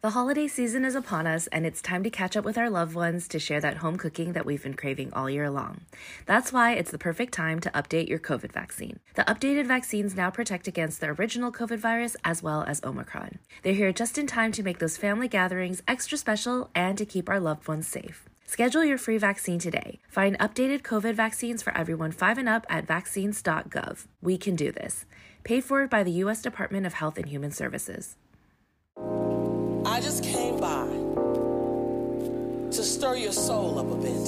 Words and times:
The 0.00 0.10
holiday 0.10 0.46
season 0.46 0.84
is 0.84 0.94
upon 0.94 1.26
us, 1.26 1.48
and 1.48 1.66
it's 1.66 1.82
time 1.82 2.04
to 2.04 2.10
catch 2.10 2.36
up 2.36 2.44
with 2.44 2.56
our 2.56 2.70
loved 2.70 2.94
ones 2.94 3.26
to 3.28 3.40
share 3.40 3.60
that 3.60 3.78
home 3.78 3.96
cooking 3.96 4.32
that 4.32 4.46
we've 4.46 4.62
been 4.62 4.74
craving 4.74 5.12
all 5.12 5.28
year 5.28 5.50
long. 5.50 5.80
That's 6.24 6.52
why 6.52 6.74
it's 6.74 6.92
the 6.92 6.98
perfect 6.98 7.34
time 7.34 7.58
to 7.58 7.70
update 7.70 8.08
your 8.08 8.20
COVID 8.20 8.52
vaccine. 8.52 9.00
The 9.16 9.24
updated 9.24 9.66
vaccines 9.66 10.14
now 10.14 10.30
protect 10.30 10.68
against 10.68 11.00
the 11.00 11.08
original 11.08 11.50
COVID 11.50 11.78
virus 11.78 12.14
as 12.24 12.44
well 12.44 12.62
as 12.62 12.80
Omicron. 12.84 13.40
They're 13.64 13.72
here 13.72 13.92
just 13.92 14.18
in 14.18 14.28
time 14.28 14.52
to 14.52 14.62
make 14.62 14.78
those 14.78 14.96
family 14.96 15.26
gatherings 15.26 15.82
extra 15.88 16.16
special 16.16 16.70
and 16.76 16.96
to 16.96 17.04
keep 17.04 17.28
our 17.28 17.40
loved 17.40 17.66
ones 17.66 17.88
safe. 17.88 18.28
Schedule 18.46 18.84
your 18.84 18.98
free 18.98 19.18
vaccine 19.18 19.58
today. 19.58 19.98
Find 20.08 20.38
updated 20.38 20.82
COVID 20.82 21.14
vaccines 21.14 21.60
for 21.60 21.76
everyone 21.76 22.12
5 22.12 22.38
and 22.38 22.48
up 22.48 22.66
at 22.70 22.86
vaccines.gov. 22.86 24.06
We 24.22 24.38
can 24.38 24.54
do 24.54 24.70
this. 24.70 25.06
Paid 25.42 25.64
for 25.64 25.88
by 25.88 26.04
the 26.04 26.12
U.S. 26.22 26.40
Department 26.40 26.86
of 26.86 26.94
Health 26.94 27.18
and 27.18 27.26
Human 27.28 27.50
Services. 27.50 28.14
I 29.98 30.00
just 30.00 30.22
came 30.22 30.60
by 30.60 30.86
to 32.70 32.84
stir 32.84 33.16
your 33.16 33.32
soul 33.32 33.80
up 33.80 33.90
a 33.90 33.96
bit. 33.96 34.26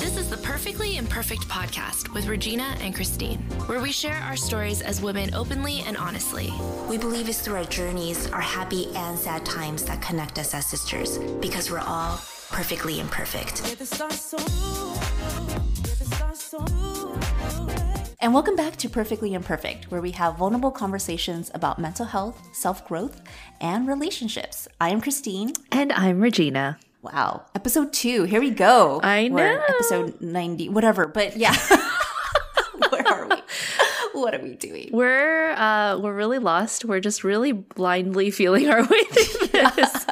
This 0.00 0.16
is 0.16 0.30
the 0.30 0.38
Perfectly 0.38 0.96
Imperfect 0.96 1.42
podcast 1.42 2.14
with 2.14 2.26
Regina 2.26 2.74
and 2.80 2.94
Christine, 2.94 3.40
where 3.66 3.82
we 3.82 3.92
share 3.92 4.16
our 4.16 4.36
stories 4.36 4.80
as 4.80 5.02
women 5.02 5.34
openly 5.34 5.80
and 5.80 5.94
honestly. 5.98 6.50
We 6.88 6.96
believe 6.96 7.28
it's 7.28 7.42
through 7.42 7.56
our 7.56 7.64
journeys, 7.64 8.30
our 8.30 8.40
happy 8.40 8.86
and 8.94 9.18
sad 9.18 9.44
times 9.44 9.84
that 9.84 10.00
connect 10.00 10.38
us 10.38 10.54
as 10.54 10.64
sisters 10.64 11.18
because 11.42 11.70
we're 11.70 11.80
all 11.80 12.16
perfectly 12.48 12.98
imperfect. 12.98 13.60
And 18.22 18.34
welcome 18.34 18.54
back 18.54 18.76
to 18.76 18.88
Perfectly 18.90 19.32
Imperfect, 19.32 19.90
where 19.90 20.02
we 20.02 20.10
have 20.10 20.36
vulnerable 20.36 20.70
conversations 20.70 21.50
about 21.54 21.78
mental 21.78 22.04
health, 22.04 22.50
self 22.52 22.86
growth, 22.86 23.22
and 23.62 23.88
relationships. 23.88 24.68
I 24.78 24.90
am 24.90 25.00
Christine. 25.00 25.54
And 25.72 25.90
I'm 25.92 26.20
Regina. 26.20 26.78
Wow. 27.00 27.46
Episode 27.54 27.94
two. 27.94 28.24
Here 28.24 28.40
we 28.40 28.50
go. 28.50 29.00
I 29.02 29.28
know. 29.28 29.36
We're 29.36 29.64
episode 29.66 30.20
90, 30.20 30.68
whatever. 30.68 31.06
But 31.06 31.38
yeah. 31.38 31.56
Where 32.90 33.08
are 33.08 33.26
we? 33.26 33.36
What 34.12 34.34
are 34.34 34.42
we 34.42 34.54
doing? 34.54 34.90
We're 34.92 35.52
uh 35.52 35.98
we're 35.98 36.14
really 36.14 36.38
lost. 36.38 36.84
We're 36.84 37.00
just 37.00 37.24
really 37.24 37.52
blindly 37.52 38.30
feeling 38.30 38.68
our 38.68 38.82
way 38.82 39.04
through 39.04 39.46
this. 39.76 40.06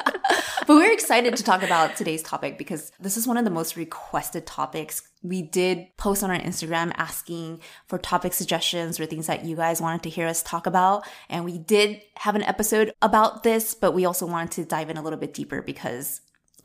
But 0.69 0.75
we're 0.75 0.93
excited 0.93 1.35
to 1.35 1.43
talk 1.43 1.63
about 1.63 1.95
today's 1.95 2.21
topic 2.21 2.55
because 2.55 2.91
this 2.99 3.17
is 3.17 3.25
one 3.25 3.37
of 3.37 3.43
the 3.43 3.49
most 3.49 3.75
requested 3.75 4.45
topics. 4.45 5.01
We 5.23 5.41
did 5.41 5.87
post 5.97 6.23
on 6.23 6.29
our 6.29 6.37
Instagram 6.37 6.93
asking 6.95 7.61
for 7.87 7.97
topic 7.97 8.33
suggestions 8.33 8.99
or 8.99 9.07
things 9.07 9.25
that 9.25 9.43
you 9.43 9.55
guys 9.55 9.81
wanted 9.81 10.03
to 10.03 10.11
hear 10.11 10.27
us 10.27 10.43
talk 10.43 10.67
about. 10.67 11.07
And 11.27 11.43
we 11.43 11.57
did 11.57 12.03
have 12.17 12.35
an 12.35 12.43
episode 12.43 12.93
about 13.01 13.41
this, 13.41 13.73
but 13.73 13.95
we 13.95 14.05
also 14.05 14.27
wanted 14.27 14.51
to 14.51 14.65
dive 14.65 14.91
in 14.91 14.97
a 14.97 15.01
little 15.01 15.17
bit 15.17 15.33
deeper 15.33 15.63
because 15.63 16.21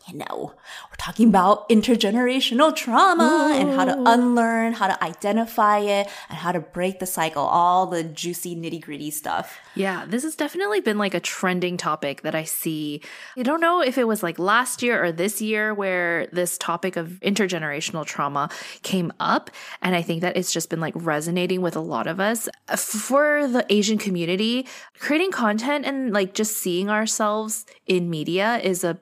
you 0.07 0.19
know, 0.19 0.53
we're 0.91 0.97
talking 0.99 1.29
about 1.29 1.69
intergenerational 1.69 2.75
trauma 2.75 3.51
Ooh. 3.51 3.59
and 3.59 3.71
how 3.71 3.85
to 3.85 3.97
unlearn, 4.07 4.75
how 4.75 4.87
to 4.87 5.03
identify 5.03 5.79
it, 5.79 6.09
and 6.29 6.39
how 6.39 6.53
to 6.53 6.61
break 6.61 6.99
the 6.99 7.07
cycle, 7.07 7.43
all 7.43 7.87
the 7.87 8.05
juicy 8.05 8.55
nitty 8.55 8.83
gritty 8.83 9.11
stuff. 9.11 9.59
Yeah, 9.75 10.05
this 10.07 10.23
has 10.23 10.37
definitely 10.37 10.81
been 10.81 10.99
like 10.99 11.15
a 11.15 11.21
trending 11.21 11.77
topic 11.77 12.23
that 12.23 12.35
I 12.35 12.45
see. 12.45 13.01
I 13.37 13.43
don't 13.43 13.61
know 13.61 13.81
if 13.81 13.97
it 13.97 14.07
was 14.07 14.23
like 14.23 14.39
last 14.39 14.83
year 14.83 15.03
or 15.03 15.11
this 15.11 15.41
year 15.41 15.73
where 15.73 16.27
this 16.29 16.59
topic 16.59 16.97
of 16.97 17.19
intergenerational 17.23 18.05
trauma 18.05 18.51
came 18.83 19.13
up. 19.21 19.51
And 19.81 19.95
I 19.95 20.03
think 20.03 20.21
that 20.21 20.37
it's 20.37 20.53
just 20.53 20.71
been 20.71 20.81
like 20.81 20.95
resonating 20.97 21.63
with 21.63 21.77
a 21.77 21.81
lot 21.81 22.07
of 22.07 22.21
us. 22.21 22.49
For 22.77 23.49
the 23.49 23.65
Asian 23.71 23.99
community, 23.99 24.67
creating 24.99 25.31
content 25.31 25.87
and 25.87 26.13
like 26.13 26.35
just 26.35 26.59
seeing 26.59 26.91
ourselves 26.91 27.65
in 27.87 28.11
media 28.11 28.61
is 28.63 28.85
a 28.85 28.99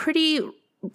pretty 0.00 0.40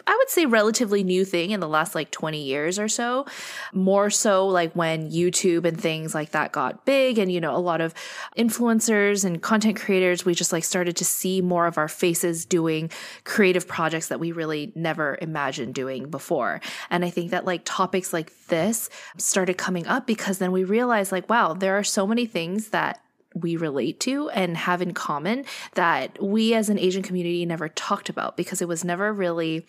I 0.08 0.16
would 0.18 0.30
say 0.32 0.48
relatively 0.48 1.04
new 1.04 1.24
thing 1.24 1.52
in 1.52 1.60
the 1.60 1.68
last 1.68 1.94
like 1.94 2.10
20 2.10 2.42
years 2.42 2.80
or 2.80 2.88
so. 2.88 3.28
More 3.72 4.10
so 4.10 4.48
like 4.48 4.74
when 4.74 5.12
YouTube 5.12 5.64
and 5.64 5.80
things 5.80 6.16
like 6.16 6.32
that 6.32 6.52
got 6.52 6.88
big 6.88 7.20
and, 7.20 7.32
you 7.32 7.40
know, 7.40 7.56
a 7.56 7.60
lot 7.60 7.82
of 7.82 7.94
influencers 8.36 9.24
and 9.24 9.44
content 9.44 9.80
creators, 9.80 10.26
we 10.26 10.34
just 10.34 10.52
like 10.52 10.64
started 10.64 10.96
to 10.98 11.06
see 11.06 11.40
more 11.40 11.68
of 11.68 11.78
our 11.78 11.88
faces 11.88 12.46
doing 12.46 12.90
creative 13.26 13.68
projects 13.68 14.08
that 14.08 14.20
we 14.20 14.32
really 14.32 14.72
never 14.74 15.20
imagined 15.22 15.76
doing 15.76 16.10
before. 16.10 16.62
And 16.90 17.06
I 17.06 17.12
think 17.12 17.30
that 17.30 17.46
like 17.46 17.62
topics 17.64 18.12
like 18.12 18.32
this 18.48 18.90
started 19.18 19.56
coming 19.56 19.86
up 19.86 20.08
because 20.08 20.40
then 20.40 20.52
we 20.52 20.64
realized 20.64 21.12
like, 21.12 21.30
wow, 21.30 21.54
there 21.54 21.78
are 21.78 21.84
so 21.84 22.08
many 22.08 22.26
things 22.26 22.70
that 22.70 23.05
we 23.36 23.56
relate 23.58 24.00
to 24.00 24.30
and 24.30 24.58
have 24.58 24.82
in 24.82 24.94
common 24.94 25.46
that 25.74 26.22
we 26.24 26.54
as 26.54 26.70
an 26.70 26.80
Asian 26.80 27.04
community 27.04 27.46
never 27.46 27.70
talked 27.70 28.10
about 28.10 28.38
because 28.38 28.62
it 28.62 28.68
was 28.68 28.84
never 28.84 29.14
really 29.14 29.66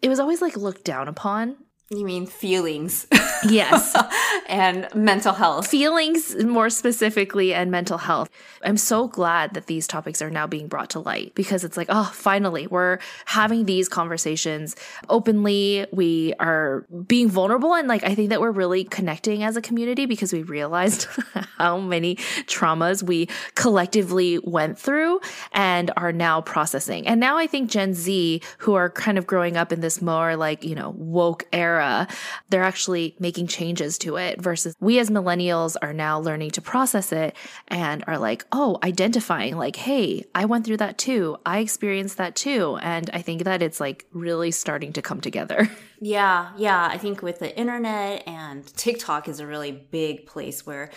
it 0.00 0.08
was 0.08 0.20
always 0.20 0.40
like 0.40 0.56
looked 0.56 0.84
down 0.84 1.08
upon 1.08 1.56
you 1.98 2.04
mean 2.04 2.24
feelings? 2.24 3.08
Yes. 3.42 3.96
and 4.48 4.86
mental 4.94 5.32
health. 5.32 5.66
Feelings, 5.66 6.36
more 6.44 6.70
specifically, 6.70 7.52
and 7.52 7.70
mental 7.70 7.98
health. 7.98 8.28
I'm 8.62 8.76
so 8.76 9.08
glad 9.08 9.54
that 9.54 9.66
these 9.66 9.86
topics 9.86 10.20
are 10.20 10.30
now 10.30 10.46
being 10.46 10.68
brought 10.68 10.90
to 10.90 11.00
light 11.00 11.34
because 11.34 11.64
it's 11.64 11.76
like, 11.76 11.86
oh, 11.90 12.10
finally, 12.14 12.66
we're 12.66 12.98
having 13.24 13.64
these 13.64 13.88
conversations 13.88 14.76
openly. 15.08 15.86
We 15.92 16.34
are 16.38 16.86
being 17.06 17.28
vulnerable. 17.28 17.74
And 17.74 17.88
like, 17.88 18.04
I 18.04 18.14
think 18.14 18.28
that 18.28 18.40
we're 18.40 18.50
really 18.50 18.84
connecting 18.84 19.42
as 19.42 19.56
a 19.56 19.62
community 19.62 20.06
because 20.06 20.32
we 20.32 20.42
realized 20.42 21.06
how 21.58 21.78
many 21.78 22.16
traumas 22.46 23.02
we 23.02 23.28
collectively 23.54 24.38
went 24.44 24.78
through 24.78 25.20
and 25.52 25.90
are 25.96 26.12
now 26.12 26.40
processing. 26.40 27.06
And 27.06 27.20
now 27.20 27.36
I 27.36 27.46
think 27.46 27.70
Gen 27.70 27.94
Z, 27.94 28.42
who 28.58 28.74
are 28.74 28.90
kind 28.90 29.18
of 29.18 29.26
growing 29.26 29.56
up 29.56 29.72
in 29.72 29.80
this 29.80 30.02
more 30.02 30.36
like, 30.36 30.64
you 30.64 30.74
know, 30.74 30.90
woke 30.96 31.46
era, 31.52 31.79
era, 31.80 32.08
they're 32.48 32.62
actually 32.62 33.16
making 33.18 33.46
changes 33.46 33.98
to 33.98 34.16
it 34.16 34.40
versus 34.40 34.74
we 34.80 34.98
as 34.98 35.10
millennials 35.10 35.76
are 35.82 35.92
now 35.92 36.20
learning 36.20 36.50
to 36.52 36.60
process 36.60 37.12
it 37.12 37.34
and 37.68 38.04
are 38.06 38.18
like, 38.18 38.44
oh, 38.52 38.78
identifying 38.82 39.56
like, 39.56 39.76
hey, 39.76 40.24
I 40.34 40.44
went 40.44 40.66
through 40.66 40.78
that 40.78 40.98
too. 40.98 41.36
I 41.46 41.58
experienced 41.58 42.18
that 42.18 42.36
too. 42.36 42.78
And 42.82 43.10
I 43.12 43.22
think 43.22 43.44
that 43.44 43.62
it's 43.62 43.80
like 43.80 44.06
really 44.12 44.50
starting 44.50 44.92
to 44.94 45.02
come 45.02 45.20
together. 45.20 45.68
Yeah, 46.02 46.52
yeah. 46.56 46.88
I 46.90 46.96
think 46.96 47.20
with 47.20 47.40
the 47.40 47.54
internet 47.58 48.26
and 48.26 48.66
TikTok 48.74 49.28
is 49.28 49.38
a 49.38 49.46
really 49.46 49.70
big 49.70 50.24
place 50.24 50.64
where 50.64 50.90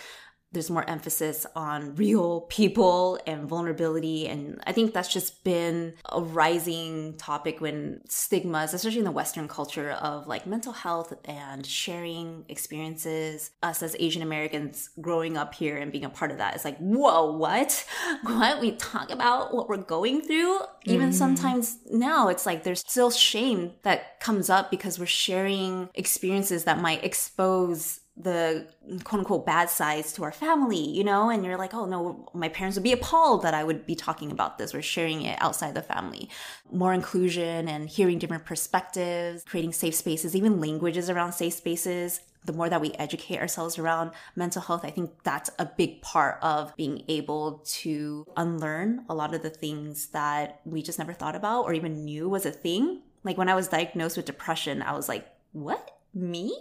there's 0.54 0.70
more 0.70 0.88
emphasis 0.88 1.46
on 1.54 1.94
real 1.96 2.42
people 2.42 3.18
and 3.26 3.48
vulnerability. 3.48 4.26
And 4.26 4.60
I 4.66 4.72
think 4.72 4.94
that's 4.94 5.12
just 5.12 5.44
been 5.44 5.94
a 6.10 6.22
rising 6.22 7.14
topic 7.16 7.60
when 7.60 8.00
stigmas, 8.08 8.72
especially 8.72 9.00
in 9.00 9.04
the 9.04 9.10
Western 9.10 9.48
culture 9.48 9.90
of 9.90 10.26
like 10.26 10.46
mental 10.46 10.72
health 10.72 11.12
and 11.24 11.66
sharing 11.66 12.44
experiences. 12.48 13.50
Us 13.62 13.82
as 13.82 13.96
Asian 13.98 14.22
Americans 14.22 14.90
growing 15.00 15.36
up 15.36 15.54
here 15.54 15.76
and 15.76 15.92
being 15.92 16.04
a 16.04 16.10
part 16.10 16.30
of 16.30 16.38
that 16.38 16.56
is 16.56 16.64
like, 16.64 16.78
whoa, 16.78 17.32
what? 17.32 17.84
What? 18.22 18.60
We 18.60 18.72
talk 18.72 19.10
about 19.10 19.54
what 19.54 19.68
we're 19.68 19.76
going 19.76 20.20
through. 20.20 20.60
Even 20.84 21.10
mm. 21.10 21.14
sometimes 21.14 21.78
now 21.90 22.28
it's 22.28 22.46
like 22.46 22.62
there's 22.62 22.80
still 22.80 23.10
shame 23.10 23.72
that 23.82 24.20
comes 24.20 24.48
up 24.48 24.70
because 24.70 24.98
we're 24.98 25.06
sharing 25.06 25.88
experiences 25.94 26.64
that 26.64 26.80
might 26.80 27.04
expose 27.04 28.00
the 28.16 28.68
quote 29.02 29.20
unquote 29.20 29.44
bad 29.44 29.68
sides 29.68 30.12
to 30.12 30.22
our 30.22 30.30
family, 30.30 30.88
you 30.88 31.02
know, 31.02 31.30
and 31.30 31.44
you're 31.44 31.58
like, 31.58 31.74
oh 31.74 31.84
no, 31.84 32.28
my 32.32 32.48
parents 32.48 32.76
would 32.76 32.84
be 32.84 32.92
appalled 32.92 33.42
that 33.42 33.54
I 33.54 33.64
would 33.64 33.86
be 33.86 33.96
talking 33.96 34.30
about 34.30 34.56
this 34.56 34.74
or 34.74 34.82
sharing 34.82 35.22
it 35.22 35.36
outside 35.40 35.74
the 35.74 35.82
family. 35.82 36.28
More 36.70 36.94
inclusion 36.94 37.68
and 37.68 37.88
hearing 37.88 38.18
different 38.18 38.44
perspectives, 38.44 39.42
creating 39.44 39.72
safe 39.72 39.96
spaces, 39.96 40.36
even 40.36 40.60
languages 40.60 41.10
around 41.10 41.32
safe 41.32 41.54
spaces. 41.54 42.20
The 42.44 42.52
more 42.52 42.68
that 42.68 42.80
we 42.80 42.92
educate 42.92 43.40
ourselves 43.40 43.78
around 43.78 44.12
mental 44.36 44.62
health, 44.62 44.84
I 44.84 44.90
think 44.90 45.10
that's 45.24 45.50
a 45.58 45.64
big 45.64 46.02
part 46.02 46.38
of 46.42 46.76
being 46.76 47.02
able 47.08 47.64
to 47.66 48.26
unlearn 48.36 49.06
a 49.08 49.14
lot 49.14 49.34
of 49.34 49.42
the 49.42 49.50
things 49.50 50.08
that 50.08 50.60
we 50.64 50.82
just 50.82 50.98
never 50.98 51.14
thought 51.14 51.34
about 51.34 51.62
or 51.64 51.72
even 51.72 52.04
knew 52.04 52.28
was 52.28 52.46
a 52.46 52.52
thing. 52.52 53.00
Like 53.24 53.38
when 53.38 53.48
I 53.48 53.54
was 53.54 53.68
diagnosed 53.68 54.18
with 54.18 54.26
depression, 54.26 54.82
I 54.82 54.92
was 54.92 55.08
like, 55.08 55.26
what? 55.52 55.90
Me? 56.12 56.54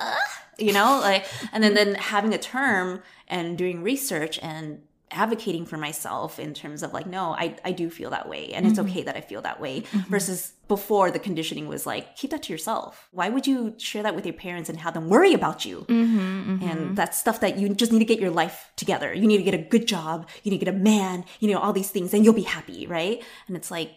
Uh? 0.00 0.16
you 0.60 0.72
know 0.72 1.00
like 1.00 1.26
and 1.52 1.64
then 1.64 1.74
then 1.74 1.94
having 1.94 2.34
a 2.34 2.38
term 2.38 3.02
and 3.28 3.56
doing 3.58 3.82
research 3.82 4.38
and 4.42 4.82
advocating 5.12 5.66
for 5.66 5.76
myself 5.76 6.38
in 6.38 6.54
terms 6.54 6.84
of 6.84 6.92
like 6.92 7.06
no 7.06 7.30
i, 7.32 7.56
I 7.64 7.72
do 7.72 7.90
feel 7.90 8.10
that 8.10 8.28
way 8.28 8.52
and 8.52 8.64
mm-hmm. 8.64 8.70
it's 8.70 8.78
okay 8.78 9.02
that 9.02 9.16
i 9.16 9.20
feel 9.20 9.42
that 9.42 9.60
way 9.60 9.80
mm-hmm. 9.80 10.08
versus 10.08 10.52
before 10.68 11.10
the 11.10 11.18
conditioning 11.18 11.66
was 11.66 11.84
like 11.84 12.14
keep 12.14 12.30
that 12.30 12.44
to 12.44 12.52
yourself 12.52 13.08
why 13.10 13.28
would 13.28 13.44
you 13.44 13.74
share 13.76 14.04
that 14.04 14.14
with 14.14 14.24
your 14.24 14.34
parents 14.34 14.68
and 14.68 14.78
have 14.78 14.94
them 14.94 15.08
worry 15.08 15.34
about 15.34 15.64
you 15.64 15.84
mm-hmm, 15.88 16.18
mm-hmm. 16.18 16.68
and 16.68 16.96
that's 16.96 17.18
stuff 17.18 17.40
that 17.40 17.58
you 17.58 17.68
just 17.74 17.90
need 17.90 17.98
to 17.98 18.04
get 18.04 18.20
your 18.20 18.30
life 18.30 18.70
together 18.76 19.12
you 19.12 19.26
need 19.26 19.38
to 19.38 19.42
get 19.42 19.54
a 19.54 19.58
good 19.58 19.88
job 19.88 20.28
you 20.44 20.50
need 20.52 20.60
to 20.60 20.64
get 20.64 20.72
a 20.72 20.78
man 20.78 21.24
you 21.40 21.50
know 21.50 21.58
all 21.58 21.72
these 21.72 21.90
things 21.90 22.14
and 22.14 22.24
you'll 22.24 22.32
be 22.32 22.42
happy 22.42 22.86
right 22.86 23.20
and 23.48 23.56
it's 23.56 23.70
like 23.70 23.90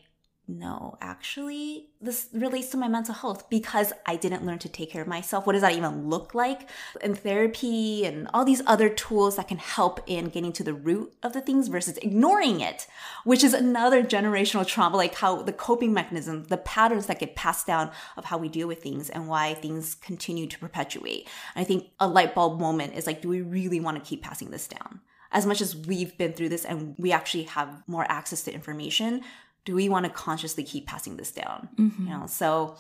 no, 0.45 0.97
actually, 0.99 1.87
this 2.01 2.27
relates 2.33 2.67
to 2.71 2.77
my 2.77 2.89
mental 2.89 3.13
health 3.13 3.49
because 3.49 3.93
I 4.05 4.17
didn't 4.17 4.45
learn 4.45 4.59
to 4.59 4.67
take 4.67 4.91
care 4.91 5.01
of 5.01 5.07
myself. 5.07 5.45
What 5.45 5.53
does 5.53 5.61
that 5.61 5.71
even 5.71 6.09
look 6.09 6.35
like? 6.35 6.69
And 7.01 7.17
therapy 7.17 8.05
and 8.05 8.27
all 8.33 8.43
these 8.43 8.61
other 8.67 8.89
tools 8.89 9.37
that 9.37 9.47
can 9.47 9.57
help 9.57 10.01
in 10.05 10.27
getting 10.27 10.51
to 10.53 10.63
the 10.63 10.73
root 10.73 11.13
of 11.23 11.31
the 11.31 11.39
things 11.39 11.69
versus 11.69 11.97
ignoring 11.99 12.59
it, 12.59 12.87
which 13.23 13.41
is 13.41 13.53
another 13.53 14.03
generational 14.03 14.67
trauma, 14.67 14.97
like 14.97 15.15
how 15.15 15.41
the 15.41 15.53
coping 15.53 15.93
mechanisms, 15.93 16.47
the 16.47 16.57
patterns 16.57 17.05
that 17.05 17.19
get 17.19 17.37
passed 17.37 17.65
down 17.65 17.89
of 18.17 18.25
how 18.25 18.37
we 18.37 18.49
deal 18.49 18.67
with 18.67 18.83
things 18.83 19.09
and 19.09 19.29
why 19.29 19.53
things 19.53 19.95
continue 19.95 20.45
to 20.47 20.59
perpetuate. 20.59 21.25
And 21.55 21.61
I 21.61 21.65
think 21.65 21.87
a 22.01 22.07
light 22.07 22.35
bulb 22.35 22.59
moment 22.59 22.95
is 22.95 23.07
like, 23.07 23.21
do 23.21 23.29
we 23.29 23.41
really 23.41 23.79
want 23.79 23.95
to 23.95 24.03
keep 24.03 24.21
passing 24.21 24.51
this 24.51 24.67
down? 24.67 24.99
As 25.31 25.45
much 25.45 25.61
as 25.61 25.73
we've 25.73 26.17
been 26.17 26.33
through 26.33 26.49
this 26.49 26.65
and 26.65 26.95
we 26.97 27.13
actually 27.13 27.43
have 27.43 27.81
more 27.87 28.05
access 28.09 28.43
to 28.43 28.53
information, 28.53 29.21
do 29.65 29.75
we 29.75 29.89
want 29.89 30.05
to 30.05 30.11
consciously 30.11 30.63
keep 30.63 30.87
passing 30.87 31.17
this 31.17 31.31
down? 31.31 31.69
Mm-hmm. 31.77 32.07
You 32.07 32.09
know, 32.09 32.27
so 32.27 32.75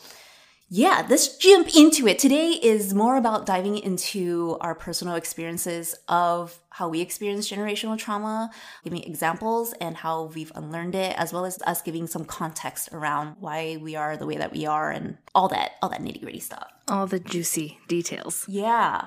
yeah, 0.75 1.05
let's 1.07 1.37
jump 1.37 1.75
into 1.75 2.07
it. 2.07 2.17
Today 2.17 2.49
is 2.49 2.95
more 2.95 3.15
about 3.15 3.45
diving 3.45 3.77
into 3.77 4.57
our 4.59 4.73
personal 4.73 5.13
experiences 5.13 5.93
of 6.07 6.57
how 6.69 6.89
we 6.89 6.99
experience 6.99 7.47
generational 7.47 7.95
trauma, 7.95 8.49
giving 8.83 9.03
examples 9.03 9.73
and 9.73 9.95
how 9.95 10.31
we've 10.33 10.51
unlearned 10.55 10.95
it, 10.95 11.15
as 11.15 11.31
well 11.31 11.45
as 11.45 11.61
us 11.67 11.83
giving 11.83 12.07
some 12.07 12.25
context 12.25 12.89
around 12.91 13.35
why 13.39 13.77
we 13.81 13.95
are 13.95 14.17
the 14.17 14.25
way 14.25 14.37
that 14.37 14.51
we 14.51 14.65
are 14.65 14.89
and 14.89 15.17
all 15.35 15.47
that, 15.49 15.73
all 15.83 15.89
that 15.89 16.01
nitty 16.01 16.21
gritty 16.21 16.39
stuff. 16.39 16.71
All 16.87 17.05
the 17.05 17.19
juicy 17.19 17.77
details. 17.87 18.45
Yeah. 18.47 19.05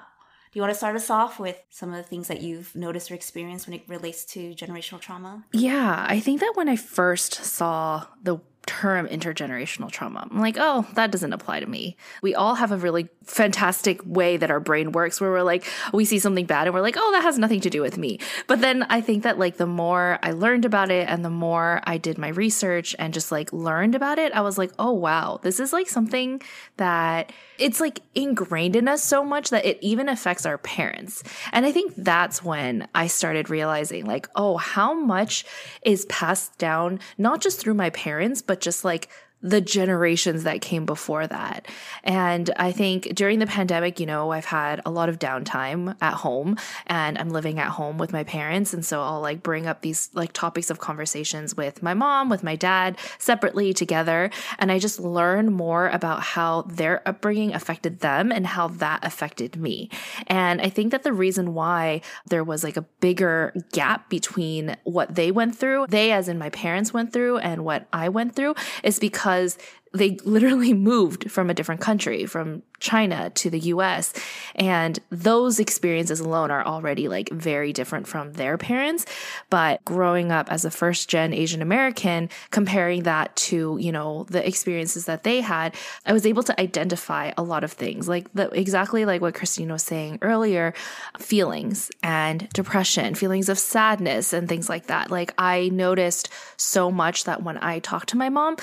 You 0.56 0.62
want 0.62 0.72
to 0.72 0.78
start 0.78 0.96
us 0.96 1.10
off 1.10 1.38
with 1.38 1.62
some 1.68 1.90
of 1.90 1.96
the 1.96 2.02
things 2.02 2.28
that 2.28 2.40
you've 2.40 2.74
noticed 2.74 3.10
or 3.10 3.14
experienced 3.14 3.66
when 3.66 3.74
it 3.74 3.82
relates 3.88 4.24
to 4.32 4.54
generational 4.54 4.98
trauma? 4.98 5.44
Yeah, 5.52 6.06
I 6.08 6.18
think 6.18 6.40
that 6.40 6.54
when 6.54 6.66
I 6.66 6.76
first 6.76 7.34
saw 7.34 8.06
the 8.22 8.40
term 8.66 9.06
intergenerational 9.06 9.90
trauma. 9.90 10.26
I'm 10.28 10.40
like, 10.40 10.56
oh, 10.58 10.86
that 10.94 11.12
doesn't 11.12 11.32
apply 11.32 11.60
to 11.60 11.66
me. 11.66 11.96
We 12.20 12.34
all 12.34 12.56
have 12.56 12.72
a 12.72 12.76
really 12.76 13.08
fantastic 13.24 14.00
way 14.04 14.36
that 14.36 14.50
our 14.50 14.60
brain 14.60 14.92
works 14.92 15.20
where 15.20 15.30
we're 15.30 15.42
like, 15.42 15.64
we 15.92 16.04
see 16.04 16.18
something 16.18 16.46
bad 16.46 16.66
and 16.66 16.74
we're 16.74 16.80
like, 16.82 16.96
oh, 16.98 17.12
that 17.12 17.22
has 17.22 17.38
nothing 17.38 17.60
to 17.60 17.70
do 17.70 17.80
with 17.80 17.96
me. 17.96 18.18
But 18.48 18.60
then 18.60 18.82
I 18.84 19.00
think 19.00 19.22
that 19.22 19.38
like 19.38 19.56
the 19.56 19.66
more 19.66 20.18
I 20.22 20.32
learned 20.32 20.64
about 20.64 20.90
it 20.90 21.08
and 21.08 21.24
the 21.24 21.30
more 21.30 21.80
I 21.84 21.96
did 21.96 22.18
my 22.18 22.28
research 22.28 22.94
and 22.98 23.14
just 23.14 23.30
like 23.30 23.52
learned 23.52 23.94
about 23.94 24.18
it, 24.18 24.32
I 24.32 24.40
was 24.40 24.58
like, 24.58 24.72
oh, 24.78 24.92
wow, 24.92 25.38
this 25.42 25.60
is 25.60 25.72
like 25.72 25.88
something 25.88 26.42
that 26.76 27.32
it's 27.58 27.80
like 27.80 28.00
ingrained 28.14 28.76
in 28.76 28.88
us 28.88 29.02
so 29.02 29.24
much 29.24 29.50
that 29.50 29.64
it 29.64 29.78
even 29.80 30.08
affects 30.08 30.44
our 30.44 30.58
parents. 30.58 31.22
And 31.52 31.64
I 31.64 31.72
think 31.72 31.94
that's 31.96 32.44
when 32.44 32.86
I 32.94 33.06
started 33.06 33.50
realizing 33.50 34.04
like, 34.04 34.28
oh, 34.34 34.56
how 34.56 34.94
much 34.94 35.44
is 35.82 36.04
passed 36.06 36.58
down, 36.58 37.00
not 37.16 37.40
just 37.40 37.60
through 37.60 37.74
my 37.74 37.90
parents, 37.90 38.42
but 38.42 38.60
just 38.60 38.84
like 38.84 39.08
the 39.46 39.60
generations 39.60 40.42
that 40.42 40.60
came 40.60 40.84
before 40.84 41.26
that. 41.26 41.68
And 42.02 42.50
I 42.56 42.72
think 42.72 43.14
during 43.14 43.38
the 43.38 43.46
pandemic, 43.46 44.00
you 44.00 44.06
know, 44.06 44.32
I've 44.32 44.44
had 44.44 44.80
a 44.84 44.90
lot 44.90 45.08
of 45.08 45.20
downtime 45.20 45.96
at 46.00 46.14
home 46.14 46.56
and 46.86 47.16
I'm 47.16 47.30
living 47.30 47.60
at 47.60 47.68
home 47.68 47.96
with 47.96 48.12
my 48.12 48.24
parents. 48.24 48.74
And 48.74 48.84
so 48.84 49.02
I'll 49.02 49.20
like 49.20 49.44
bring 49.44 49.68
up 49.68 49.82
these 49.82 50.10
like 50.14 50.32
topics 50.32 50.68
of 50.68 50.80
conversations 50.80 51.56
with 51.56 51.80
my 51.80 51.94
mom, 51.94 52.28
with 52.28 52.42
my 52.42 52.56
dad 52.56 52.98
separately 53.18 53.72
together. 53.72 54.30
And 54.58 54.72
I 54.72 54.80
just 54.80 54.98
learn 54.98 55.52
more 55.52 55.88
about 55.90 56.22
how 56.22 56.62
their 56.62 57.06
upbringing 57.08 57.54
affected 57.54 58.00
them 58.00 58.32
and 58.32 58.48
how 58.48 58.66
that 58.66 59.04
affected 59.04 59.56
me. 59.56 59.90
And 60.26 60.60
I 60.60 60.68
think 60.68 60.90
that 60.90 61.04
the 61.04 61.12
reason 61.12 61.54
why 61.54 62.00
there 62.28 62.42
was 62.42 62.64
like 62.64 62.76
a 62.76 62.82
bigger 63.00 63.54
gap 63.72 64.10
between 64.10 64.76
what 64.82 65.14
they 65.14 65.30
went 65.30 65.56
through, 65.56 65.86
they 65.88 66.10
as 66.10 66.28
in 66.28 66.36
my 66.36 66.50
parents 66.50 66.92
went 66.92 67.12
through 67.12 67.38
and 67.38 67.64
what 67.64 67.86
I 67.92 68.08
went 68.08 68.34
through 68.34 68.56
is 68.82 68.98
because 68.98 69.35
because 69.36 69.58
they 69.94 70.18
literally 70.24 70.74
moved 70.92 71.30
from 71.30 71.48
a 71.48 71.54
different 71.54 71.80
country, 71.80 72.26
from 72.26 72.62
China 72.78 73.30
to 73.30 73.48
the 73.48 73.58
US. 73.60 74.12
And 74.54 74.98
those 75.10 75.58
experiences 75.58 76.20
alone 76.20 76.50
are 76.50 76.64
already 76.66 77.08
like 77.08 77.30
very 77.30 77.72
different 77.72 78.06
from 78.06 78.34
their 78.34 78.58
parents. 78.58 79.06
But 79.48 79.82
growing 79.84 80.30
up 80.30 80.52
as 80.52 80.66
a 80.66 80.70
first 80.70 81.08
gen 81.08 81.32
Asian 81.32 81.62
American, 81.62 82.28
comparing 82.50 83.04
that 83.04 83.34
to, 83.36 83.78
you 83.80 83.92
know, 83.92 84.24
the 84.24 84.46
experiences 84.46 85.06
that 85.06 85.22
they 85.22 85.40
had, 85.40 85.74
I 86.04 86.12
was 86.12 86.26
able 86.26 86.42
to 86.42 86.60
identify 86.60 87.32
a 87.38 87.42
lot 87.42 87.64
of 87.64 87.72
things 87.72 88.08
like 88.08 88.30
the, 88.34 88.50
exactly 88.50 89.06
like 89.06 89.22
what 89.22 89.34
Christine 89.34 89.72
was 89.72 89.82
saying 89.82 90.18
earlier, 90.20 90.74
feelings 91.18 91.90
and 92.02 92.48
depression, 92.50 93.14
feelings 93.14 93.48
of 93.48 93.58
sadness 93.58 94.34
and 94.34 94.48
things 94.48 94.68
like 94.68 94.88
that. 94.88 95.10
Like 95.10 95.32
I 95.38 95.70
noticed 95.70 96.28
so 96.58 96.90
much 96.90 97.24
that 97.24 97.42
when 97.42 97.56
I 97.62 97.78
talked 97.78 98.10
to 98.10 98.18
my 98.18 98.28
mom, 98.28 98.56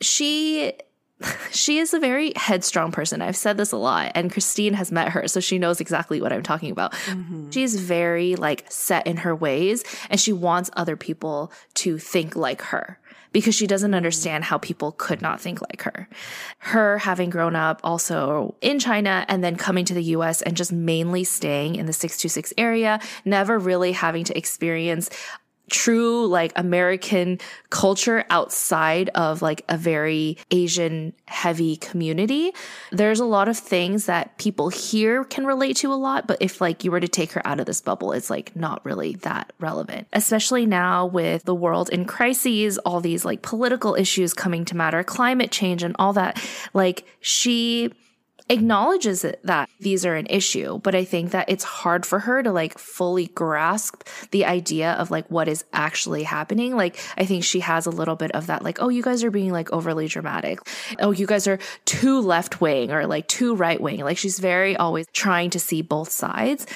she 0.00 0.72
she 1.50 1.78
is 1.78 1.94
a 1.94 1.98
very 1.98 2.32
headstrong 2.36 2.92
person. 2.92 3.22
I've 3.22 3.36
said 3.36 3.56
this 3.56 3.72
a 3.72 3.76
lot, 3.76 4.12
and 4.14 4.30
Christine 4.30 4.74
has 4.74 4.92
met 4.92 5.10
her, 5.10 5.26
so 5.28 5.40
she 5.40 5.58
knows 5.58 5.80
exactly 5.80 6.20
what 6.20 6.32
I'm 6.32 6.42
talking 6.42 6.70
about. 6.70 6.92
Mm-hmm. 6.92 7.50
She's 7.50 7.80
very 7.80 8.36
like 8.36 8.70
set 8.70 9.06
in 9.06 9.18
her 9.18 9.34
ways, 9.34 9.84
and 10.10 10.20
she 10.20 10.32
wants 10.32 10.70
other 10.74 10.96
people 10.96 11.52
to 11.74 11.98
think 11.98 12.36
like 12.36 12.62
her 12.62 12.98
because 13.32 13.54
she 13.54 13.66
doesn't 13.66 13.94
understand 13.94 14.44
how 14.44 14.56
people 14.56 14.92
could 14.92 15.20
not 15.20 15.40
think 15.40 15.60
like 15.60 15.82
her. 15.82 16.08
Her 16.58 16.98
having 16.98 17.28
grown 17.28 17.54
up 17.54 17.80
also 17.84 18.54
in 18.60 18.78
China 18.78 19.26
and 19.28 19.44
then 19.44 19.56
coming 19.56 19.84
to 19.86 19.94
the 19.94 20.04
US 20.04 20.40
and 20.40 20.56
just 20.56 20.72
mainly 20.72 21.22
staying 21.24 21.76
in 21.76 21.84
the 21.84 21.92
626 21.92 22.54
area, 22.56 22.98
never 23.24 23.58
really 23.58 23.92
having 23.92 24.24
to 24.24 24.36
experience 24.36 25.10
true 25.70 26.26
like 26.26 26.52
American 26.56 27.38
culture 27.70 28.24
outside 28.30 29.08
of 29.10 29.42
like 29.42 29.64
a 29.68 29.76
very 29.76 30.38
Asian 30.50 31.12
heavy 31.26 31.76
community. 31.76 32.52
There's 32.92 33.20
a 33.20 33.24
lot 33.24 33.48
of 33.48 33.58
things 33.58 34.06
that 34.06 34.38
people 34.38 34.68
here 34.68 35.24
can 35.24 35.44
relate 35.44 35.76
to 35.78 35.92
a 35.92 35.94
lot, 35.94 36.26
but 36.26 36.38
if 36.40 36.60
like 36.60 36.84
you 36.84 36.90
were 36.90 37.00
to 37.00 37.08
take 37.08 37.32
her 37.32 37.46
out 37.46 37.60
of 37.60 37.66
this 37.66 37.80
bubble, 37.80 38.12
it's 38.12 38.30
like 38.30 38.54
not 38.54 38.84
really 38.84 39.14
that 39.16 39.52
relevant. 39.58 40.06
Especially 40.12 40.66
now 40.66 41.06
with 41.06 41.44
the 41.44 41.54
world 41.54 41.88
in 41.90 42.04
crises, 42.04 42.78
all 42.78 43.00
these 43.00 43.24
like 43.24 43.42
political 43.42 43.94
issues 43.94 44.32
coming 44.34 44.64
to 44.66 44.76
matter, 44.76 45.02
climate 45.02 45.50
change 45.50 45.82
and 45.82 45.96
all 45.98 46.12
that. 46.12 46.40
Like 46.74 47.04
she 47.20 47.92
acknowledges 48.48 49.24
that 49.42 49.68
these 49.80 50.06
are 50.06 50.14
an 50.14 50.26
issue, 50.26 50.78
but 50.78 50.94
I 50.94 51.04
think 51.04 51.32
that 51.32 51.48
it's 51.48 51.64
hard 51.64 52.06
for 52.06 52.20
her 52.20 52.42
to 52.42 52.52
like 52.52 52.78
fully 52.78 53.26
grasp 53.26 54.06
the 54.30 54.44
idea 54.44 54.92
of 54.92 55.10
like 55.10 55.28
what 55.30 55.48
is 55.48 55.64
actually 55.72 56.22
happening. 56.22 56.76
Like, 56.76 56.98
I 57.16 57.24
think 57.24 57.42
she 57.44 57.60
has 57.60 57.86
a 57.86 57.90
little 57.90 58.16
bit 58.16 58.30
of 58.32 58.46
that, 58.46 58.62
like, 58.62 58.80
oh, 58.80 58.88
you 58.88 59.02
guys 59.02 59.24
are 59.24 59.30
being 59.30 59.52
like 59.52 59.72
overly 59.72 60.06
dramatic. 60.06 60.60
Oh, 61.00 61.10
you 61.10 61.26
guys 61.26 61.48
are 61.48 61.58
too 61.84 62.20
left 62.20 62.60
wing 62.60 62.92
or 62.92 63.06
like 63.06 63.26
too 63.26 63.54
right 63.54 63.80
wing. 63.80 64.00
Like, 64.00 64.18
she's 64.18 64.38
very 64.38 64.76
always 64.76 65.06
trying 65.12 65.50
to 65.50 65.58
see 65.58 65.82
both 65.82 66.10
sides. 66.10 66.66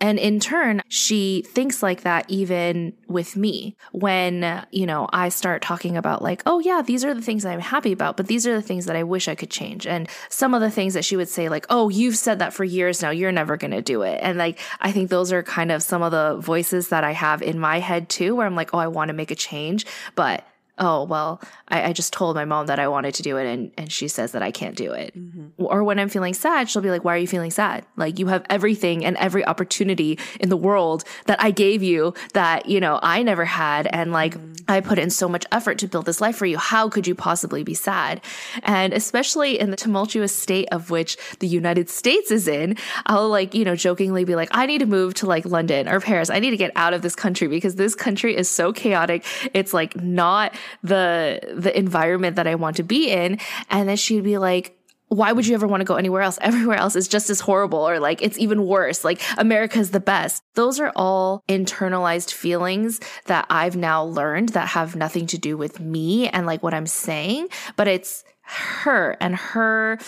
And 0.00 0.18
in 0.18 0.40
turn, 0.40 0.82
she 0.88 1.44
thinks 1.46 1.82
like 1.82 2.02
that 2.02 2.26
even 2.28 2.92
with 3.08 3.36
me 3.36 3.76
when, 3.92 4.66
you 4.70 4.86
know, 4.86 5.08
I 5.12 5.28
start 5.28 5.62
talking 5.62 5.96
about 5.96 6.20
like, 6.20 6.42
oh 6.46 6.58
yeah, 6.58 6.82
these 6.82 7.04
are 7.04 7.14
the 7.14 7.22
things 7.22 7.44
I'm 7.44 7.60
happy 7.60 7.92
about, 7.92 8.16
but 8.16 8.26
these 8.26 8.46
are 8.46 8.54
the 8.54 8.62
things 8.62 8.86
that 8.86 8.96
I 8.96 9.02
wish 9.02 9.28
I 9.28 9.34
could 9.34 9.50
change. 9.50 9.86
And 9.86 10.08
some 10.28 10.52
of 10.52 10.60
the 10.60 10.70
things 10.70 10.94
that 10.94 11.04
she 11.04 11.16
would 11.16 11.28
say 11.28 11.48
like, 11.48 11.66
oh, 11.70 11.88
you've 11.88 12.16
said 12.16 12.40
that 12.40 12.52
for 12.52 12.64
years 12.64 13.02
now, 13.02 13.10
you're 13.10 13.32
never 13.32 13.56
going 13.56 13.70
to 13.70 13.82
do 13.82 14.02
it. 14.02 14.18
And 14.22 14.36
like, 14.36 14.58
I 14.80 14.92
think 14.92 15.10
those 15.10 15.32
are 15.32 15.42
kind 15.42 15.72
of 15.72 15.82
some 15.82 16.02
of 16.02 16.10
the 16.10 16.36
voices 16.40 16.88
that 16.88 17.04
I 17.04 17.12
have 17.12 17.40
in 17.40 17.58
my 17.58 17.78
head 17.78 18.08
too, 18.08 18.34
where 18.34 18.46
I'm 18.46 18.56
like, 18.56 18.74
oh, 18.74 18.78
I 18.78 18.88
want 18.88 19.08
to 19.08 19.14
make 19.14 19.30
a 19.30 19.36
change, 19.36 19.86
but 20.16 20.44
oh 20.78 21.04
well 21.04 21.40
I, 21.68 21.90
I, 21.90 21.92
just 21.92 22.12
told 22.12 22.36
my 22.36 22.44
mom 22.44 22.66
that 22.66 22.78
i 22.78 22.88
wanted 22.88 23.14
to 23.14 23.22
do 23.22 23.36
it 23.36 23.46
and, 23.46 23.70
and 23.76 23.92
she 23.92 24.08
says 24.08 24.32
that 24.32 24.42
i 24.42 24.50
can't 24.50 24.76
do 24.76 24.92
it. 24.92 25.16
Mm-hmm. 25.16 25.64
or 25.64 25.84
when 25.84 25.98
i'm 25.98 26.08
feeling 26.08 26.34
sad 26.34 26.68
she'll 26.68 26.82
be 26.82 26.90
like 26.90 27.04
why 27.04 27.14
are 27.14 27.18
you 27.18 27.26
feeling 27.26 27.50
sad? 27.50 27.84
Like 27.96 28.18
you 28.18 28.26
have 28.28 28.44
everything 28.48 29.04
and 29.04 29.16
every 29.16 29.44
opportunity 29.44 30.18
in 30.40 30.48
the 30.48 30.56
world 30.56 31.04
that 31.26 31.42
i 31.42 31.50
gave 31.50 31.82
you 31.82 32.14
that 32.32 32.66
you 32.66 32.80
know 32.80 32.98
i 33.02 33.22
never 33.22 33.44
had 33.44 33.86
and 33.88 34.12
like 34.12 34.36
mm-hmm. 34.36 34.52
i 34.68 34.80
put 34.80 34.98
in 34.98 35.10
so 35.10 35.28
much 35.28 35.44
effort 35.52 35.78
to 35.78 35.88
build 35.88 36.06
this 36.06 36.20
life 36.20 36.36
for 36.36 36.46
you. 36.46 36.58
How 36.58 36.88
could 36.88 37.06
you 37.06 37.14
possibly 37.14 37.62
be 37.62 37.74
sad? 37.74 38.20
And 38.62 38.92
especially 38.92 39.58
in 39.58 39.70
the 39.70 39.76
tumultuous 39.76 40.34
state 40.34 40.68
of 40.72 40.90
which 40.90 41.16
the 41.38 41.46
united 41.46 41.88
states 41.88 42.30
is 42.30 42.48
in 42.48 42.76
i'll 43.06 43.28
like 43.28 43.54
you 43.54 43.64
know 43.64 43.76
jokingly 43.76 44.24
be 44.24 44.34
like 44.34 44.48
i 44.52 44.66
need 44.66 44.78
to 44.78 44.86
move 44.86 45.14
to 45.14 45.26
like 45.26 45.44
london 45.44 45.88
or 45.88 46.00
paris. 46.00 46.30
I 46.30 46.38
need 46.38 46.50
to 46.50 46.56
get 46.56 46.72
out 46.76 46.94
of 46.94 47.02
this 47.02 47.16
country 47.16 47.48
because 47.48 47.74
this 47.76 47.94
country 47.94 48.36
is 48.36 48.48
so 48.48 48.72
chaotic. 48.72 49.24
It's 49.52 49.74
like 49.74 49.96
not 50.00 50.54
the 50.82 51.40
the 51.54 51.76
environment 51.76 52.36
that 52.36 52.46
I 52.46 52.54
want 52.54 52.76
to 52.76 52.82
be 52.82 53.10
in. 53.10 53.38
And 53.70 53.88
then 53.88 53.96
she'd 53.96 54.24
be 54.24 54.38
like, 54.38 54.76
why 55.08 55.32
would 55.32 55.46
you 55.46 55.54
ever 55.54 55.66
want 55.66 55.80
to 55.80 55.84
go 55.84 55.96
anywhere 55.96 56.22
else? 56.22 56.38
Everywhere 56.42 56.76
else 56.76 56.96
is 56.96 57.08
just 57.08 57.30
as 57.30 57.40
horrible 57.40 57.78
or 57.78 58.00
like 58.00 58.22
it's 58.22 58.38
even 58.38 58.66
worse. 58.66 59.04
Like 59.04 59.20
America's 59.38 59.90
the 59.90 60.00
best. 60.00 60.42
Those 60.54 60.80
are 60.80 60.92
all 60.96 61.42
internalized 61.48 62.32
feelings 62.32 63.00
that 63.26 63.46
I've 63.50 63.76
now 63.76 64.04
learned 64.04 64.50
that 64.50 64.68
have 64.68 64.96
nothing 64.96 65.26
to 65.28 65.38
do 65.38 65.56
with 65.56 65.80
me 65.80 66.28
and 66.28 66.46
like 66.46 66.62
what 66.62 66.74
I'm 66.74 66.86
saying, 66.86 67.48
but 67.76 67.88
it's 67.88 68.24
her 68.42 69.16
and 69.20 69.34
her 69.34 69.98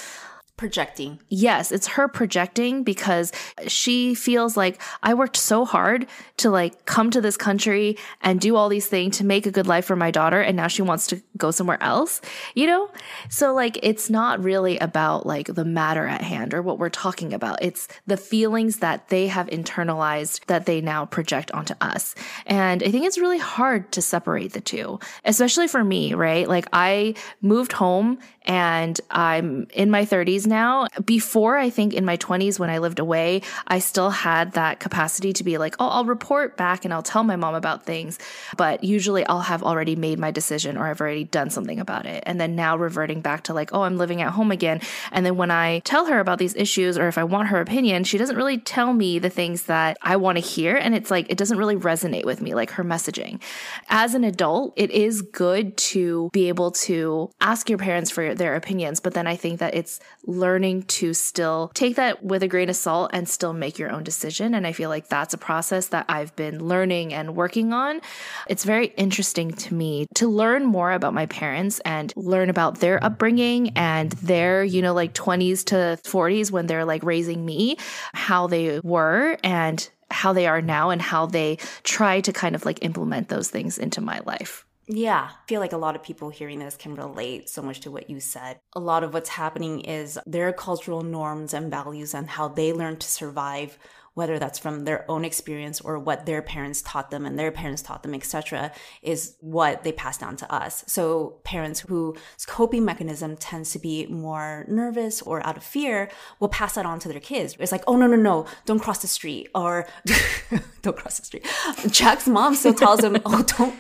projecting. 0.56 1.20
Yes, 1.28 1.70
it's 1.70 1.86
her 1.88 2.08
projecting 2.08 2.82
because 2.82 3.32
she 3.66 4.14
feels 4.14 4.56
like 4.56 4.80
I 5.02 5.14
worked 5.14 5.36
so 5.36 5.64
hard 5.64 6.06
to 6.38 6.50
like 6.50 6.86
come 6.86 7.10
to 7.10 7.20
this 7.20 7.36
country 7.36 7.98
and 8.22 8.40
do 8.40 8.56
all 8.56 8.68
these 8.68 8.86
things 8.86 9.18
to 9.18 9.24
make 9.24 9.46
a 9.46 9.50
good 9.50 9.66
life 9.66 9.84
for 9.84 9.96
my 9.96 10.10
daughter 10.10 10.40
and 10.40 10.56
now 10.56 10.68
she 10.68 10.82
wants 10.82 11.06
to 11.08 11.20
go 11.36 11.50
somewhere 11.50 11.82
else, 11.82 12.20
you 12.54 12.66
know? 12.66 12.88
So, 13.28 13.54
like, 13.54 13.78
it's 13.82 14.10
not 14.10 14.42
really 14.42 14.78
about 14.78 15.26
like 15.26 15.54
the 15.54 15.64
matter 15.64 16.06
at 16.06 16.22
hand 16.22 16.54
or 16.54 16.62
what 16.62 16.78
we're 16.78 16.88
talking 16.88 17.32
about. 17.32 17.62
It's 17.62 17.88
the 18.06 18.16
feelings 18.16 18.78
that 18.78 19.08
they 19.08 19.26
have 19.28 19.46
internalized 19.48 20.46
that 20.46 20.66
they 20.66 20.80
now 20.80 21.04
project 21.04 21.50
onto 21.52 21.74
us. 21.80 22.14
And 22.46 22.82
I 22.82 22.90
think 22.90 23.06
it's 23.06 23.18
really 23.18 23.38
hard 23.38 23.92
to 23.92 24.02
separate 24.02 24.52
the 24.52 24.60
two, 24.60 25.00
especially 25.24 25.68
for 25.68 25.82
me, 25.82 26.14
right? 26.14 26.48
Like, 26.48 26.66
I 26.72 27.14
moved 27.40 27.72
home 27.72 28.18
and 28.46 29.00
I'm 29.10 29.66
in 29.74 29.90
my 29.90 30.04
30s 30.04 30.46
now. 30.46 30.86
Before, 31.04 31.56
I 31.56 31.68
think 31.70 31.92
in 31.92 32.04
my 32.04 32.16
20s 32.16 32.58
when 32.58 32.70
I 32.70 32.78
lived 32.78 32.98
away, 32.98 33.42
I 33.66 33.80
still 33.80 34.10
had 34.10 34.52
that 34.52 34.80
capacity 34.80 35.32
to 35.34 35.44
be 35.44 35.58
like, 35.58 35.74
oh, 35.80 35.88
I'll 35.88 36.04
report 36.04 36.56
back 36.56 36.84
and 36.84 36.94
I'll 36.94 37.02
tell 37.02 37.24
my 37.24 37.36
mom 37.36 37.54
about 37.54 37.84
things. 37.84 38.18
But 38.56 38.84
usually 38.84 39.26
I'll 39.26 39.40
have 39.40 39.62
already 39.62 39.96
made 39.96 40.18
my 40.18 40.30
decision 40.30 40.76
or 40.76 40.86
I've 40.86 41.00
already 41.00 41.24
done 41.30 41.50
something 41.50 41.80
about 41.80 42.06
it. 42.06 42.22
And 42.26 42.40
then 42.40 42.56
now 42.56 42.76
reverting 42.76 43.20
back 43.20 43.44
to 43.44 43.54
like, 43.54 43.72
oh, 43.72 43.82
I'm 43.82 43.96
living 43.96 44.22
at 44.22 44.32
home 44.32 44.50
again. 44.50 44.80
And 45.12 45.24
then 45.24 45.36
when 45.36 45.50
I 45.50 45.80
tell 45.80 46.06
her 46.06 46.20
about 46.20 46.38
these 46.38 46.54
issues 46.56 46.98
or 46.98 47.08
if 47.08 47.18
I 47.18 47.24
want 47.24 47.48
her 47.48 47.60
opinion, 47.60 48.04
she 48.04 48.18
doesn't 48.18 48.36
really 48.36 48.58
tell 48.58 48.92
me 48.92 49.18
the 49.18 49.30
things 49.30 49.64
that 49.64 49.96
I 50.02 50.16
want 50.16 50.36
to 50.38 50.44
hear. 50.44 50.76
And 50.76 50.94
it's 50.94 51.10
like, 51.10 51.26
it 51.30 51.38
doesn't 51.38 51.58
really 51.58 51.76
resonate 51.76 52.24
with 52.24 52.40
me, 52.40 52.54
like 52.54 52.70
her 52.72 52.84
messaging. 52.84 53.40
As 53.88 54.14
an 54.14 54.24
adult, 54.24 54.72
it 54.76 54.90
is 54.90 55.22
good 55.22 55.76
to 55.76 56.30
be 56.32 56.48
able 56.48 56.70
to 56.72 57.30
ask 57.40 57.68
your 57.68 57.78
parents 57.78 58.10
for 58.10 58.34
their 58.34 58.54
opinions. 58.54 59.00
But 59.00 59.14
then 59.14 59.26
I 59.26 59.36
think 59.36 59.60
that 59.60 59.74
it's 59.74 60.00
learning 60.24 60.82
to 60.84 61.14
still 61.14 61.70
take 61.74 61.96
that 61.96 62.22
with 62.22 62.42
a 62.42 62.48
grain 62.48 62.68
of 62.68 62.76
salt 62.76 63.10
and 63.12 63.28
still 63.28 63.52
make 63.52 63.78
your 63.78 63.90
own 63.90 64.04
decision. 64.04 64.54
And 64.54 64.66
I 64.66 64.72
feel 64.72 64.88
like 64.90 65.08
that's 65.08 65.34
a 65.34 65.38
process 65.38 65.88
that 65.88 66.06
I've 66.08 66.34
been 66.36 66.64
learning 66.66 67.14
and 67.14 67.36
working 67.36 67.72
on. 67.72 68.00
It's 68.48 68.64
very 68.64 68.88
interesting 68.96 69.52
to 69.52 69.74
me 69.74 70.06
to 70.14 70.28
learn 70.28 70.64
more 70.64 70.92
about 70.92 71.14
my 71.16 71.26
parents 71.26 71.80
and 71.84 72.12
learn 72.14 72.48
about 72.48 72.78
their 72.78 73.02
upbringing 73.02 73.70
and 73.70 74.12
their, 74.12 74.62
you 74.62 74.80
know, 74.80 74.94
like 74.94 75.14
20s 75.14 75.64
to 75.64 75.98
40s 76.08 76.52
when 76.52 76.68
they're 76.68 76.84
like 76.84 77.02
raising 77.02 77.44
me, 77.44 77.76
how 78.14 78.46
they 78.46 78.78
were 78.84 79.36
and 79.42 79.88
how 80.12 80.32
they 80.32 80.46
are 80.46 80.62
now 80.62 80.90
and 80.90 81.02
how 81.02 81.26
they 81.26 81.58
try 81.82 82.20
to 82.20 82.32
kind 82.32 82.54
of 82.54 82.64
like 82.64 82.84
implement 82.84 83.28
those 83.28 83.50
things 83.50 83.78
into 83.78 84.00
my 84.00 84.20
life. 84.24 84.64
Yeah, 84.88 85.30
I 85.32 85.48
feel 85.48 85.60
like 85.60 85.72
a 85.72 85.78
lot 85.78 85.96
of 85.96 86.04
people 86.04 86.30
hearing 86.30 86.60
this 86.60 86.76
can 86.76 86.94
relate 86.94 87.48
so 87.48 87.60
much 87.60 87.80
to 87.80 87.90
what 87.90 88.08
you 88.08 88.20
said. 88.20 88.60
A 88.74 88.80
lot 88.80 89.02
of 89.02 89.12
what's 89.12 89.30
happening 89.30 89.80
is 89.80 90.16
their 90.26 90.52
cultural 90.52 91.02
norms 91.02 91.52
and 91.52 91.72
values 91.72 92.14
and 92.14 92.30
how 92.30 92.46
they 92.46 92.72
learn 92.72 92.96
to 92.98 93.08
survive 93.08 93.78
whether 94.16 94.38
that's 94.38 94.58
from 94.58 94.86
their 94.86 95.04
own 95.10 95.26
experience 95.26 95.78
or 95.78 95.98
what 95.98 96.24
their 96.24 96.40
parents 96.40 96.80
taught 96.80 97.10
them 97.10 97.26
and 97.26 97.38
their 97.38 97.52
parents 97.52 97.82
taught 97.82 98.02
them, 98.02 98.14
etc., 98.14 98.72
is 99.02 99.36
what 99.40 99.84
they 99.84 99.92
pass 99.92 100.16
down 100.16 100.38
to 100.38 100.50
us. 100.50 100.82
So 100.86 101.36
parents 101.44 101.80
whose 101.80 102.16
coping 102.46 102.82
mechanism 102.82 103.36
tends 103.36 103.72
to 103.72 103.78
be 103.78 104.06
more 104.06 104.64
nervous 104.68 105.20
or 105.20 105.46
out 105.46 105.58
of 105.58 105.62
fear 105.62 106.10
will 106.40 106.48
pass 106.48 106.76
that 106.76 106.86
on 106.86 106.98
to 107.00 107.08
their 107.08 107.20
kids. 107.20 107.56
It's 107.60 107.70
like, 107.70 107.84
oh 107.86 107.96
no, 107.96 108.06
no, 108.06 108.16
no, 108.16 108.46
don't 108.64 108.78
cross 108.78 109.02
the 109.02 109.06
street 109.06 109.50
or 109.54 109.86
don't 110.80 110.96
cross 110.96 111.18
the 111.18 111.26
street. 111.26 111.46
Jack's 111.90 112.26
mom 112.26 112.54
still 112.54 112.72
tells 112.72 113.04
him, 113.04 113.18
oh, 113.26 113.44
don't. 113.58 113.74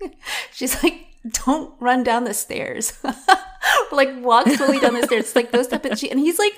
She's 0.50 0.82
like, 0.82 1.08
don't 1.44 1.74
run 1.78 2.02
down 2.04 2.24
the 2.24 2.32
stairs. 2.32 2.98
like 3.92 4.08
walk 4.22 4.48
slowly 4.48 4.80
down 4.80 4.94
the 4.94 5.02
stairs. 5.02 5.26
It's 5.26 5.36
like 5.36 5.52
those 5.52 5.68
type 5.68 5.84
of 5.84 5.98
shit. 5.98 6.10
and 6.10 6.20
he's 6.20 6.38
like 6.38 6.54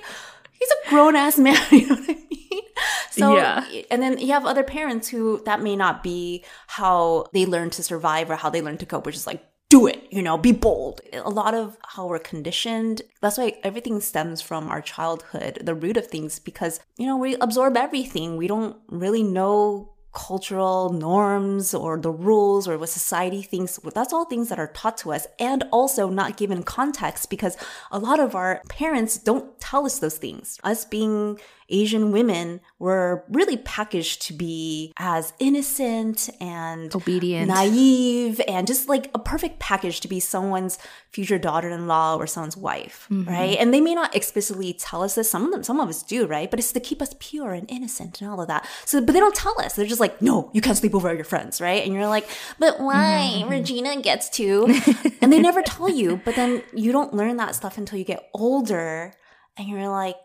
he's 0.52 0.68
a 0.70 0.90
grown 0.90 1.16
ass 1.16 1.38
man, 1.38 1.58
you 1.70 1.88
know 1.88 1.96
what 1.96 2.10
I 2.10 2.14
mean? 2.14 2.62
So, 3.10 3.36
yeah. 3.36 3.64
and 3.90 4.02
then 4.02 4.18
you 4.18 4.32
have 4.32 4.46
other 4.46 4.62
parents 4.62 5.08
who 5.08 5.42
that 5.44 5.60
may 5.62 5.76
not 5.76 6.02
be 6.02 6.44
how 6.68 7.26
they 7.32 7.46
learn 7.46 7.70
to 7.70 7.82
survive 7.82 8.30
or 8.30 8.36
how 8.36 8.50
they 8.50 8.62
learn 8.62 8.78
to 8.78 8.86
cope, 8.86 9.06
which 9.06 9.16
is 9.16 9.26
like, 9.26 9.44
do 9.68 9.86
it, 9.86 10.06
you 10.10 10.20
know, 10.20 10.36
be 10.36 10.52
bold. 10.52 11.00
A 11.12 11.30
lot 11.30 11.54
of 11.54 11.76
how 11.86 12.06
we're 12.06 12.18
conditioned. 12.18 13.02
That's 13.20 13.38
why 13.38 13.54
everything 13.62 14.00
stems 14.00 14.42
from 14.42 14.68
our 14.68 14.82
childhood, 14.82 15.60
the 15.62 15.76
root 15.76 15.96
of 15.96 16.08
things, 16.08 16.40
because, 16.40 16.80
you 16.96 17.06
know, 17.06 17.16
we 17.16 17.36
absorb 17.36 17.76
everything. 17.76 18.36
We 18.36 18.48
don't 18.48 18.76
really 18.88 19.22
know 19.22 19.92
cultural 20.12 20.92
norms 20.92 21.72
or 21.72 21.96
the 21.98 22.10
rules 22.10 22.66
or 22.66 22.76
what 22.76 22.88
society 22.88 23.42
thinks 23.42 23.78
that's 23.94 24.12
all 24.12 24.24
things 24.24 24.48
that 24.48 24.58
are 24.58 24.66
taught 24.68 24.98
to 24.98 25.12
us 25.12 25.26
and 25.38 25.62
also 25.70 26.08
not 26.08 26.36
given 26.36 26.64
context 26.64 27.30
because 27.30 27.56
a 27.92 27.98
lot 27.98 28.18
of 28.18 28.34
our 28.34 28.60
parents 28.68 29.16
don't 29.16 29.60
tell 29.60 29.86
us 29.86 30.00
those 30.00 30.18
things 30.18 30.58
us 30.64 30.84
being 30.84 31.38
Asian 31.70 32.12
women 32.12 32.60
were 32.78 33.24
really 33.28 33.56
packaged 33.56 34.22
to 34.22 34.32
be 34.32 34.92
as 34.96 35.32
innocent 35.38 36.28
and 36.40 36.94
obedient, 36.94 37.48
naive, 37.48 38.40
and 38.46 38.66
just 38.66 38.88
like 38.88 39.10
a 39.14 39.18
perfect 39.18 39.58
package 39.58 40.00
to 40.00 40.08
be 40.08 40.20
someone's 40.20 40.78
future 41.10 41.38
daughter-in-law 41.38 42.16
or 42.16 42.26
someone's 42.26 42.56
wife, 42.56 43.06
mm-hmm. 43.10 43.28
right? 43.28 43.58
And 43.58 43.72
they 43.72 43.80
may 43.80 43.94
not 43.94 44.14
explicitly 44.14 44.72
tell 44.72 45.02
us 45.02 45.14
this. 45.14 45.30
Some 45.30 45.44
of 45.44 45.52
them, 45.52 45.62
some 45.62 45.80
of 45.80 45.88
us 45.88 46.02
do, 46.02 46.26
right? 46.26 46.50
But 46.50 46.58
it's 46.58 46.72
to 46.72 46.80
keep 46.80 47.02
us 47.02 47.14
pure 47.18 47.52
and 47.52 47.70
innocent 47.70 48.20
and 48.20 48.30
all 48.30 48.40
of 48.40 48.48
that. 48.48 48.66
So, 48.84 49.00
but 49.00 49.12
they 49.12 49.20
don't 49.20 49.34
tell 49.34 49.60
us. 49.60 49.74
They're 49.74 49.86
just 49.86 50.00
like, 50.00 50.20
no, 50.20 50.50
you 50.52 50.60
can't 50.60 50.76
sleep 50.76 50.94
over 50.94 51.08
at 51.08 51.16
your 51.16 51.24
friends, 51.24 51.60
right? 51.60 51.84
And 51.84 51.94
you're 51.94 52.08
like, 52.08 52.28
but 52.58 52.80
why? 52.80 53.32
Mm-hmm. 53.34 53.50
Regina 53.50 54.00
gets 54.00 54.28
to, 54.30 54.66
and 55.20 55.32
they 55.32 55.40
never 55.40 55.62
tell 55.62 55.88
you. 55.88 56.20
But 56.24 56.36
then 56.36 56.62
you 56.74 56.92
don't 56.92 57.14
learn 57.14 57.36
that 57.36 57.54
stuff 57.54 57.78
until 57.78 57.98
you 57.98 58.04
get 58.04 58.28
older, 58.34 59.14
and 59.56 59.68
you're 59.68 59.88
like, 59.88 60.16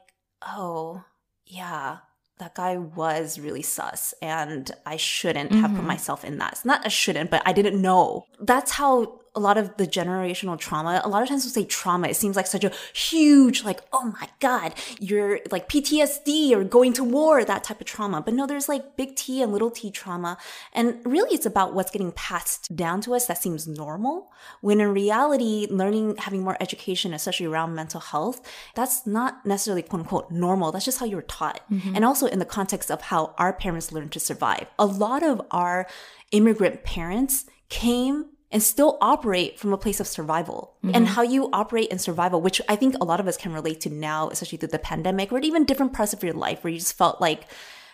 oh 0.45 1.03
yeah, 1.45 1.97
that 2.37 2.55
guy 2.55 2.77
was 2.77 3.39
really 3.39 3.61
sus 3.61 4.13
and 4.21 4.69
I 4.85 4.97
shouldn't 4.97 5.51
mm-hmm. 5.51 5.61
have 5.61 5.71
put 5.71 5.77
mm-hmm. 5.79 5.87
myself 5.87 6.25
in 6.25 6.37
that. 6.39 6.53
It's 6.53 6.65
not 6.65 6.85
I 6.85 6.89
shouldn't, 6.89 7.31
but 7.31 7.41
I 7.45 7.53
didn't 7.53 7.81
know. 7.81 8.25
That's 8.39 8.71
how 8.71 9.21
a 9.36 9.39
lot 9.39 9.58
of 9.58 9.75
the 9.77 9.86
generational 9.86 10.58
trauma, 10.58 11.01
a 11.04 11.10
lot 11.10 11.22
of 11.22 11.30
times 11.30 11.44
we'll 11.44 11.51
say 11.51 11.65
trauma, 11.65 12.08
it 12.08 12.15
seems 12.15 12.36
like 12.36 12.48
such 12.48 12.63
a 12.63 12.72
huge, 12.94 13.63
like, 13.63 13.82
oh 13.92 14.13
my 14.20 14.30
God, 14.39 14.74
you're 15.00 15.39
like 15.51 15.68
PTSD 15.68 16.51
or 16.54 16.63
going 16.63 16.94
to 16.94 17.04
war, 17.04 17.44
that 17.44 17.63
type 17.63 17.82
of 17.82 17.88
trauma. 17.88 18.22
But 18.22 18.34
no, 18.34 18.48
there's 18.48 18.70
like 18.70 18.96
big 18.96 19.15
T 19.15 19.42
and 19.42 19.51
little 19.51 19.70
t 19.70 19.92
trauma. 19.92 20.38
And 20.74 21.00
really 21.06 21.36
it's 21.36 21.46
about 21.46 21.74
what's 21.74 21.92
getting 21.92 22.12
passed 22.13 22.75
down 22.75 23.01
to 23.01 23.13
us 23.13 23.27
that 23.27 23.42
seems 23.42 23.68
normal. 23.68 24.32
When 24.62 24.80
in 24.80 24.94
reality, 24.94 25.68
learning, 25.70 26.18
having 26.18 26.44
more 26.44 26.58
education, 26.60 27.13
especially 27.13 27.48
around 27.48 27.75
mental 27.75 28.00
health, 28.00 28.42
that's 28.74 29.06
not 29.06 29.46
necessarily 29.46 29.82
quote 29.82 30.01
unquote 30.01 30.32
normal. 30.32 30.72
That's 30.72 30.86
just 30.86 31.00
how 31.00 31.06
you 31.06 31.18
were 31.18 31.22
taught. 31.24 31.62
Mm-hmm. 31.72 31.96
And 31.96 32.06
also 32.06 32.27
in 32.27 32.39
the 32.39 32.46
context 32.46 32.89
of 32.89 33.01
how 33.01 33.36
our 33.38 33.54
parents 33.54 33.92
learned 33.92 34.12
to 34.13 34.20
survive. 34.20 34.68
A 34.80 34.86
lot 34.86 35.24
of 35.24 35.42
our 35.51 35.88
immigrant 36.32 36.84
parents 36.84 37.46
came 37.70 38.25
and 38.55 38.63
still 38.63 38.97
operate 39.01 39.59
from 39.59 39.74
a 39.74 39.77
place 39.77 40.00
of 40.00 40.07
survival 40.07 40.75
mm-hmm. 40.81 40.95
and 40.95 41.09
how 41.09 41.21
you 41.21 41.50
operate 41.51 41.89
in 41.89 42.00
survival, 42.00 42.39
which 42.39 42.62
I 42.69 42.77
think 42.77 42.95
a 42.95 43.03
lot 43.03 43.19
of 43.19 43.27
us 43.27 43.35
can 43.35 43.51
relate 43.51 43.81
to 43.81 43.89
now, 43.89 44.29
especially 44.29 44.59
through 44.59 44.69
the 44.69 44.79
pandemic 44.79 45.33
or 45.33 45.39
even 45.39 45.65
different 45.65 45.91
parts 45.91 46.13
of 46.13 46.24
your 46.24 46.31
life 46.31 46.63
where 46.63 46.71
you 46.71 46.79
just 46.79 46.97
felt 46.97 47.19
like 47.19 47.50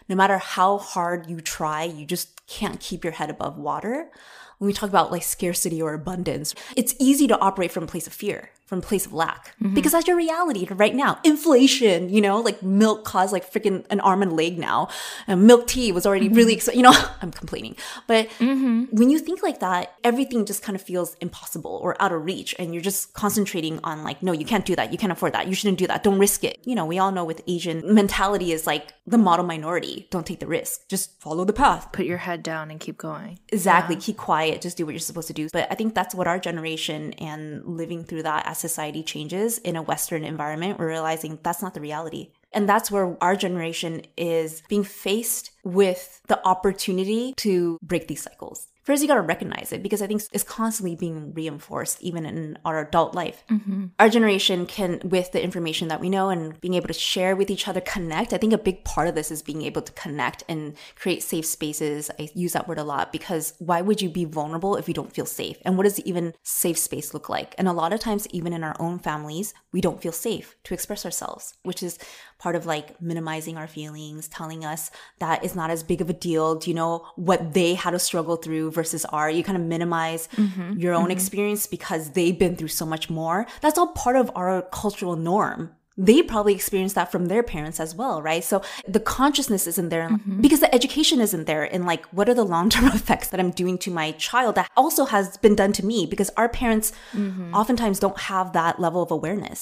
no 0.08 0.16
matter 0.16 0.38
how 0.38 0.78
hard 0.78 1.28
you 1.28 1.42
try, 1.42 1.86
you 1.86 2.06
just 2.06 2.46
can't 2.46 2.80
keep 2.80 3.04
your 3.04 3.14
head 3.14 3.32
above 3.32 3.58
water. 3.58 4.12
When 4.60 4.68
we 4.68 4.74
talk 4.74 4.90
about 4.90 5.12
like 5.12 5.24
scarcity 5.24 5.82
or 5.82 5.96
abundance, 5.96 6.54
it's 6.76 6.94
easy 7.00 7.26
to 7.26 7.40
operate 7.40 7.72
from 7.72 7.86
a 7.86 7.88
place 7.88 8.06
of 8.06 8.14
fear 8.14 8.52
from 8.72 8.80
a 8.80 8.82
place 8.82 9.06
of 9.06 9.12
lack 9.12 9.54
mm-hmm. 9.62 9.74
because 9.74 9.92
that's 9.92 10.08
your 10.08 10.16
reality 10.16 10.66
right 10.72 10.96
now. 10.96 11.20
Inflation, 11.26 12.08
you 12.08 12.22
know, 12.22 12.40
like 12.40 12.64
milk 12.64 13.04
costs 13.04 13.34
like 13.34 13.52
freaking 13.52 13.86
an 13.90 14.00
arm 14.00 14.22
and 14.22 14.32
leg 14.32 14.58
now. 14.58 14.88
And 15.28 15.46
milk 15.46 15.68
tea 15.68 15.92
was 15.92 16.06
already 16.06 16.28
mm-hmm. 16.28 16.38
really, 16.38 16.62
you 16.74 16.82
know, 16.82 16.94
I'm 17.22 17.32
complaining. 17.32 17.76
But 18.08 18.30
mm-hmm. 18.40 18.84
when 18.96 19.10
you 19.10 19.20
think 19.20 19.44
like 19.44 19.60
that, 19.60 19.96
everything 20.06 20.46
just 20.46 20.64
kind 20.64 20.78
of 20.78 20.82
feels 20.82 21.18
impossible 21.20 21.82
or 21.84 22.02
out 22.02 22.14
of 22.14 22.24
reach. 22.24 22.56
And 22.58 22.74
you're 22.74 22.82
just 22.82 23.14
concentrating 23.14 23.82
on 23.84 24.06
like, 24.06 24.24
no, 24.24 24.32
you 24.32 24.46
can't 24.46 24.66
do 24.66 24.74
that. 24.78 24.94
You 24.94 24.98
can't 24.98 25.12
afford 25.12 25.34
that. 25.34 25.50
You 25.50 25.54
shouldn't 25.54 25.78
do 25.78 25.88
that. 25.88 26.02
Don't 26.02 26.18
risk 26.18 26.46
it. 26.46 26.60
You 26.64 26.76
know, 26.76 26.86
we 26.86 26.98
all 26.98 27.12
know 27.12 27.26
with 27.26 27.42
Asian 27.48 27.94
mentality 27.94 28.54
is 28.54 28.66
like 28.66 28.94
the 29.12 29.18
model 29.18 29.46
minority. 29.46 30.08
Don't 30.10 30.26
take 30.26 30.40
the 30.40 30.48
risk. 30.48 30.88
Just 30.90 31.22
follow 31.22 31.46
the 31.46 31.54
path. 31.54 31.92
Put 31.92 32.06
your 32.06 32.18
head 32.18 32.42
down 32.42 32.72
and 32.72 32.80
keep 32.80 32.98
going. 32.98 33.40
Exactly. 33.50 33.96
Yeah. 33.96 34.02
Keep 34.02 34.18
quiet. 34.18 34.62
Just 34.62 34.78
do 34.78 34.86
what 34.86 34.94
you're 34.94 35.00
supposed 35.00 35.28
to 35.28 35.34
do. 35.34 35.50
But 35.52 35.68
I 35.70 35.76
think 35.76 35.94
that's 35.94 36.16
what 36.16 36.28
our 36.28 36.40
generation 36.40 37.14
and 37.14 37.64
living 37.66 38.04
through 38.04 38.24
that 38.24 38.48
as 38.48 38.58
society 38.58 39.04
changes 39.04 39.58
in 39.60 39.76
a 39.76 39.82
Western 39.82 40.24
environment, 40.24 40.80
we're 40.80 40.88
realizing 40.88 41.38
that's 41.44 41.62
not 41.62 41.74
the 41.74 41.82
reality. 41.82 42.32
And 42.54 42.68
that's 42.68 42.92
where 42.92 43.16
our 43.22 43.36
generation 43.36 44.02
is 44.18 44.64
being 44.68 44.84
faced 44.84 45.52
with 45.64 46.22
the 46.28 46.46
opportunity 46.46 47.34
to 47.38 47.78
break 47.82 48.08
these 48.08 48.24
cycles 48.24 48.68
first 48.84 49.02
you 49.02 49.08
got 49.08 49.16
to 49.16 49.22
recognize 49.22 49.72
it 49.72 49.84
because 49.84 50.02
I 50.02 50.08
think 50.08 50.24
it's 50.32 50.44
constantly 50.44 50.96
being 50.96 51.34
reinforced 51.34 52.02
even 52.02 52.26
in 52.26 52.58
our 52.66 52.80
adult 52.80 53.16
life. 53.16 53.44
Mm-hmm. 53.50 53.88
Our 54.00 54.10
generation 54.10 54.66
can, 54.66 55.02
with 55.04 55.32
the 55.32 55.44
information 55.44 55.88
that 55.90 56.00
we 56.00 56.10
know 56.10 56.30
and 56.30 56.60
being 56.62 56.74
able 56.74 56.88
to 56.88 56.94
share 56.94 57.36
with 57.36 57.50
each 57.50 57.68
other, 57.68 57.82
connect. 57.82 58.34
I 58.34 58.38
think 58.38 58.54
a 58.54 58.58
big 58.58 58.84
part 58.84 59.08
of 59.08 59.16
this 59.16 59.32
is 59.32 59.42
being 59.42 59.62
able 59.64 59.82
to 59.82 59.92
connect 59.94 60.44
and 60.50 60.76
create 60.96 61.24
safe 61.24 61.46
spaces. 61.46 62.10
I 62.20 62.30
use 62.34 62.54
that 62.54 62.68
word 62.68 62.80
a 62.80 62.84
lot 62.84 63.12
because 63.12 63.54
why 63.60 63.82
would 63.82 64.02
you 64.02 64.10
be 64.10 64.26
vulnerable 64.26 64.76
if 64.76 64.88
you 64.88 64.94
don't 64.94 65.14
feel 65.14 65.26
safe? 65.26 65.58
And 65.64 65.78
what 65.78 65.84
does 65.84 66.00
even 66.02 66.34
safe 66.44 66.78
space 66.78 67.14
look 67.14 67.30
like? 67.30 67.56
And 67.58 67.68
a 67.68 67.74
lot 67.74 67.94
of 67.94 68.00
times, 68.00 68.28
even 68.32 68.54
in 68.54 68.64
our 68.64 68.76
own 68.80 69.00
families, 69.00 69.54
we 69.72 69.82
don't 69.82 70.02
feel 70.02 70.12
safe 70.12 70.56
to 70.64 70.74
express 70.74 71.06
ourselves, 71.06 71.56
which 71.64 71.84
is 71.84 71.98
part 72.42 72.56
of 72.56 72.66
like 72.66 73.00
minimizing 73.00 73.56
our 73.56 73.68
feelings, 73.68 74.28
telling 74.28 74.66
us 74.66 74.90
that 75.20 75.44
it's 75.46 75.56
not 75.56 75.70
as 75.70 75.84
big 75.84 76.02
of 76.02 76.10
a 76.10 76.14
deal. 76.14 76.56
Do 76.56 76.70
you 76.72 76.76
know 76.82 77.06
what 77.16 77.54
they 77.54 77.76
had 77.76 77.92
to 77.92 78.00
struggle 78.00 78.36
through 78.36 78.72
versus 78.72 79.06
our? 79.06 79.30
You 79.30 79.44
kind 79.44 79.58
of 79.58 79.64
minimize 79.64 80.28
Mm-hmm. 80.36 80.80
your 80.80 80.94
own 80.94 81.12
experience 81.12 81.68
because 81.68 82.04
they've 82.12 82.38
been 82.38 82.56
through 82.56 82.70
so 82.82 82.86
much 82.86 83.10
more. 83.10 83.46
That's 83.62 83.78
all 83.78 83.90
part 84.06 84.16
of 84.16 84.32
our 84.36 84.64
cultural 84.72 85.16
norm. 85.16 85.72
They 86.08 86.22
probably 86.34 86.54
experienced 86.60 86.96
that 86.96 87.12
from 87.12 87.24
their 87.28 87.44
parents 87.44 87.80
as 87.86 87.92
well, 88.02 88.16
right? 88.30 88.44
So 88.52 88.62
the 88.96 89.00
consciousness 89.18 89.64
isn't 89.72 89.90
there 89.90 90.10
Mm-hmm. 90.12 90.42
because 90.46 90.62
the 90.66 90.74
education 90.80 91.22
isn't 91.28 91.46
there 91.52 91.64
in 91.76 91.86
like, 91.92 92.04
what 92.18 92.28
are 92.30 92.34
the 92.42 92.44
long 92.56 92.70
term 92.76 92.86
effects 93.00 93.28
that 93.30 93.40
I'm 93.40 93.52
doing 93.52 93.78
to 93.86 93.92
my 93.92 94.08
child 94.14 94.56
that 94.56 94.70
also 94.76 95.06
has 95.06 95.38
been 95.38 95.56
done 95.56 95.74
to 95.80 95.86
me 95.86 96.06
because 96.14 96.30
our 96.38 96.50
parents 96.50 96.92
Mm-hmm. 97.14 97.54
oftentimes 97.54 98.00
don't 98.00 98.20
have 98.32 98.54
that 98.54 98.80
level 98.80 99.02
of 99.04 99.12
awareness. 99.12 99.62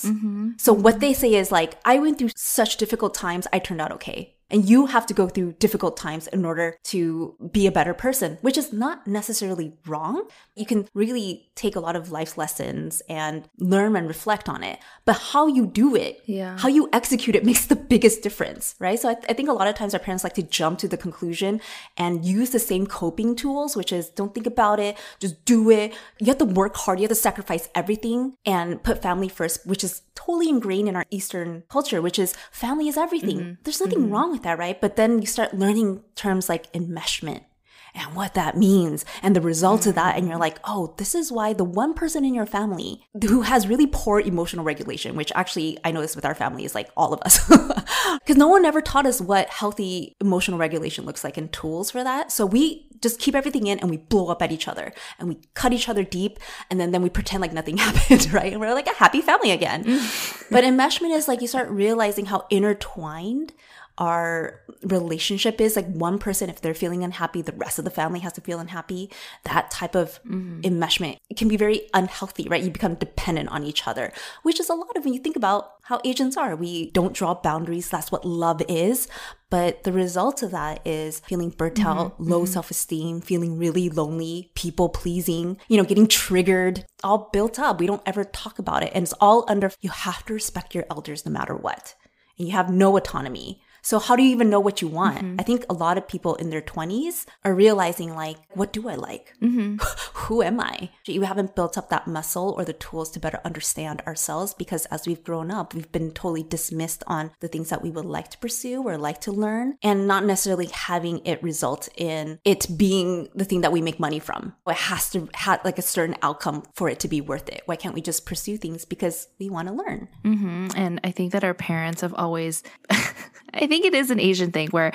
So 0.57 0.71
what 0.73 0.99
they 0.99 1.13
say 1.13 1.31
is 1.41 1.51
like, 1.51 1.71
I 1.85 1.99
went 1.99 2.17
through 2.17 2.29
such 2.35 2.77
difficult 2.77 3.13
times, 3.13 3.47
I 3.51 3.59
turned 3.59 3.81
out 3.81 3.91
okay. 3.93 4.35
And 4.51 4.67
you 4.67 4.87
have 4.87 5.05
to 5.07 5.13
go 5.13 5.27
through 5.27 5.53
difficult 5.65 5.95
times 5.95 6.25
in 6.27 6.43
order 6.43 6.75
to 6.85 7.35
be 7.51 7.67
a 7.67 7.71
better 7.71 7.93
person, 7.93 8.39
which 8.41 8.57
is 8.57 8.73
not 8.73 9.05
necessarily 9.05 9.73
wrong. 9.85 10.27
You 10.55 10.65
can 10.65 10.87
really 10.95 11.48
take 11.59 11.75
a 11.75 11.79
lot 11.79 11.95
of 11.95 12.09
life's 12.11 12.37
lessons 12.37 13.01
and 13.09 13.47
learn 13.57 13.95
and 13.95 14.07
reflect 14.07 14.47
on 14.47 14.63
it. 14.63 14.79
But 15.03 15.17
how 15.33 15.47
you 15.47 15.65
do 15.67 15.95
it, 15.95 16.23
Yeah. 16.25 16.57
how 16.57 16.69
you 16.69 16.89
execute 16.93 17.35
it 17.35 17.43
makes 17.45 17.65
the 17.65 17.75
biggest 17.75 18.23
difference, 18.23 18.75
right? 18.79 18.97
So 18.97 19.09
I, 19.09 19.17
I 19.27 19.33
think 19.33 19.49
a 19.49 19.53
lot 19.53 19.67
of 19.67 19.75
times 19.75 19.93
our 19.93 19.99
parents 19.99 20.23
like 20.23 20.35
to 20.35 20.43
jump 20.43 20.79
to 20.79 20.87
the 20.87 20.95
conclusion 20.95 21.59
and 21.97 22.23
use 22.23 22.51
the 22.51 22.59
same 22.59 22.87
coping 22.87 23.35
tools, 23.35 23.75
which 23.75 23.91
is 23.91 24.09
don't 24.09 24.33
think 24.33 24.47
about 24.47 24.79
it, 24.79 24.97
just 25.19 25.43
do 25.43 25.69
it. 25.69 25.93
You 26.19 26.27
have 26.27 26.37
to 26.37 26.45
work 26.45 26.77
hard, 26.77 26.99
you 26.99 27.03
have 27.03 27.09
to 27.09 27.15
sacrifice 27.15 27.67
everything 27.75 28.35
and 28.45 28.81
put 28.81 29.01
family 29.01 29.27
first, 29.27 29.67
which 29.67 29.83
is 29.83 30.01
totally 30.15 30.47
ingrained 30.47 30.87
in 30.87 30.95
our 30.95 31.05
Eastern 31.09 31.63
culture, 31.69 32.01
which 32.01 32.19
is 32.19 32.33
family 32.51 32.87
is 32.87 32.97
everything. 32.97 33.39
Mm-hmm. 33.39 33.53
There's 33.63 33.81
nothing 33.81 33.99
mm-hmm. 33.99 34.13
wrong 34.13 34.31
with 34.31 34.43
that, 34.43 34.57
right? 34.57 34.79
But 34.79 34.95
then 34.95 35.19
you 35.19 35.27
start 35.27 35.53
learning 35.53 36.03
terms 36.15 36.47
like 36.47 36.71
enmeshment 36.71 37.43
and 37.93 38.15
what 38.15 38.33
that 38.33 38.57
means 38.57 39.05
and 39.21 39.35
the 39.35 39.41
results 39.41 39.87
of 39.87 39.95
that. 39.95 40.17
And 40.17 40.27
you're 40.27 40.37
mm. 40.37 40.41
like, 40.41 40.59
oh, 40.63 40.93
this 40.97 41.15
is 41.15 41.31
why 41.31 41.53
the 41.53 41.63
one 41.63 41.93
person 41.93 42.25
in 42.25 42.33
your 42.33 42.45
family 42.45 43.01
who 43.21 43.41
has 43.41 43.67
really 43.67 43.87
poor 43.87 44.19
emotional 44.19 44.65
regulation, 44.65 45.15
which 45.15 45.31
actually 45.35 45.77
I 45.83 45.91
noticed 45.91 46.15
with 46.15 46.25
our 46.25 46.35
family 46.35 46.65
is 46.65 46.75
like 46.75 46.89
all 46.95 47.13
of 47.13 47.21
us. 47.21 47.39
Because 48.19 48.37
no 48.37 48.47
one 48.47 48.65
ever 48.65 48.81
taught 48.81 49.05
us 49.05 49.21
what 49.21 49.49
healthy 49.49 50.15
emotional 50.19 50.57
regulation 50.57 51.05
looks 51.05 51.23
like 51.23 51.37
and 51.37 51.51
tools 51.51 51.91
for 51.91 52.03
that. 52.03 52.31
So 52.31 52.45
we 52.45 52.87
just 53.01 53.19
keep 53.19 53.35
everything 53.35 53.67
in 53.67 53.79
and 53.79 53.89
we 53.89 53.97
blow 53.97 54.27
up 54.27 54.41
at 54.41 54.51
each 54.51 54.67
other 54.67 54.93
and 55.17 55.29
we 55.29 55.37
cut 55.53 55.73
each 55.73 55.87
other 55.87 56.03
deep 56.03 56.39
and 56.69 56.79
then, 56.79 56.91
then 56.91 57.01
we 57.01 57.09
pretend 57.09 57.41
like 57.41 57.53
nothing 57.53 57.77
happened, 57.85 58.31
right? 58.33 58.51
And 58.51 58.61
we're 58.61 58.73
like 58.73 58.87
a 58.87 58.95
happy 58.95 59.21
family 59.21 59.51
again. 59.51 59.83
Mm. 59.83 60.51
but 60.51 60.63
enmeshment 60.63 61.15
is 61.15 61.27
like 61.27 61.41
you 61.41 61.47
start 61.47 61.69
realizing 61.69 62.25
how 62.25 62.45
intertwined 62.49 63.53
our 63.99 64.61
relationship 64.83 65.61
is 65.61 65.75
like 65.75 65.87
one 65.87 66.17
person 66.17 66.49
if 66.49 66.61
they're 66.61 66.73
feeling 66.73 67.03
unhappy 67.03 67.41
the 67.41 67.51
rest 67.51 67.77
of 67.77 67.85
the 67.85 67.91
family 67.91 68.21
has 68.21 68.33
to 68.33 68.41
feel 68.41 68.59
unhappy 68.59 69.09
that 69.43 69.69
type 69.69 69.93
of 69.93 70.23
mm-hmm. 70.23 70.61
enmeshment 70.61 71.17
can 71.35 71.47
be 71.47 71.57
very 71.57 71.81
unhealthy 71.93 72.47
right? 72.49 72.63
You 72.63 72.71
become 72.71 72.95
dependent 72.95 73.49
on 73.49 73.63
each 73.63 73.87
other 73.87 74.11
which 74.43 74.59
is 74.59 74.69
a 74.69 74.73
lot 74.73 74.95
of 74.95 75.05
when 75.05 75.13
you 75.13 75.19
think 75.19 75.35
about 75.35 75.73
how 75.83 75.99
asians 76.05 76.37
are. 76.37 76.55
We 76.55 76.91
don't 76.91 77.13
draw 77.13 77.35
boundaries 77.35 77.89
that's 77.89 78.11
what 78.11 78.25
love 78.25 78.61
is 78.67 79.07
but 79.49 79.83
the 79.83 79.91
result 79.91 80.41
of 80.43 80.51
that 80.51 80.85
is 80.87 81.19
feeling 81.19 81.49
burnt 81.49 81.75
mm-hmm. 81.75 81.87
out 81.87 82.19
low 82.19 82.43
mm-hmm. 82.43 82.53
self-esteem 82.53 83.21
feeling 83.21 83.57
really 83.57 83.89
lonely 83.89 84.51
people 84.55 84.89
pleasing 84.89 85.57
you 85.67 85.77
know 85.77 85.83
getting 85.83 86.07
triggered 86.07 86.85
all 87.03 87.29
built 87.31 87.59
up. 87.59 87.79
We 87.79 87.87
don't 87.87 88.01
ever 88.05 88.23
talk 88.23 88.59
about 88.59 88.83
it 88.83 88.91
and 88.93 89.03
it's 89.03 89.13
all 89.19 89.45
under 89.47 89.71
you 89.81 89.89
have 89.89 90.25
to 90.25 90.33
respect 90.33 90.75
your 90.75 90.85
elders 90.89 91.25
no 91.25 91.31
matter 91.31 91.55
what. 91.55 91.95
And 92.37 92.47
you 92.47 92.53
have 92.53 92.69
no 92.69 92.95
autonomy. 92.95 93.61
So 93.81 93.99
how 93.99 94.15
do 94.15 94.23
you 94.23 94.31
even 94.31 94.49
know 94.49 94.59
what 94.59 94.81
you 94.81 94.87
want? 94.87 95.17
Mm-hmm. 95.17 95.35
I 95.39 95.43
think 95.43 95.65
a 95.69 95.73
lot 95.73 95.97
of 95.97 96.07
people 96.07 96.35
in 96.35 96.49
their 96.49 96.61
20s 96.61 97.25
are 97.43 97.53
realizing 97.53 98.15
like, 98.15 98.37
what 98.53 98.73
do 98.73 98.89
I 98.89 98.95
like? 98.95 99.33
Mm-hmm. 99.41 99.77
Who 100.13 100.41
am 100.41 100.59
I? 100.59 100.89
You 101.05 101.23
haven't 101.23 101.55
built 101.55 101.77
up 101.77 101.89
that 101.89 102.07
muscle 102.07 102.53
or 102.57 102.65
the 102.65 102.73
tools 102.73 103.11
to 103.11 103.19
better 103.19 103.39
understand 103.43 104.01
ourselves 104.01 104.53
because 104.53 104.85
as 104.87 105.07
we've 105.07 105.23
grown 105.23 105.51
up, 105.51 105.73
we've 105.73 105.91
been 105.91 106.11
totally 106.11 106.43
dismissed 106.43 107.03
on 107.07 107.31
the 107.39 107.47
things 107.47 107.69
that 107.69 107.81
we 107.81 107.89
would 107.89 108.05
like 108.05 108.29
to 108.29 108.37
pursue 108.37 108.83
or 108.83 108.97
like 108.97 109.21
to 109.21 109.31
learn 109.31 109.77
and 109.81 110.07
not 110.07 110.25
necessarily 110.25 110.67
having 110.67 111.25
it 111.25 111.41
result 111.41 111.89
in 111.95 112.39
it 112.45 112.67
being 112.77 113.29
the 113.35 113.45
thing 113.45 113.61
that 113.61 113.71
we 113.71 113.81
make 113.81 113.99
money 113.99 114.19
from. 114.19 114.55
It 114.67 114.75
has 114.75 115.09
to 115.11 115.29
have 115.33 115.63
like 115.65 115.79
a 115.79 115.83
certain 115.83 116.15
outcome 116.21 116.63
for 116.73 116.89
it 116.89 116.99
to 117.01 117.07
be 117.07 117.21
worth 117.21 117.49
it. 117.49 117.63
Why 117.65 117.75
can't 117.75 117.95
we 117.95 118.01
just 118.01 118.25
pursue 118.25 118.57
things 118.57 118.85
because 118.85 119.27
we 119.39 119.49
want 119.49 119.67
to 119.67 119.73
learn? 119.73 120.07
Mm-hmm. 120.23 120.67
And 120.75 120.99
I 121.03 121.11
think 121.11 121.31
that 121.31 121.43
our 121.43 121.53
parents 121.53 122.01
have 122.01 122.13
always, 122.13 122.63
I 123.53 123.67
think 123.67 123.85
it 123.85 123.93
is 123.93 124.11
an 124.11 124.19
Asian 124.19 124.51
thing 124.51 124.69
where 124.69 124.91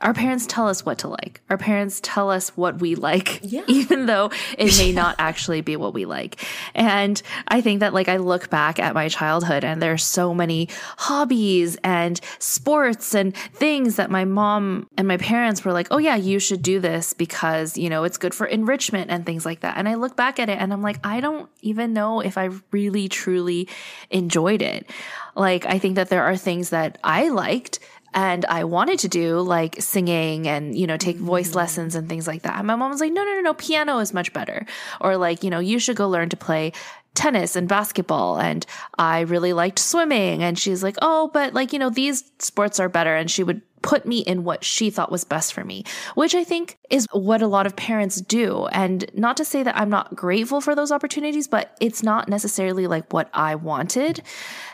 our 0.00 0.14
parents 0.14 0.46
tell 0.46 0.68
us 0.68 0.84
what 0.84 0.98
to 0.98 1.08
like. 1.08 1.40
Our 1.50 1.58
parents 1.58 2.00
tell 2.02 2.30
us 2.30 2.50
what 2.56 2.80
we 2.80 2.94
like, 2.94 3.40
Yeah. 3.42 3.62
even 3.68 4.06
though 4.06 4.30
it 4.58 4.76
may 4.78 4.92
not 4.92 5.16
actually 5.18 5.60
be 5.60 5.76
what 5.76 5.94
we 5.94 6.04
like. 6.04 6.44
And 6.74 7.20
I 7.48 7.60
think 7.60 7.80
that 7.80 7.94
like 7.94 8.08
I 8.08 8.18
look 8.18 8.50
back 8.50 8.78
at 8.78 8.94
my 8.94 9.08
childhood 9.08 9.64
and 9.64 9.80
there's 9.80 10.04
so 10.04 10.34
many 10.34 10.68
hobbies 10.98 11.76
and 11.82 12.20
sports 12.38 13.14
and 13.14 13.36
things 13.36 13.96
that 13.96 14.10
my 14.10 14.24
mom 14.24 14.88
and 14.96 15.08
my 15.08 15.16
parents 15.16 15.64
were 15.64 15.72
like, 15.72 15.88
oh 15.90 15.98
yeah, 15.98 16.16
you 16.16 16.38
should 16.38 16.62
do 16.62 16.80
this 16.80 17.12
because, 17.12 17.76
you 17.76 17.88
know, 17.88 18.04
it's 18.04 18.18
good 18.18 18.34
for 18.34 18.46
enrichment 18.46 19.10
and 19.10 19.24
things 19.24 19.44
like 19.46 19.60
that. 19.60 19.76
And 19.76 19.88
I 19.88 19.94
look 19.94 20.16
back 20.16 20.38
at 20.38 20.48
it 20.48 20.58
and 20.58 20.72
I'm 20.72 20.82
like, 20.82 20.98
I 21.04 21.20
don't 21.20 21.48
even 21.62 21.92
know 21.92 22.20
if 22.20 22.38
I 22.38 22.50
really 22.70 23.08
truly 23.08 23.68
enjoyed 24.10 24.62
it. 24.62 24.88
Like, 25.36 25.66
I 25.66 25.78
think 25.78 25.94
that 25.94 26.08
there 26.08 26.24
are 26.24 26.36
things 26.36 26.70
that 26.70 26.98
I 27.04 27.28
liked 27.28 27.78
and 28.14 28.46
I 28.46 28.64
wanted 28.64 29.00
to 29.00 29.08
do 29.08 29.40
like 29.40 29.76
singing 29.80 30.48
and, 30.48 30.76
you 30.76 30.86
know, 30.86 30.96
take 30.96 31.18
voice 31.18 31.48
mm-hmm. 31.48 31.58
lessons 31.58 31.94
and 31.94 32.08
things 32.08 32.26
like 32.26 32.42
that. 32.42 32.56
And 32.56 32.66
my 32.66 32.74
mom 32.74 32.90
was 32.90 33.00
like, 33.00 33.12
no, 33.12 33.22
no, 33.22 33.34
no, 33.34 33.40
no, 33.42 33.54
piano 33.54 33.98
is 33.98 34.14
much 34.14 34.32
better. 34.32 34.64
Or 35.02 35.18
like, 35.18 35.44
you 35.44 35.50
know, 35.50 35.58
you 35.58 35.78
should 35.78 35.96
go 35.96 36.08
learn 36.08 36.30
to 36.30 36.36
play 36.36 36.72
tennis 37.16 37.56
and 37.56 37.68
basketball. 37.68 38.38
And 38.38 38.64
I 38.98 39.20
really 39.20 39.52
liked 39.52 39.78
swimming. 39.78 40.42
And 40.42 40.58
she's 40.58 40.82
like, 40.82 40.96
oh, 41.02 41.30
but 41.32 41.54
like, 41.54 41.72
you 41.72 41.78
know, 41.78 41.90
these 41.90 42.30
sports 42.38 42.78
are 42.78 42.88
better. 42.88 43.16
And 43.16 43.30
she 43.30 43.42
would 43.42 43.62
put 43.82 44.04
me 44.04 44.18
in 44.18 44.42
what 44.42 44.64
she 44.64 44.90
thought 44.90 45.12
was 45.12 45.22
best 45.22 45.52
for 45.52 45.62
me, 45.62 45.84
which 46.16 46.34
I 46.34 46.42
think 46.42 46.76
is 46.90 47.06
what 47.12 47.40
a 47.40 47.46
lot 47.46 47.66
of 47.66 47.76
parents 47.76 48.20
do. 48.20 48.66
And 48.66 49.08
not 49.14 49.36
to 49.36 49.44
say 49.44 49.62
that 49.62 49.76
I'm 49.76 49.90
not 49.90 50.16
grateful 50.16 50.60
for 50.60 50.74
those 50.74 50.90
opportunities, 50.90 51.46
but 51.46 51.76
it's 51.80 52.02
not 52.02 52.28
necessarily 52.28 52.88
like 52.88 53.12
what 53.12 53.30
I 53.32 53.54
wanted. 53.54 54.22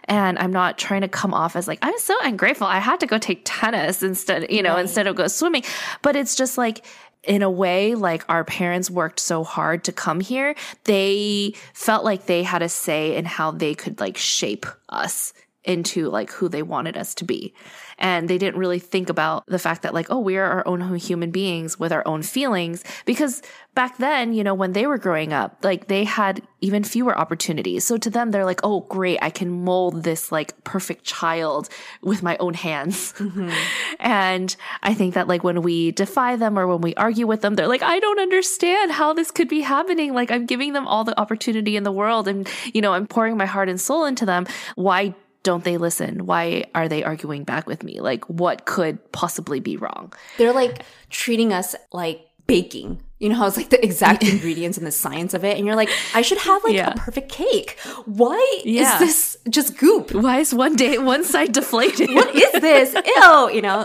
And 0.04 0.38
I'm 0.38 0.52
not 0.52 0.78
trying 0.78 1.02
to 1.02 1.08
come 1.08 1.34
off 1.34 1.56
as 1.56 1.68
like, 1.68 1.78
I'm 1.82 1.98
so 1.98 2.14
ungrateful. 2.22 2.66
I 2.66 2.78
had 2.78 3.00
to 3.00 3.06
go 3.06 3.18
take 3.18 3.42
tennis 3.44 4.02
instead, 4.02 4.50
you 4.50 4.62
know, 4.62 4.78
instead 4.78 5.06
of 5.06 5.14
go 5.14 5.26
swimming. 5.26 5.64
But 6.00 6.16
it's 6.16 6.34
just 6.34 6.56
like, 6.56 6.84
in 7.24 7.42
a 7.42 7.50
way, 7.50 7.94
like 7.94 8.24
our 8.28 8.44
parents 8.44 8.90
worked 8.90 9.20
so 9.20 9.44
hard 9.44 9.84
to 9.84 9.92
come 9.92 10.20
here, 10.20 10.54
they 10.84 11.54
felt 11.72 12.04
like 12.04 12.26
they 12.26 12.42
had 12.42 12.62
a 12.62 12.68
say 12.68 13.16
in 13.16 13.24
how 13.24 13.50
they 13.50 13.74
could 13.74 14.00
like 14.00 14.16
shape 14.16 14.66
us 14.88 15.32
into 15.64 16.10
like 16.10 16.30
who 16.30 16.48
they 16.48 16.62
wanted 16.62 16.96
us 16.96 17.14
to 17.14 17.24
be. 17.24 17.54
And 18.02 18.28
they 18.28 18.36
didn't 18.36 18.58
really 18.58 18.80
think 18.80 19.08
about 19.08 19.46
the 19.46 19.60
fact 19.60 19.82
that 19.82 19.94
like, 19.94 20.08
oh, 20.10 20.18
we 20.18 20.36
are 20.36 20.44
our 20.44 20.66
own 20.66 20.96
human 20.96 21.30
beings 21.30 21.78
with 21.78 21.92
our 21.92 22.02
own 22.04 22.22
feelings. 22.22 22.82
Because 23.06 23.42
back 23.74 23.96
then, 23.98 24.32
you 24.32 24.42
know, 24.42 24.54
when 24.54 24.72
they 24.72 24.88
were 24.88 24.98
growing 24.98 25.32
up, 25.32 25.58
like 25.62 25.86
they 25.86 26.02
had 26.02 26.42
even 26.60 26.82
fewer 26.82 27.16
opportunities. 27.16 27.86
So 27.86 27.96
to 27.96 28.10
them, 28.10 28.32
they're 28.32 28.44
like, 28.44 28.60
oh, 28.64 28.80
great, 28.80 29.20
I 29.22 29.30
can 29.30 29.64
mold 29.64 30.02
this 30.02 30.32
like 30.32 30.62
perfect 30.64 31.04
child 31.04 31.68
with 32.02 32.24
my 32.24 32.36
own 32.38 32.54
hands. 32.54 33.12
Mm-hmm. 33.14 33.50
And 34.00 34.54
I 34.82 34.94
think 34.94 35.14
that 35.14 35.28
like 35.28 35.44
when 35.44 35.62
we 35.62 35.92
defy 35.92 36.34
them 36.34 36.58
or 36.58 36.66
when 36.66 36.80
we 36.80 36.94
argue 36.96 37.26
with 37.26 37.40
them, 37.40 37.54
they're 37.54 37.68
like, 37.68 37.82
I 37.82 38.00
don't 38.00 38.18
understand 38.18 38.90
how 38.90 39.12
this 39.12 39.30
could 39.30 39.48
be 39.48 39.60
happening. 39.60 40.12
Like 40.12 40.32
I'm 40.32 40.44
giving 40.44 40.72
them 40.72 40.88
all 40.88 41.04
the 41.04 41.18
opportunity 41.20 41.76
in 41.76 41.84
the 41.84 41.92
world 41.92 42.26
and, 42.26 42.48
you 42.74 42.80
know, 42.80 42.92
I'm 42.94 43.06
pouring 43.06 43.36
my 43.36 43.46
heart 43.46 43.68
and 43.68 43.80
soul 43.80 44.04
into 44.04 44.26
them. 44.26 44.46
Why 44.74 45.14
don't 45.42 45.64
they 45.64 45.76
listen? 45.76 46.26
Why 46.26 46.64
are 46.74 46.88
they 46.88 47.02
arguing 47.04 47.44
back 47.44 47.66
with 47.66 47.82
me? 47.82 48.00
Like 48.00 48.24
what 48.28 48.64
could 48.64 49.12
possibly 49.12 49.60
be 49.60 49.76
wrong? 49.76 50.12
They're 50.38 50.52
like 50.52 50.84
treating 51.10 51.52
us 51.52 51.74
like 51.92 52.26
baking. 52.46 53.02
You 53.18 53.28
know 53.28 53.36
how 53.36 53.46
it's 53.46 53.56
like 53.56 53.70
the 53.70 53.82
exact 53.84 54.24
ingredients 54.28 54.76
and 54.78 54.84
the 54.86 54.90
science 54.90 55.32
of 55.32 55.44
it. 55.44 55.56
And 55.56 55.64
you're 55.64 55.76
like, 55.76 55.88
I 56.12 56.22
should 56.22 56.38
have 56.38 56.62
like 56.64 56.74
Yeah. 56.74 56.90
a 56.90 56.96
perfect 56.98 57.30
cake. 57.30 57.78
Why 58.04 58.60
Yeah. 58.64 58.94
is 58.94 58.98
this 58.98 59.36
just 59.48 59.78
goop? 59.78 60.12
Why 60.12 60.40
is 60.40 60.52
one 60.52 60.74
day 60.74 60.98
one 60.98 61.22
side 61.24 61.52
deflated? 61.60 62.10
What 62.12 62.34
is 62.34 62.52
this? 62.60 62.94
Ew, 63.16 63.50
you 63.54 63.62
know? 63.62 63.82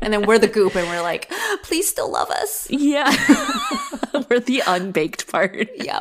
And 0.00 0.12
then 0.12 0.26
we're 0.26 0.38
the 0.40 0.48
goop 0.48 0.74
and 0.74 0.86
we're 0.88 1.00
like, 1.02 1.30
please 1.62 1.88
still 1.88 2.10
love 2.10 2.28
us. 2.30 2.68
yeah. 2.70 3.08
We're 4.28 4.40
the 4.40 4.62
unbaked 4.66 5.28
part. 5.30 5.68
Yeah. 5.76 6.00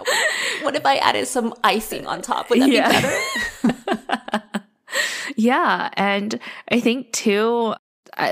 What 0.64 0.76
if 0.76 0.86
I 0.86 0.98
added 0.98 1.28
some 1.28 1.54
icing 1.64 2.08
on 2.08 2.22
top? 2.22 2.50
Would 2.50 2.62
that 2.62 2.70
Yeah. 2.70 2.90
be 3.64 3.70
better? 3.70 4.21
Yeah. 5.42 5.90
And 5.94 6.40
I 6.70 6.80
think 6.80 7.12
too, 7.12 7.74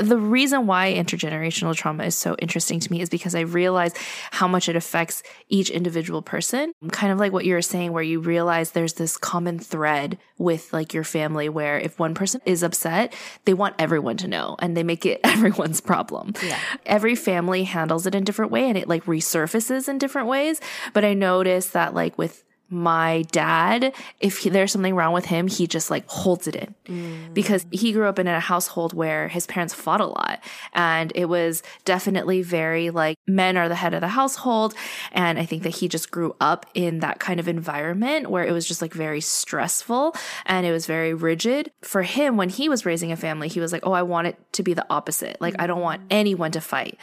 the 0.02 0.18
reason 0.18 0.68
why 0.68 0.94
intergenerational 0.94 1.74
trauma 1.74 2.04
is 2.04 2.16
so 2.16 2.36
interesting 2.38 2.80
to 2.82 2.92
me 2.92 3.02
is 3.02 3.10
because 3.10 3.34
I 3.34 3.42
realize 3.42 3.94
how 4.30 4.48
much 4.48 4.70
it 4.70 4.76
affects 4.76 5.24
each 5.48 5.70
individual 5.72 6.22
person. 6.22 6.74
Kind 6.92 7.12
of 7.12 7.18
like 7.18 7.32
what 7.32 7.46
you 7.46 7.56
were 7.56 7.62
saying, 7.64 7.94
where 7.94 8.04
you 8.04 8.20
realize 8.20 8.72
there's 8.72 8.94
this 8.94 9.18
common 9.18 9.58
thread 9.58 10.20
with 10.38 10.72
like 10.72 10.94
your 10.94 11.04
family 11.04 11.50
where 11.50 11.80
if 11.80 11.98
one 11.98 12.14
person 12.14 12.42
is 12.46 12.62
upset, 12.62 13.14
they 13.46 13.54
want 13.54 13.76
everyone 13.80 14.18
to 14.18 14.28
know 14.28 14.56
and 14.60 14.78
they 14.78 14.84
make 14.84 15.06
it 15.06 15.22
everyone's 15.24 15.82
problem. 15.82 16.34
Yeah. 16.44 16.60
Every 16.86 17.16
family 17.16 17.64
handles 17.64 18.06
it 18.06 18.14
in 18.14 18.24
different 18.24 18.52
way 18.52 18.68
and 18.68 18.78
it 18.78 18.88
like 18.88 19.06
resurfaces 19.06 19.88
in 19.90 19.98
different 19.98 20.28
ways. 20.28 20.62
But 20.94 21.06
I 21.06 21.14
noticed 21.16 21.74
that 21.74 21.96
like 21.96 22.18
with 22.18 22.44
my 22.70 23.24
dad, 23.32 23.94
if 24.20 24.40
he, 24.40 24.50
there's 24.50 24.72
something 24.72 24.96
wrong 24.96 25.14
with 25.14 25.26
him, 25.26 25.48
he 25.48 25.66
just 25.68 25.90
like 25.90 26.08
holds 26.08 26.48
it 26.48 26.56
in 26.56 26.76
Mm. 26.86 27.34
because 27.36 27.66
he 27.72 27.92
grew 27.92 28.08
up 28.08 28.18
in 28.18 28.28
a 28.28 28.40
household 28.40 28.94
where 28.94 29.28
his 29.28 29.46
parents 29.46 29.74
fought 29.76 30.02
a 30.02 30.08
lot. 30.08 30.40
And 30.74 31.12
it 31.14 31.26
was 31.26 31.62
definitely 31.86 32.42
very 32.42 32.90
like 32.90 33.18
men 33.28 33.58
are 33.58 33.70
the 33.70 33.76
head 33.76 33.94
of 33.94 34.02
the 34.02 34.08
household. 34.08 34.74
And 35.12 35.38
I 35.38 35.46
think 35.46 35.62
that 35.64 35.76
he 35.76 35.88
just 35.88 36.10
grew 36.10 36.36
up 36.42 36.66
in 36.74 37.00
that 37.00 37.20
kind 37.20 37.40
of 37.40 37.48
environment 37.48 38.30
where 38.32 38.44
it 38.44 38.52
was 38.52 38.68
just 38.68 38.82
like 38.82 38.94
very 38.94 39.22
stressful 39.22 40.16
and 40.46 40.66
it 40.66 40.72
was 40.72 40.86
very 40.88 41.14
rigid. 41.14 41.72
For 41.82 42.02
him, 42.04 42.38
when 42.38 42.50
he 42.50 42.70
was 42.70 42.86
raising 42.86 43.12
a 43.12 43.16
family, 43.18 43.48
he 43.50 43.60
was 43.60 43.72
like, 43.72 43.86
Oh, 43.86 43.92
I 43.94 44.02
want 44.04 44.28
it 44.28 44.38
to 44.54 44.64
be 44.64 44.74
the 44.74 44.86
opposite. 44.90 45.40
Like, 45.40 45.56
I 45.60 45.68
don't 45.68 45.82
want 45.82 46.02
anyone 46.10 46.52
to 46.52 46.62
fight. 46.62 46.98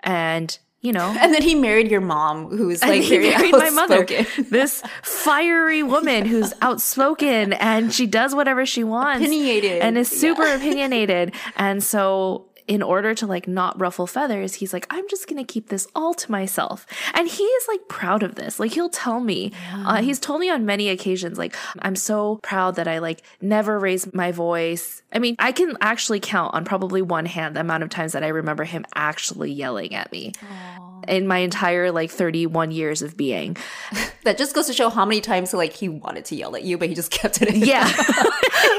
And 0.00 0.56
you 0.84 0.92
know, 0.92 1.16
And 1.18 1.32
then 1.32 1.40
he 1.40 1.54
married 1.54 1.90
your 1.90 2.02
mom, 2.02 2.48
who's 2.50 2.82
like 2.82 3.02
he 3.02 3.18
married 3.18 3.52
my 3.52 3.70
mother, 3.70 4.04
this 4.38 4.82
fiery 5.02 5.82
woman 5.82 6.26
who's 6.26 6.52
outspoken 6.60 7.54
and 7.54 7.92
she 7.92 8.06
does 8.06 8.34
whatever 8.34 8.66
she 8.66 8.84
wants, 8.84 9.24
Opinionated, 9.24 9.80
and 9.80 9.96
is 9.96 10.12
yeah. 10.12 10.18
super 10.18 10.46
opinionated. 10.46 11.34
And 11.56 11.82
so, 11.82 12.50
in 12.66 12.82
order 12.82 13.14
to 13.14 13.26
like 13.26 13.46
not 13.46 13.78
ruffle 13.78 14.06
feathers, 14.06 14.54
he's 14.54 14.72
like, 14.72 14.86
I'm 14.90 15.08
just 15.08 15.28
gonna 15.28 15.44
keep 15.44 15.68
this 15.68 15.86
all 15.94 16.14
to 16.14 16.30
myself. 16.30 16.86
And 17.12 17.28
he 17.28 17.42
is 17.42 17.68
like 17.68 17.88
proud 17.88 18.22
of 18.22 18.34
this. 18.36 18.58
Like 18.58 18.72
he'll 18.72 18.88
tell 18.88 19.20
me, 19.20 19.52
uh, 19.72 20.02
he's 20.02 20.18
told 20.18 20.40
me 20.40 20.50
on 20.50 20.64
many 20.64 20.88
occasions, 20.88 21.38
like 21.38 21.54
I'm 21.80 21.96
so 21.96 22.40
proud 22.42 22.76
that 22.76 22.88
I 22.88 22.98
like 22.98 23.22
never 23.40 23.78
raised 23.78 24.14
my 24.14 24.32
voice. 24.32 25.02
I 25.12 25.18
mean, 25.18 25.36
I 25.38 25.52
can 25.52 25.76
actually 25.80 26.20
count 26.20 26.54
on 26.54 26.64
probably 26.64 27.02
one 27.02 27.26
hand 27.26 27.56
the 27.56 27.60
amount 27.60 27.82
of 27.82 27.90
times 27.90 28.12
that 28.12 28.24
I 28.24 28.28
remember 28.28 28.64
him 28.64 28.84
actually 28.94 29.52
yelling 29.52 29.94
at 29.94 30.10
me 30.10 30.32
in 31.08 31.26
my 31.26 31.38
entire 31.38 31.90
like 31.90 32.10
31 32.10 32.70
years 32.70 33.02
of 33.02 33.16
being. 33.16 33.56
That 34.24 34.38
just 34.38 34.54
goes 34.54 34.66
to 34.68 34.72
show 34.72 34.88
how 34.88 35.04
many 35.04 35.20
times 35.20 35.52
like 35.52 35.72
he 35.72 35.88
wanted 35.88 36.24
to 36.26 36.36
yell 36.36 36.56
at 36.56 36.62
you, 36.62 36.78
but 36.78 36.88
he 36.88 36.94
just 36.94 37.10
kept 37.10 37.42
it 37.42 37.48
in. 37.48 37.56
Yeah. 37.56 37.90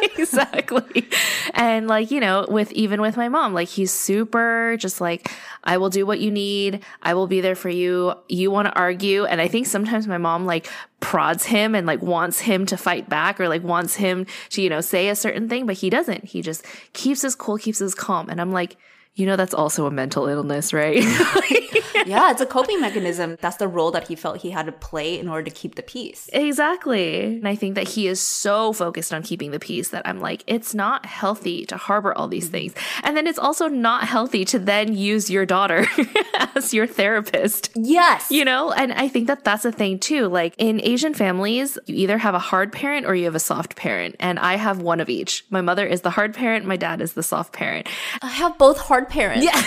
exactly. 0.17 1.07
And 1.53 1.87
like, 1.87 2.11
you 2.11 2.19
know, 2.19 2.45
with 2.49 2.71
even 2.71 3.01
with 3.01 3.17
my 3.17 3.29
mom, 3.29 3.53
like 3.53 3.67
he's 3.67 3.91
super 3.91 4.75
just 4.79 5.01
like, 5.01 5.31
I 5.63 5.77
will 5.77 5.89
do 5.89 6.05
what 6.05 6.19
you 6.19 6.31
need. 6.31 6.83
I 7.01 7.13
will 7.13 7.27
be 7.27 7.41
there 7.41 7.55
for 7.55 7.69
you. 7.69 8.13
You 8.27 8.51
want 8.51 8.67
to 8.67 8.73
argue. 8.73 9.25
And 9.25 9.41
I 9.41 9.47
think 9.47 9.67
sometimes 9.67 10.07
my 10.07 10.17
mom 10.17 10.45
like 10.45 10.69
prods 10.99 11.45
him 11.45 11.75
and 11.75 11.85
like 11.85 12.01
wants 12.01 12.39
him 12.39 12.65
to 12.67 12.77
fight 12.77 13.09
back 13.09 13.39
or 13.39 13.47
like 13.47 13.63
wants 13.63 13.95
him 13.95 14.25
to, 14.49 14.61
you 14.61 14.69
know, 14.69 14.81
say 14.81 15.09
a 15.09 15.15
certain 15.15 15.49
thing, 15.49 15.65
but 15.65 15.75
he 15.77 15.89
doesn't. 15.89 16.25
He 16.25 16.41
just 16.41 16.65
keeps 16.93 17.21
his 17.21 17.35
cool, 17.35 17.57
keeps 17.57 17.79
his 17.79 17.95
calm. 17.95 18.29
And 18.29 18.41
I'm 18.41 18.51
like, 18.51 18.77
you 19.15 19.25
know, 19.25 19.37
that's 19.37 19.53
also 19.53 19.85
a 19.85 19.91
mental 19.91 20.27
illness, 20.27 20.73
right? 20.73 20.97
yeah, 22.05 22.31
it's 22.31 22.41
a 22.41 22.45
coping 22.45 22.81
mechanism. 22.81 23.37
That's 23.39 23.55
the 23.57 23.67
role 23.67 23.91
that 23.91 24.07
he 24.07 24.15
felt 24.15 24.41
he 24.41 24.51
had 24.51 24.65
to 24.65 24.73
play 24.73 25.17
in 25.17 25.29
order 25.29 25.49
to 25.49 25.55
keep 25.55 25.75
the 25.75 25.83
peace. 25.83 26.29
Exactly. 26.33 27.37
And 27.37 27.47
I 27.47 27.55
think 27.55 27.75
that 27.75 27.87
he 27.87 28.07
is 28.07 28.19
so 28.19 28.73
focused 28.73 29.13
on 29.13 29.23
keeping 29.23 29.51
the 29.51 29.59
peace 29.59 29.89
that 29.89 30.05
I'm 30.05 30.19
like, 30.19 30.43
it's 30.47 30.75
not 30.75 31.05
healthy 31.05 31.65
to 31.67 31.77
harbor 31.77 32.13
all 32.13 32.27
these 32.27 32.45
mm-hmm. 32.45 32.51
things. 32.51 32.73
And 33.03 33.15
then 33.15 33.25
it's 33.25 33.39
also 33.39 33.67
not 33.67 34.03
healthy 34.03 34.43
to 34.45 34.59
then 34.59 34.95
use 34.95 35.29
your 35.29 35.45
daughter 35.45 35.87
as 36.55 36.73
your 36.73 36.85
therapist. 36.85 37.71
Yes. 37.75 38.29
You 38.29 38.43
know, 38.43 38.73
and 38.73 38.91
I 38.93 39.07
think 39.07 39.27
that 39.27 39.45
that's 39.45 39.63
a 39.63 39.71
thing 39.71 39.99
too. 39.99 40.27
Like 40.27 40.55
in 40.57 40.81
Asian 40.81 41.13
families, 41.13 41.77
you 41.85 41.95
either 41.95 42.17
have 42.17 42.35
a 42.35 42.39
hard 42.39 42.73
parent 42.73 43.05
or 43.05 43.15
you 43.15 43.25
have 43.25 43.35
a 43.35 43.39
soft 43.39 43.77
parent. 43.77 44.17
And 44.19 44.39
I 44.39 44.55
have 44.55 44.81
one 44.81 44.99
of 44.99 45.07
each. 45.07 45.45
My 45.49 45.61
mother 45.61 45.87
is 45.87 46.01
the 46.01 46.09
hard 46.09 46.33
parent, 46.33 46.65
my 46.65 46.75
dad 46.75 46.99
is 46.99 47.13
the 47.13 47.23
soft 47.23 47.53
parent. 47.53 47.87
I 48.21 48.27
have 48.27 48.57
both 48.57 48.77
hard 48.77 49.04
parents. 49.05 49.45
Yeah. 49.45 49.55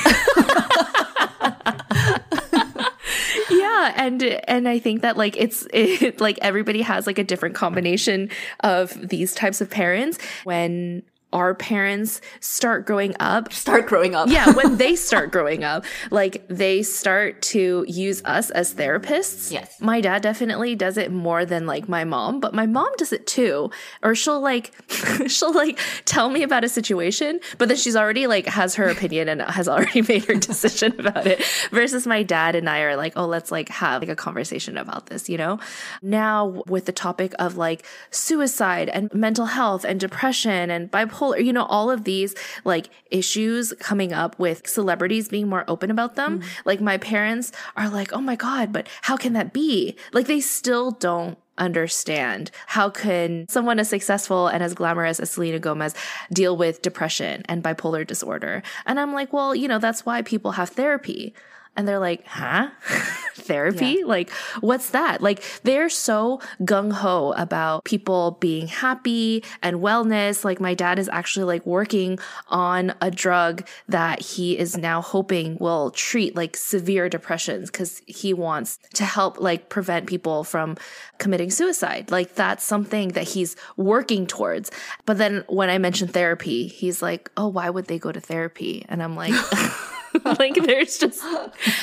yeah 3.51 3.92
and 3.96 4.22
and 4.22 4.68
i 4.68 4.79
think 4.79 5.03
that 5.03 5.16
like 5.16 5.37
it's 5.37 5.66
it, 5.72 6.20
like 6.20 6.38
everybody 6.42 6.83
has 6.83 7.07
like 7.07 7.18
a 7.18 7.24
different 7.24 7.55
combination 7.55 8.31
of 8.61 8.92
these 9.09 9.35
types 9.35 9.61
of 9.61 9.70
parents 9.70 10.18
when 10.44 11.03
our 11.32 11.54
parents 11.54 12.22
start 12.40 12.86
growing 12.86 13.14
up. 13.20 13.52
Start 13.52 13.86
growing 13.86 14.14
up. 14.14 14.28
yeah 14.28 14.50
when 14.54 14.76
they 14.82 14.96
start 14.96 15.30
growing 15.30 15.62
up 15.62 15.84
like 16.10 16.46
they 16.48 16.82
start 16.82 17.42
to 17.42 17.84
use 17.86 18.22
us 18.24 18.50
as 18.50 18.74
therapists. 18.74 19.52
Yes. 19.52 19.78
my 19.80 20.00
dad 20.00 20.22
definitely 20.22 20.74
does 20.74 20.96
it 20.96 21.12
more 21.12 21.44
than 21.44 21.66
like 21.66 21.86
my 21.88 22.04
mom 22.04 22.40
but 22.40 22.54
my 22.54 22.64
mom 22.66 22.88
does 22.96 23.12
it 23.12 23.26
too. 23.26 23.70
Or 24.02 24.14
she'll 24.14 24.40
like 24.40 24.72
she'll 25.26 25.52
like 25.52 25.78
tell 26.06 26.30
me 26.30 26.42
about 26.42 26.64
a 26.64 26.68
situation 26.68 27.40
but 27.58 27.68
then 27.68 27.76
she's 27.76 27.96
already 27.96 28.26
like 28.26 28.46
has 28.46 28.74
her 28.76 28.88
opinion 28.88 29.28
and 29.28 29.42
has 29.42 29.68
already 29.68 30.00
made 30.08 30.24
her 30.24 30.34
decision 30.34 30.98
about 30.98 31.26
it. 31.26 31.44
Versus 31.70 32.06
my 32.06 32.22
dad 32.22 32.54
and 32.54 32.70
i 32.70 32.80
are 32.80 32.96
like 32.96 33.12
oh 33.16 33.26
let's 33.26 33.50
like 33.52 33.68
have 33.68 34.00
like 34.00 34.08
a 34.08 34.16
conversation 34.16 34.78
about 34.78 35.06
this 35.06 35.28
you 35.28 35.36
know? 35.36 35.58
Now 36.00 36.62
with 36.66 36.86
the 36.86 36.92
topic 36.92 37.34
of 37.38 37.58
like 37.58 37.84
suicide 38.10 38.88
and 38.88 39.12
mental 39.12 39.46
health 39.46 39.84
and 39.84 40.00
depression 40.00 40.70
and 40.70 40.90
bipolar 40.90 41.17
you 41.38 41.52
know 41.52 41.64
all 41.64 41.90
of 41.90 42.04
these 42.04 42.35
like 42.64 42.90
issues 43.11 43.72
coming 43.81 44.12
up 44.12 44.38
with 44.38 44.66
celebrities 44.66 45.28
being 45.28 45.48
more 45.48 45.64
open 45.68 45.90
about 45.90 46.14
them. 46.14 46.40
Mm-hmm. 46.40 46.48
Like 46.64 46.81
my 46.81 46.98
parents 46.98 47.52
are 47.76 47.88
like 47.88 48.12
oh 48.12 48.20
my 48.20 48.37
god 48.37 48.72
but 48.72 48.88
how 49.02 49.16
can 49.16 49.33
that 49.35 49.52
be? 49.52 49.96
Like 50.12 50.26
they 50.26 50.40
still 50.40 50.90
don't 50.92 51.38
understand 51.57 52.52
how 52.68 52.88
can 52.88 53.44
someone 53.48 53.81
as 53.81 53.88
successful 53.88 54.46
and 54.46 54.62
as 54.62 54.74
glamorous 54.74 55.18
as 55.18 55.31
Selena 55.31 55.59
Gomez 55.59 55.92
deal 56.33 56.57
with 56.57 56.83
depression 56.83 57.42
and 57.48 57.64
bipolar 57.64 58.07
disorder. 58.07 58.62
And 58.87 59.00
I'm 59.00 59.12
like 59.12 59.33
well 59.33 59.54
you 59.54 59.68
know 59.68 59.78
that's 59.78 60.07
why 60.07 60.22
people 60.22 60.52
have 60.52 60.70
therapy 60.70 61.35
and 61.78 61.86
they're 61.86 62.00
like, 62.00 62.26
huh? 62.26 62.70
Therapy? 63.34 64.02
Like, 64.02 64.30
what's 64.60 64.90
that? 64.90 65.22
Like, 65.22 65.42
they're 65.62 65.88
so 65.88 66.40
gung 66.60 66.92
ho 66.92 67.32
about 67.36 67.84
people 67.84 68.32
being 68.40 68.66
happy 68.66 69.44
and 69.62 69.76
wellness. 69.76 70.44
Like, 70.44 70.60
my 70.60 70.74
dad 70.74 70.98
is 70.98 71.08
actually 71.08 71.44
like 71.44 71.64
working 71.64 72.18
on 72.48 72.94
a 73.00 73.12
drug 73.12 73.64
that 73.88 74.20
he 74.20 74.58
is 74.58 74.76
now 74.76 75.00
hoping 75.00 75.56
will 75.58 75.92
treat 75.92 76.34
like 76.34 76.56
severe 76.56 77.08
depressions 77.08 77.70
because 77.70 78.02
he 78.06 78.34
wants 78.34 78.80
to 78.94 79.04
help 79.04 79.38
like 79.38 79.68
prevent 79.68 80.06
people 80.06 80.42
from 80.42 80.76
committing 81.18 81.50
suicide. 81.50 82.10
Like, 82.10 82.34
that's 82.34 82.64
something 82.64 83.10
that 83.10 83.28
he's 83.28 83.54
working 83.76 84.26
towards. 84.26 84.72
But 85.06 85.18
then 85.18 85.44
when 85.48 85.70
I 85.70 85.78
mentioned 85.78 86.12
therapy, 86.12 86.66
he's 86.66 87.02
like, 87.02 87.30
oh, 87.36 87.46
why 87.46 87.70
would 87.70 87.86
they 87.86 88.00
go 88.00 88.10
to 88.10 88.20
therapy? 88.20 88.84
And 88.88 89.00
I'm 89.00 89.14
like, 89.14 89.32
like 90.38 90.54
there's 90.54 90.98
just 90.98 91.22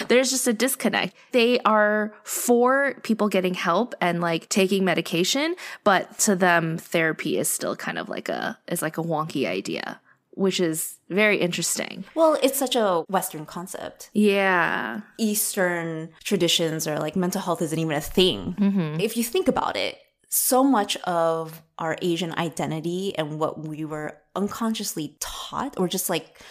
there's 0.08 0.30
just 0.30 0.48
a 0.48 0.54
disconnect. 0.54 1.16
They 1.32 1.60
are 1.60 2.14
for 2.24 2.96
people 3.04 3.30
getting 3.30 3.54
help 3.54 3.94
and 4.02 4.22
like 4.22 4.50
taking 4.50 4.86
medication, 4.86 5.56
but 5.84 6.18
to 6.20 6.36
them 6.36 6.78
therapy 6.78 7.38
is 7.38 7.50
still 7.50 7.76
kind 7.76 7.98
of 7.98 8.10
like 8.10 8.30
a 8.30 8.58
is 8.68 8.82
like 8.82 8.98
a 8.98 9.04
wonky 9.04 9.48
idea, 9.48 10.00
which 10.32 10.60
is 10.60 10.98
very 11.10 11.38
interesting. 11.38 12.04
Well, 12.16 12.38
it's 12.42 12.58
such 12.58 12.76
a 12.76 13.04
Western 13.10 13.46
concept. 13.46 14.10
Yeah. 14.14 15.02
Eastern 15.18 16.10
traditions 16.24 16.88
are 16.88 17.00
like 17.00 17.16
mental 17.16 17.42
health 17.42 17.62
isn't 17.62 17.80
even 17.80 17.96
a 17.96 18.02
thing. 18.02 18.56
Mm-hmm. 18.60 19.00
If 19.00 19.18
you 19.18 19.24
think 19.24 19.48
about 19.48 19.76
it, 19.76 19.98
so 20.30 20.64
much 20.64 20.98
of 20.98 21.62
our 21.80 21.98
Asian 22.02 22.34
identity 22.38 23.18
and 23.18 23.40
what 23.40 23.66
we 23.66 23.86
were 23.86 24.18
unconsciously 24.36 25.16
taught 25.20 25.76
or 25.78 25.88
just 25.88 26.10
like 26.10 26.42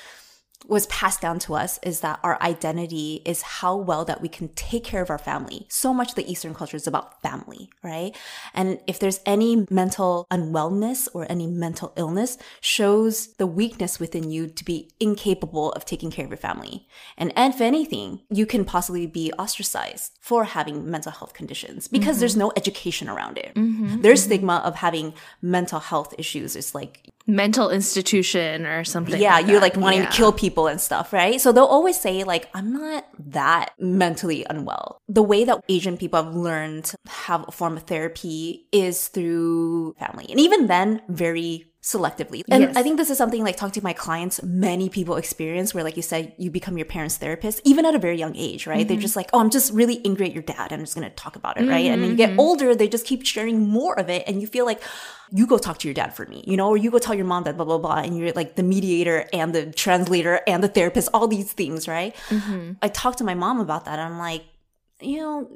was 0.67 0.87
passed 0.87 1.21
down 1.21 1.39
to 1.39 1.55
us 1.55 1.79
is 1.83 2.01
that 2.01 2.19
our 2.23 2.41
identity 2.43 3.23
is 3.25 3.43
how 3.43 3.77
well 3.77 4.05
that 4.05 4.21
we 4.21 4.29
can 4.29 4.49
take 4.49 4.85
care 4.85 5.03
of 5.03 5.11
our 5.11 5.19
family. 5.19 5.67
So 5.69 5.93
much 5.93 6.11
of 6.11 6.15
the 6.15 6.31
Eastern 6.31 6.55
culture 6.55 6.77
is 6.77 6.87
about 6.87 7.21
family, 7.23 7.71
right? 7.83 8.17
And 8.55 8.81
if 8.87 8.99
there's 8.99 9.21
any 9.27 9.67
mental 9.71 10.27
unwellness 10.31 11.09
or 11.13 11.27
any 11.31 11.47
mental 11.47 11.93
illness, 11.97 12.39
shows 12.61 13.35
the 13.35 13.47
weakness 13.47 14.01
within 14.01 14.31
you 14.31 14.47
to 14.47 14.65
be 14.65 14.91
incapable 15.01 15.73
of 15.73 15.85
taking 15.85 16.11
care 16.11 16.25
of 16.25 16.31
your 16.31 16.39
family. 16.39 16.87
And 17.19 17.33
and 17.37 17.53
if 17.53 17.61
anything, 17.61 18.21
you 18.31 18.47
can 18.47 18.65
possibly 18.65 19.07
be 19.07 19.33
ostracized 19.39 20.13
for 20.21 20.45
having 20.45 20.91
mental 20.91 21.13
health 21.13 21.35
conditions 21.35 21.89
because 21.89 22.17
mm-hmm. 22.17 22.21
there's 22.21 22.37
no 22.37 22.53
education 22.57 23.09
around 23.09 23.39
it. 23.39 23.55
Mm-hmm. 23.55 24.01
There's 24.01 24.25
stigma 24.25 24.63
of 24.65 24.77
having 24.77 25.15
mental 25.43 25.81
health 25.81 26.15
issues. 26.17 26.57
It's 26.57 26.75
like 26.75 27.11
Mental 27.27 27.71
institution 27.71 28.67
or 28.67 28.85
something. 28.85 29.21
yeah, 29.21 29.35
like 29.37 29.47
you're 29.47 29.61
like 29.61 29.77
wanting 29.77 30.01
Yeah. 30.03 30.11
to 30.11 30.17
kill 30.17 30.33
people 30.33 30.67
and 30.67 30.81
stuff, 30.81 31.13
right? 31.13 31.41
So 31.41 31.53
they'll 31.53 31.65
always 31.65 31.99
say 31.99 32.23
like, 32.25 32.49
I'm 32.55 32.73
not 32.73 33.07
that 33.31 33.71
mentally 33.79 34.45
unwell. 34.51 35.01
The 35.09 35.23
way 35.23 35.45
that 35.45 35.63
Asian 35.69 35.97
people 35.97 36.23
have 36.23 36.35
learned 36.35 36.85
to 36.87 36.99
have 37.09 37.45
a 37.49 37.53
form 37.53 37.77
of 37.77 37.85
therapy 37.85 38.67
is 38.73 39.09
through 39.09 39.95
family. 39.99 40.27
And 40.29 40.39
even 40.39 40.67
then, 40.67 41.01
very 41.09 41.67
selectively. 41.85 42.43
And 42.49 42.63
Yes. 42.63 42.77
I 42.77 42.83
think 42.83 42.97
this 42.97 43.11
is 43.11 43.19
something 43.19 43.45
like 43.45 43.57
talking 43.57 43.75
to 43.75 43.85
my 43.85 43.93
clients, 43.93 44.43
many 44.43 44.89
people 44.89 45.17
experience 45.17 45.75
where, 45.75 45.85
like 45.85 45.97
you 45.97 46.03
said, 46.03 46.33
you 46.39 46.51
become 46.51 46.79
your 46.79 46.87
parents' 46.87 47.19
therapist, 47.19 47.61
even 47.65 47.85
at 47.85 47.95
a 47.95 47.99
very 47.99 48.17
young 48.17 48.35
age, 48.37 48.67
right? 48.67 48.89
They're 48.89 48.97
mm-hmm. 48.97 49.03
just 49.03 49.17
like, 49.17 49.29
oh, 49.35 49.41
I'm 49.41 49.51
just 49.51 49.71
really 49.71 50.01
angry 50.03 50.27
at 50.29 50.33
your 50.33 50.43
dad. 50.43 50.73
I'm 50.73 50.81
just 50.81 50.95
going 50.95 51.07
to 51.09 51.15
talk 51.15 51.37
about 51.37 51.61
it, 51.61 51.69
right? 51.69 51.85
And 51.85 52.03
then 52.03 52.11
you 52.11 52.17
get 52.17 52.31
mm-hmm. 52.31 52.41
older, 52.41 52.75
they 52.75 52.89
just 52.89 53.05
keep 53.05 53.27
sharing 53.27 53.69
more 53.69 53.99
of 53.99 54.09
it. 54.09 54.25
And 54.27 54.41
you 54.41 54.47
feel 54.47 54.65
like, 54.65 54.81
you 55.31 55.47
go 55.47 55.59
talk 55.59 55.79
to 55.79 55.89
your 55.89 55.95
dad 55.95 56.15
for 56.15 56.27
me, 56.27 56.45
you 56.47 56.57
know, 56.57 56.69
or 56.69 56.77
you 56.77 56.91
go 56.91 56.99
tell 56.99 57.15
your 57.15 57.25
mom 57.25 57.45
that 57.45 57.57
blah, 57.57 57.65
blah, 57.65 57.79
blah. 57.79 57.97
And 57.97 58.17
you're 58.17 58.33
like 58.33 58.55
the 58.55 58.63
mediator 58.63 59.29
and 59.33 59.55
the 59.55 59.73
translator 59.73 60.41
and 60.47 60.63
the 60.63 60.69
therapist, 60.69 61.09
all 61.13 61.27
these 61.27 61.53
things, 61.53 61.89
right? 61.89 62.15
Mm-hmm. 62.29 62.73
I 62.81 62.89
talked 62.89 63.19
to 63.19 63.25
my 63.25 63.35
mom 63.35 63.61
about 63.61 63.87
that. 63.87 63.99
And 63.99 64.13
I'm 64.13 64.19
like, 64.19 64.45
you 65.01 65.19
know, 65.19 65.51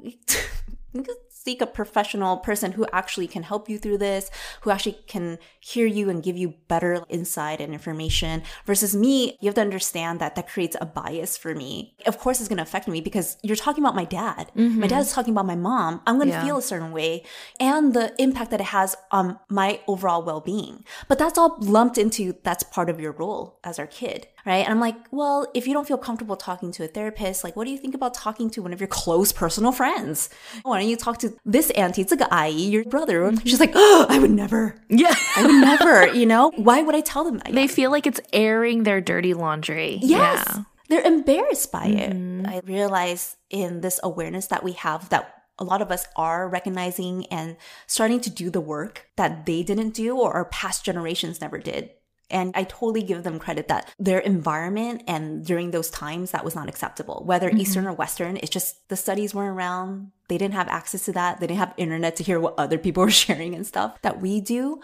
seek 1.43 1.61
a 1.61 1.65
professional 1.67 2.37
person 2.37 2.73
who 2.73 2.85
actually 2.91 3.27
can 3.27 3.43
help 3.43 3.69
you 3.69 3.77
through 3.77 3.97
this, 3.97 4.29
who 4.61 4.71
actually 4.71 4.97
can 5.07 5.39
hear 5.61 5.85
you 5.85 6.09
and 6.09 6.21
give 6.21 6.37
you 6.37 6.55
better 6.67 7.01
insight 7.07 7.61
and 7.61 7.71
information 7.73 8.43
versus 8.65 8.93
me. 8.93 9.37
You 9.39 9.47
have 9.47 9.55
to 9.55 9.61
understand 9.61 10.19
that 10.19 10.35
that 10.35 10.49
creates 10.49 10.75
a 10.81 10.85
bias 10.85 11.37
for 11.37 11.55
me. 11.55 11.95
Of 12.05 12.19
course, 12.19 12.39
it's 12.39 12.49
going 12.49 12.57
to 12.57 12.63
affect 12.63 12.89
me 12.89 12.99
because 12.99 13.37
you're 13.41 13.55
talking 13.55 13.83
about 13.83 13.95
my 13.95 14.03
dad. 14.03 14.51
My 14.53 14.61
mm-hmm. 14.63 14.87
dad's 14.87 15.13
talking 15.13 15.33
about 15.33 15.45
my 15.45 15.55
mom. 15.55 16.01
I'm 16.05 16.17
going 16.17 16.27
to 16.27 16.33
Yeah. 16.33 16.43
feel 16.43 16.57
a 16.57 16.61
certain 16.61 16.91
way 16.91 17.23
and 17.59 17.93
the 17.93 18.13
impact 18.21 18.51
that 18.51 18.59
it 18.59 18.67
has 18.67 18.95
on 19.11 19.39
my 19.49 19.79
overall 19.87 20.21
well 20.21 20.41
being. 20.41 20.83
But 21.07 21.19
that's 21.19 21.37
all 21.37 21.57
lumped 21.59 21.97
into 21.97 22.35
that's 22.43 22.63
part 22.63 22.89
of 22.89 22.99
your 22.99 23.13
role 23.13 23.59
as 23.63 23.79
our 23.79 23.87
kid 23.87 24.27
right? 24.45 24.65
And 24.65 24.71
I'm 24.71 24.79
like, 24.79 24.95
well, 25.11 25.47
if 25.53 25.67
you 25.67 25.73
don't 25.73 25.87
feel 25.87 25.97
comfortable 25.97 26.35
talking 26.35 26.71
to 26.73 26.83
a 26.83 26.87
therapist, 26.87 27.43
like, 27.43 27.55
what 27.55 27.65
do 27.65 27.71
you 27.71 27.77
think 27.77 27.95
about 27.95 28.13
talking 28.13 28.49
to 28.51 28.61
one 28.61 28.73
of 28.73 28.79
your 28.79 28.87
close 28.87 29.31
personal 29.31 29.71
friends? 29.71 30.29
Why 30.63 30.79
don't 30.79 30.89
you 30.89 30.97
talk 30.97 31.17
to 31.19 31.28
this 31.45 31.69
auntie, 31.71 32.01
it's 32.01 32.11
like 32.11 32.21
ai, 32.31 32.47
your 32.47 32.83
brother? 32.85 33.21
Mm-hmm. 33.21 33.47
She's 33.47 33.59
like, 33.59 33.71
oh, 33.75 34.05
I 34.09 34.19
would 34.19 34.31
never. 34.31 34.75
Yeah. 34.89 35.13
I 35.35 35.45
would 35.45 35.61
never, 35.61 36.07
you 36.13 36.25
know? 36.25 36.51
Why 36.55 36.81
would 36.81 36.95
I 36.95 37.01
tell 37.01 37.23
them 37.23 37.37
that? 37.39 37.53
they 37.53 37.67
feel 37.67 37.91
like 37.91 38.07
it's 38.07 38.21
airing 38.33 38.83
their 38.83 39.01
dirty 39.01 39.33
laundry. 39.33 39.99
Yes. 40.01 40.45
Yeah. 40.47 40.63
They're 40.89 41.05
embarrassed 41.05 41.71
by 41.71 41.85
it. 41.85 42.11
Mm-hmm. 42.13 42.47
I 42.47 42.61
realize 42.65 43.37
in 43.49 43.81
this 43.81 43.99
awareness 44.03 44.47
that 44.47 44.63
we 44.63 44.71
have 44.73 45.09
that 45.09 45.39
a 45.59 45.63
lot 45.63 45.81
of 45.81 45.91
us 45.91 46.07
are 46.15 46.47
recognizing 46.47 47.27
and 47.27 47.57
starting 47.85 48.19
to 48.21 48.29
do 48.29 48.49
the 48.49 48.61
work 48.61 49.07
that 49.17 49.45
they 49.45 49.61
didn't 49.61 49.91
do 49.91 50.17
or 50.17 50.33
our 50.33 50.45
past 50.45 50.83
generations 50.83 51.41
never 51.41 51.59
did. 51.59 51.91
And 52.31 52.51
I 52.55 52.63
totally 52.63 53.01
give 53.01 53.23
them 53.23 53.39
credit 53.39 53.67
that 53.67 53.91
their 53.97 54.19
environment 54.19 55.03
and 55.07 55.45
during 55.45 55.71
those 55.71 55.89
times 55.89 56.31
that 56.31 56.45
was 56.45 56.55
not 56.55 56.69
acceptable, 56.69 57.23
whether 57.25 57.49
mm-hmm. 57.49 57.59
Eastern 57.59 57.87
or 57.87 57.93
Western, 57.93 58.37
it's 58.37 58.49
just 58.49 58.87
the 58.89 58.95
studies 58.95 59.33
weren't 59.33 59.55
around. 59.55 60.11
They 60.29 60.37
didn't 60.37 60.53
have 60.53 60.69
access 60.69 61.03
to 61.05 61.11
that. 61.13 61.39
They 61.39 61.47
didn't 61.47 61.59
have 61.59 61.73
internet 61.75 62.15
to 62.17 62.23
hear 62.23 62.39
what 62.39 62.55
other 62.57 62.77
people 62.77 63.03
were 63.05 63.11
sharing 63.11 63.53
and 63.53 63.67
stuff 63.67 64.01
that 64.01 64.21
we 64.21 64.39
do. 64.39 64.79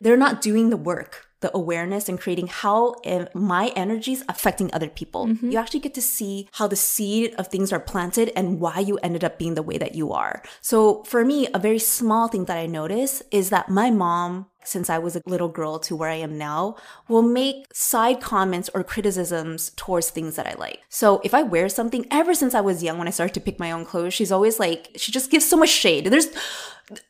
They're 0.00 0.16
not 0.16 0.40
doing 0.40 0.70
the 0.70 0.78
work, 0.78 1.26
the 1.40 1.54
awareness 1.54 2.08
and 2.08 2.20
creating 2.20 2.46
how 2.46 2.94
my 3.34 3.72
energy 3.76 4.12
is 4.12 4.24
affecting 4.28 4.70
other 4.72 4.88
people. 4.88 5.26
Mm-hmm. 5.26 5.50
You 5.50 5.58
actually 5.58 5.80
get 5.80 5.94
to 5.94 6.02
see 6.02 6.48
how 6.52 6.68
the 6.68 6.76
seed 6.76 7.34
of 7.36 7.48
things 7.48 7.72
are 7.72 7.80
planted 7.80 8.32
and 8.36 8.60
why 8.60 8.78
you 8.78 8.98
ended 8.98 9.24
up 9.24 9.38
being 9.38 9.54
the 9.54 9.62
way 9.62 9.78
that 9.78 9.94
you 9.94 10.12
are. 10.12 10.42
So 10.60 11.02
for 11.04 11.24
me, 11.24 11.48
a 11.52 11.58
very 11.58 11.78
small 11.78 12.28
thing 12.28 12.44
that 12.46 12.56
I 12.56 12.66
notice 12.66 13.22
is 13.30 13.50
that 13.50 13.68
my 13.68 13.90
mom 13.90 14.46
since 14.64 14.90
I 14.90 14.98
was 14.98 15.16
a 15.16 15.22
little 15.26 15.48
girl 15.48 15.78
to 15.80 15.96
where 15.96 16.08
I 16.08 16.16
am 16.16 16.38
now, 16.38 16.76
will 17.08 17.22
make 17.22 17.66
side 17.72 18.20
comments 18.20 18.70
or 18.74 18.84
criticisms 18.84 19.72
towards 19.76 20.10
things 20.10 20.36
that 20.36 20.46
I 20.46 20.54
like. 20.54 20.80
So 20.88 21.20
if 21.24 21.34
I 21.34 21.42
wear 21.42 21.68
something, 21.68 22.06
ever 22.10 22.34
since 22.34 22.54
I 22.54 22.60
was 22.60 22.82
young, 22.82 22.98
when 22.98 23.08
I 23.08 23.12
started 23.12 23.34
to 23.34 23.40
pick 23.40 23.58
my 23.58 23.72
own 23.72 23.84
clothes, 23.84 24.14
she's 24.14 24.32
always 24.32 24.58
like, 24.58 24.90
she 24.96 25.12
just 25.12 25.30
gives 25.30 25.48
so 25.48 25.56
much 25.56 25.70
shade. 25.70 26.06
There's, 26.06 26.28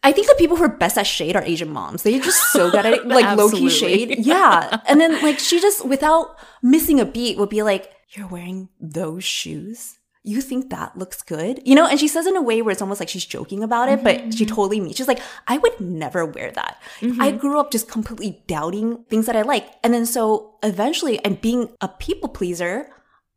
I 0.03 0.13
think 0.13 0.29
the 0.29 0.35
people 0.39 0.57
who 0.57 0.65
are 0.65 0.69
best 0.69 0.99
at 0.99 1.07
shade 1.07 1.37
are 1.37 1.43
Asian 1.43 1.71
moms. 1.71 2.03
They're 2.03 2.21
just 2.21 2.53
so 2.53 2.71
good 2.71 2.87
at 2.87 2.93
it, 2.93 3.07
like 3.07 3.37
low 3.37 3.51
key 3.51 3.71
shade. 3.71 4.25
Yeah. 4.25 4.81
And 4.87 5.01
then 5.01 5.23
like 5.23 5.39
she 5.39 5.61
just, 5.61 5.85
without 5.87 6.37
missing 6.63 7.01
a 7.01 7.05
beat, 7.05 7.39
would 7.39 7.51
be 7.51 7.63
like, 7.63 7.93
you're 8.11 8.29
wearing 8.29 8.69
those 8.81 9.25
shoes? 9.25 10.00
You 10.23 10.43
think 10.43 10.71
that 10.71 10.99
looks 10.99 11.23
good? 11.23 11.63
You 11.65 11.75
know, 11.75 11.87
and 11.87 11.99
she 11.99 12.09
says 12.09 12.27
in 12.27 12.37
a 12.37 12.43
way 12.43 12.61
where 12.61 12.73
it's 12.73 12.83
almost 12.83 13.01
like 13.01 13.09
she's 13.09 13.25
joking 13.25 13.63
about 13.63 13.89
it, 13.89 14.05
but 14.05 14.35
she 14.35 14.45
mm-hmm. 14.45 14.55
totally 14.55 14.81
means. 14.81 14.97
She's 14.97 15.09
like, 15.09 15.21
I 15.49 15.57
would 15.57 15.81
never 15.81 16.27
wear 16.27 16.51
that. 16.51 16.81
I 17.01 17.05
mm-hmm. 17.05 17.37
grew 17.39 17.59
up 17.59 17.71
just 17.71 17.89
completely 17.89 18.43
doubting 18.47 19.05
things 19.05 19.27
that 19.27 19.37
I 19.37 19.43
like. 19.43 19.67
And 19.83 19.95
then 19.95 20.05
so 20.05 20.57
eventually, 20.63 21.25
and 21.25 21.41
being 21.41 21.71
a 21.81 21.89
people 21.89 22.29
pleaser, 22.29 22.91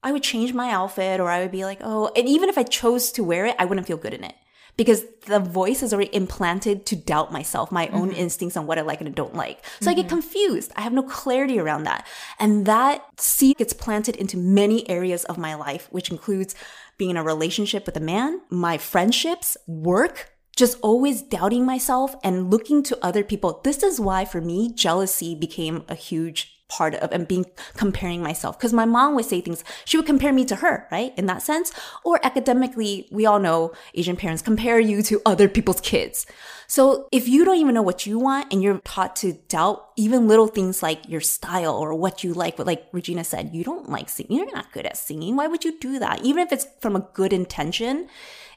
I 0.04 0.12
would 0.12 0.24
change 0.24 0.54
my 0.54 0.72
outfit 0.72 1.22
or 1.22 1.30
I 1.30 1.42
would 1.42 1.52
be 1.52 1.64
like, 1.64 1.80
oh, 1.82 2.12
and 2.18 2.28
even 2.28 2.50
if 2.50 2.58
I 2.58 2.64
chose 2.64 3.14
to 3.14 3.24
wear 3.24 3.46
it, 3.46 3.56
I 3.58 3.66
wouldn't 3.66 3.88
feel 3.88 3.98
good 3.98 4.14
in 4.14 4.26
it 4.26 4.36
because 4.76 5.06
the 5.28 5.40
voice 5.40 5.84
is 5.84 5.94
already 5.94 6.14
implanted 6.16 6.86
to 6.88 6.96
doubt 6.96 7.32
myself, 7.32 7.72
my 7.72 7.88
own 7.90 8.10
mm-hmm. 8.10 8.20
instincts 8.20 8.58
on 8.58 8.66
what 8.66 8.80
I 8.80 8.82
like 8.82 9.00
and 9.00 9.10
I 9.10 9.12
don't 9.12 9.36
like. 9.36 9.64
So 9.82 9.92
I 9.92 9.94
get 9.94 10.08
mm-hmm. 10.08 10.20
confused. 10.20 10.72
I 10.76 10.82
have 10.82 10.94
no 10.94 11.04
clarity 11.04 11.60
around 11.60 11.84
that. 11.84 12.08
And 12.40 12.66
that 12.66 13.06
seed 13.20 13.58
gets 13.58 13.74
planted 13.74 14.16
into 14.16 14.38
many 14.38 14.90
areas 14.90 15.26
of 15.26 15.38
my 15.38 15.54
life, 15.56 15.88
which 15.92 16.10
includes 16.10 16.56
being 16.98 17.12
in 17.12 17.18
a 17.18 17.24
relationship 17.24 17.86
with 17.86 17.98
a 17.98 18.02
man, 18.02 18.42
my 18.50 18.78
friendships, 18.78 19.58
work, 19.68 20.32
just 20.56 20.78
always 20.82 21.22
doubting 21.22 21.66
myself 21.66 22.16
and 22.24 22.52
looking 22.52 22.84
to 22.84 23.06
other 23.06 23.24
people. 23.24 23.62
This 23.64 23.82
is 23.82 24.00
why 24.00 24.26
for 24.26 24.42
me, 24.42 24.72
jealousy 24.74 25.36
became 25.36 25.84
a 25.88 25.96
huge 25.96 26.53
part 26.76 26.96
of 26.96 27.12
and 27.12 27.28
being 27.28 27.46
comparing 27.76 28.22
myself. 28.22 28.58
Because 28.58 28.74
my 28.74 28.86
mom 28.86 29.16
would 29.16 29.26
say 29.26 29.42
things 29.42 29.64
she 29.86 29.98
would 29.98 30.06
compare 30.06 30.34
me 30.34 30.46
to 30.46 30.58
her 30.58 30.88
right 30.92 31.14
in 31.18 31.28
that 31.28 31.42
sense. 31.42 31.72
Or 32.04 32.20
academically 32.26 33.08
we 33.12 33.26
all 33.26 33.40
know 33.40 33.74
asian 33.94 34.16
parents 34.16 34.42
compare 34.42 34.80
you 34.80 35.02
to 35.04 35.22
other 35.26 35.48
people's 35.48 35.82
kids. 35.82 36.26
So 36.68 37.08
if 37.12 37.28
you 37.28 37.46
don't 37.46 37.58
even 37.58 37.76
know 37.76 37.82
what 37.82 38.06
you 38.08 38.18
want 38.18 38.52
and 38.52 38.64
you're 38.64 38.80
taught 38.80 39.16
to 39.18 39.34
doubt 39.48 39.90
even 39.96 40.28
little 40.28 40.48
things 40.48 40.82
like 40.82 41.08
your 41.08 41.22
style 41.22 41.76
or 41.76 41.94
what 41.94 42.24
you 42.24 42.34
like 42.34 42.58
but 42.58 42.66
like 42.66 42.88
regina 42.92 43.24
said 43.24 43.52
you 43.54 43.64
don't 43.64 43.90
like 43.90 44.10
singing 44.10 44.38
you're 44.38 44.56
not 44.56 44.72
good 44.72 44.86
at 44.86 44.98
singing. 44.98 45.36
Why 45.36 45.48
would 45.48 45.64
you 45.64 45.78
do 45.80 46.00
that? 46.00 46.24
Even 46.24 46.42
if 46.46 46.52
it's 46.52 46.68
from 46.82 46.96
a 46.96 47.08
good 47.14 47.34
intention 47.34 48.08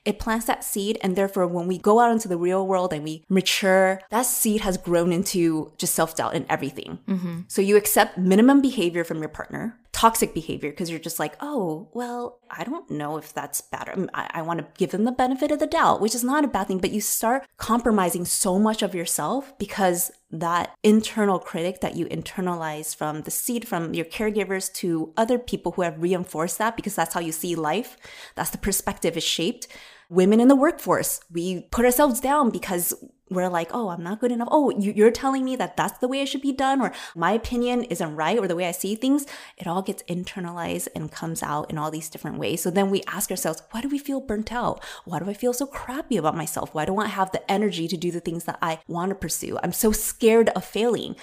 it 0.07 0.19
plants 0.19 0.47
that 0.47 0.65
seed 0.65 0.99
and 1.03 1.17
therefore 1.17 1.47
when 1.47 1.67
we 1.67 1.79
go 1.79 2.01
out 2.01 2.13
into 2.13 2.29
the 2.29 2.39
real 2.39 2.67
world 2.67 2.93
and 2.93 3.05
we 3.05 3.25
mature 3.29 4.01
that 4.11 4.27
seed 4.27 4.61
has 4.63 4.79
grown 4.79 5.13
into 5.13 5.73
just 5.77 5.95
self-doubt 5.95 6.35
and 6.35 6.47
everything. 6.49 6.99
Mm-hmm. 7.09 7.41
So 7.49 7.61
you 7.61 7.77
accept 7.77 8.17
minimum 8.17 8.61
behavior 8.61 9.05
from 9.05 9.19
your 9.19 9.29
partner 9.29 9.79
toxic 9.97 10.35
behavior 10.35 10.69
because 10.69 10.91
you're 10.91 10.99
just 10.99 11.19
like 11.19 11.35
oh 11.41 11.89
well 11.95 12.39
i 12.51 12.63
don't 12.65 12.91
know 12.91 13.17
if 13.17 13.33
that's 13.33 13.63
bad. 13.63 13.89
Um, 13.89 14.11
I, 14.13 14.25
I, 14.25 14.41
I 14.41 14.43
want 14.43 14.61
to 14.61 14.67
give 14.77 14.91
them 14.91 15.05
the 15.05 15.11
benefit 15.11 15.51
of 15.51 15.59
the 15.59 15.67
doubt 15.67 16.03
which 16.03 16.15
is 16.15 16.23
not 16.23 16.45
a 16.45 16.49
bad 16.49 16.69
thing 16.69 16.81
but 16.81 16.91
you 16.91 17.01
start 17.01 17.47
compromising 17.57 18.27
so 18.27 18.59
much 18.59 18.83
of 18.83 18.95
yourself 18.95 19.59
because 19.59 20.13
that 20.31 20.75
internal 20.83 21.39
critic 21.39 21.81
that 21.81 21.97
you 21.97 22.07
internalize 22.07 22.95
from 22.95 23.23
the 23.23 23.31
seed 23.31 23.67
from 23.67 23.95
your 23.95 24.05
caregivers 24.05 24.73
to 24.75 25.13
other 25.17 25.39
people 25.39 25.73
who 25.73 25.83
have 25.83 26.03
reinforced 26.03 26.59
that 26.59 26.77
because 26.77 26.95
that's 26.95 27.15
how 27.15 27.21
you 27.21 27.33
see 27.33 27.55
life. 27.55 27.97
That's 28.35 28.51
the 28.51 28.59
perspective 28.59 29.17
is 29.17 29.25
shaped 29.25 29.69
women 30.09 30.41
in 30.41 30.49
the 30.49 30.57
workforce 30.57 31.21
we 31.31 31.63
put 31.71 31.85
ourselves 31.85 32.21
down 32.21 32.51
because 32.51 32.95
we're 33.29 33.49
like 33.49 33.71
oh 33.73 33.89
i'm 33.89 34.03
not 34.03 34.21
good 34.21 34.31
enough. 34.31 34.49
Oh 34.51 34.71
you, 34.71 34.93
you're 34.93 35.11
telling 35.11 35.45
me 35.45 35.57
that 35.57 35.77
that's 35.77 35.99
the 35.99 36.09
way 36.09 36.21
it 36.21 36.27
should 36.27 36.43
be 36.43 36.53
done 36.53 36.81
or 36.81 36.93
my 37.15 37.33
opinion 37.33 37.85
isn't 37.85 38.15
right 38.15 38.39
or 38.39 38.47
the 38.47 38.57
way 38.57 38.67
i 38.67 38.73
see 38.73 38.95
things. 38.95 39.27
It 39.57 39.67
all 39.67 39.83
gets 39.83 40.03
internalized 40.05 40.89
and 40.95 41.11
comes 41.11 41.43
out 41.43 41.71
in 41.71 41.79
all 41.79 41.91
these 41.91 42.09
different 42.09 42.39
ways. 42.39 42.63
So 42.63 42.71
then 42.71 42.91
we 42.91 43.03
ask 43.07 43.31
ourselves 43.31 43.63
why 43.71 43.81
do 43.81 43.89
we 43.89 43.99
feel 43.99 44.21
burnt 44.21 44.53
out? 44.53 44.83
Why 45.05 45.19
do 45.19 45.29
i 45.29 45.35
feel 45.35 45.53
so 45.53 45.67
crappy 45.67 46.17
about 46.17 46.37
myself? 46.37 46.73
Why 46.75 46.85
don't 46.85 47.01
i 47.01 47.09
have 47.09 47.33
the 47.33 47.51
energy 47.51 47.89
to 47.89 47.97
do 47.97 48.11
the 48.11 48.21
things 48.21 48.45
that 48.45 48.59
i 48.63 48.81
want 48.87 49.11
to 49.11 49.15
pursue? 49.17 49.59
I'm 49.63 49.73
so 49.73 49.93
scared 49.93 50.51
of 50.51 50.65
failing 50.65 51.17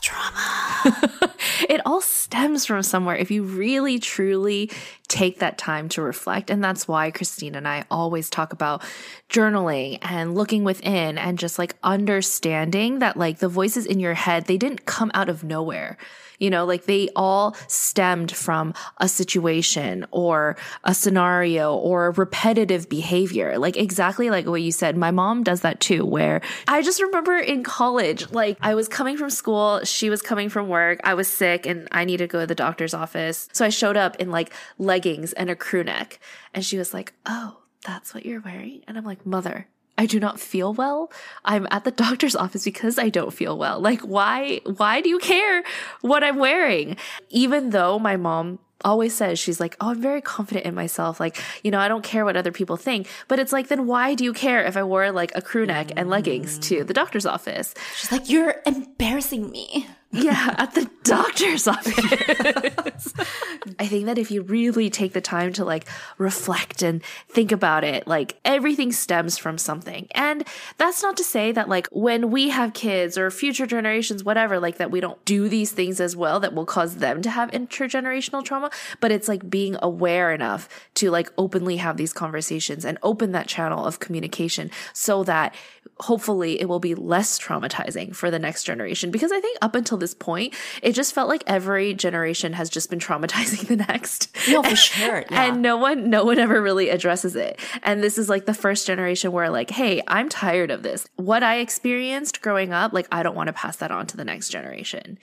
trauma. 0.00 1.34
It 1.68 1.80
all 1.84 2.00
stems 2.00 2.66
from 2.66 2.82
somewhere 2.82 3.16
if 3.16 3.30
you 3.30 3.42
really 3.42 3.98
truly 3.98 4.70
take 5.08 5.40
that 5.40 5.58
time 5.58 5.88
to 5.90 6.02
reflect 6.02 6.50
and 6.50 6.62
that's 6.62 6.88
why 6.88 7.10
christine 7.10 7.54
and 7.54 7.66
i 7.66 7.84
always 7.90 8.30
talk 8.30 8.52
about 8.52 8.82
journaling 9.28 9.98
and 10.02 10.34
looking 10.34 10.64
within 10.64 11.18
and 11.18 11.38
just 11.38 11.58
like 11.58 11.74
understanding 11.82 13.00
that 13.00 13.16
like 13.16 13.38
the 13.38 13.48
voices 13.48 13.86
in 13.86 14.00
your 14.00 14.14
head 14.14 14.46
they 14.46 14.56
didn't 14.56 14.86
come 14.86 15.10
out 15.14 15.28
of 15.28 15.44
nowhere 15.44 15.98
you 16.40 16.50
know 16.50 16.64
like 16.64 16.86
they 16.86 17.08
all 17.14 17.56
stemmed 17.68 18.32
from 18.32 18.74
a 18.98 19.08
situation 19.08 20.04
or 20.10 20.56
a 20.84 20.94
scenario 20.94 21.74
or 21.74 22.10
repetitive 22.12 22.88
behavior. 22.88 23.58
Like 23.58 23.76
exactly 23.76 24.30
like 24.30 24.46
what 24.46 24.62
you 24.62 24.72
said. 24.72 24.96
My 24.96 25.12
mom 25.12 25.44
does 25.44 25.60
that 25.60 25.80
too 25.80 26.04
where 26.04 26.40
i 26.68 26.82
just 26.82 27.00
remember 27.02 27.36
in 27.36 27.62
college 27.62 28.30
like 28.30 28.56
i 28.60 28.74
was 28.74 28.88
coming 28.88 29.16
from 29.16 29.30
school 29.30 29.80
she 29.84 30.10
was 30.10 30.22
coming 30.22 30.48
from 30.48 30.68
work 30.68 31.00
i 31.04 31.14
was 31.14 31.28
sick 31.28 31.66
and 31.66 31.88
i 31.92 32.04
needed 32.04 32.28
to 32.28 32.32
go 32.32 32.40
to 32.40 32.46
the 32.46 32.54
doctor's 32.54 32.94
office. 32.94 33.48
So 33.52 33.64
i 33.64 33.68
showed 33.68 33.96
up 33.96 34.16
in 34.16 34.30
like 34.30 34.52
leggings 34.78 35.32
and 35.34 35.50
a 35.50 35.56
crew 35.56 35.84
neck. 35.84 36.18
And 36.54 36.64
she 36.64 36.78
was 36.78 36.92
like 36.92 37.12
oh 37.26 37.58
that's 37.84 38.14
what 38.14 38.26
you're 38.26 38.40
wearing? 38.40 38.82
And 38.86 38.98
i'm 38.98 39.04
like 39.04 39.24
mother 39.24 39.68
I 40.00 40.06
do 40.06 40.18
not 40.18 40.40
feel 40.40 40.72
well. 40.72 41.12
I'm 41.44 41.68
at 41.70 41.84
the 41.84 41.90
doctor's 42.06 42.34
office 42.34 42.64
because 42.64 42.98
I 42.98 43.10
don't 43.10 43.34
feel 43.34 43.58
well. 43.58 43.80
Like, 43.80 44.00
why, 44.00 44.62
why 44.64 45.02
do 45.02 45.10
you 45.10 45.18
care 45.18 45.62
what 46.00 46.24
I'm 46.24 46.38
wearing? 46.38 46.96
Even 47.28 47.68
though 47.68 47.98
my 47.98 48.16
mom 48.16 48.60
always 48.82 49.14
says 49.14 49.38
she's 49.38 49.60
like, 49.60 49.76
"Oh, 49.78 49.90
I'm 49.90 50.00
very 50.00 50.22
confident 50.22 50.64
in 50.64 50.74
myself. 50.74 51.20
Like, 51.20 51.36
you 51.62 51.70
know, 51.70 51.78
I 51.78 51.88
don't 51.88 52.02
care 52.02 52.24
what 52.24 52.34
other 52.34 52.50
people 52.50 52.78
think." 52.78 53.08
But 53.28 53.38
it's 53.38 53.52
like, 53.52 53.68
then 53.68 53.86
why 53.86 54.14
do 54.14 54.24
you 54.24 54.32
care 54.32 54.64
if 54.64 54.74
I 54.74 54.84
wore 54.84 55.12
like 55.12 55.32
a 55.34 55.42
crew 55.42 55.66
neck 55.66 55.92
and 55.96 56.08
leggings 56.08 56.58
to 56.60 56.82
the 56.82 56.94
doctor's 56.94 57.26
office? 57.26 57.74
She's 57.94 58.10
like, 58.10 58.30
"You're 58.30 58.54
embarrassing 58.64 59.50
me." 59.50 59.86
Yeah, 60.12 60.56
at 60.58 60.74
the 60.74 60.90
doctor's 61.04 61.68
office. 61.68 63.14
I 63.78 63.86
think 63.86 64.06
that 64.06 64.18
if 64.18 64.32
you 64.32 64.42
really 64.42 64.90
take 64.90 65.12
the 65.12 65.20
time 65.20 65.52
to 65.52 65.64
like 65.64 65.86
reflect 66.18 66.82
and 66.82 67.00
think 67.28 67.52
about 67.52 67.84
it, 67.84 68.08
like 68.08 68.36
everything 68.44 68.90
stems 68.90 69.38
from 69.38 69.56
something. 69.56 70.08
And 70.10 70.44
that's 70.78 71.00
not 71.00 71.16
to 71.18 71.24
say 71.24 71.52
that 71.52 71.68
like 71.68 71.86
when 71.92 72.32
we 72.32 72.48
have 72.48 72.72
kids 72.72 73.16
or 73.16 73.30
future 73.30 73.66
generations, 73.66 74.24
whatever, 74.24 74.58
like 74.58 74.78
that 74.78 74.90
we 74.90 74.98
don't 74.98 75.24
do 75.24 75.48
these 75.48 75.70
things 75.70 76.00
as 76.00 76.16
well 76.16 76.40
that 76.40 76.54
will 76.54 76.66
cause 76.66 76.96
them 76.96 77.22
to 77.22 77.30
have 77.30 77.48
intergenerational 77.52 78.44
trauma. 78.44 78.72
But 78.98 79.12
it's 79.12 79.28
like 79.28 79.48
being 79.48 79.76
aware 79.80 80.32
enough 80.32 80.68
to 80.94 81.12
like 81.12 81.30
openly 81.38 81.76
have 81.76 81.96
these 81.96 82.12
conversations 82.12 82.84
and 82.84 82.98
open 83.04 83.30
that 83.32 83.46
channel 83.46 83.86
of 83.86 84.00
communication 84.00 84.72
so 84.92 85.22
that 85.22 85.54
hopefully 86.00 86.60
it 86.60 86.68
will 86.68 86.80
be 86.80 86.94
less 86.94 87.38
traumatizing 87.38 88.16
for 88.16 88.30
the 88.30 88.38
next 88.38 88.64
generation. 88.64 89.10
Because 89.10 89.30
I 89.30 89.40
think 89.40 89.58
up 89.62 89.74
until 89.74 89.99
this 90.00 90.14
point, 90.14 90.54
it 90.82 90.92
just 90.92 91.14
felt 91.14 91.28
like 91.28 91.44
every 91.46 91.94
generation 91.94 92.52
has 92.54 92.68
just 92.68 92.90
been 92.90 92.98
traumatizing 93.10 93.66
the 93.66 93.76
next. 93.76 94.36
No, 94.48 94.62
for 94.62 94.76
sure. 94.76 95.24
Yeah. 95.30 95.44
And 95.44 95.62
no 95.62 95.76
one, 95.76 96.10
no 96.10 96.24
one 96.24 96.38
ever 96.38 96.60
really 96.60 96.88
addresses 96.88 97.36
it. 97.36 97.60
And 97.82 98.02
this 98.02 98.18
is 98.18 98.28
like 98.28 98.46
the 98.46 98.54
first 98.54 98.86
generation 98.86 99.32
where 99.32 99.48
like, 99.50 99.70
hey, 99.70 100.02
I'm 100.08 100.28
tired 100.28 100.70
of 100.70 100.82
this. 100.82 101.06
What 101.16 101.42
I 101.42 101.56
experienced 101.56 102.42
growing 102.42 102.72
up, 102.72 102.92
like, 102.92 103.06
I 103.12 103.22
don't 103.22 103.36
want 103.36 103.46
to 103.48 103.52
pass 103.52 103.76
that 103.76 103.90
on 103.90 104.06
to 104.08 104.16
the 104.16 104.24
next 104.24 104.48
generation. 104.48 105.18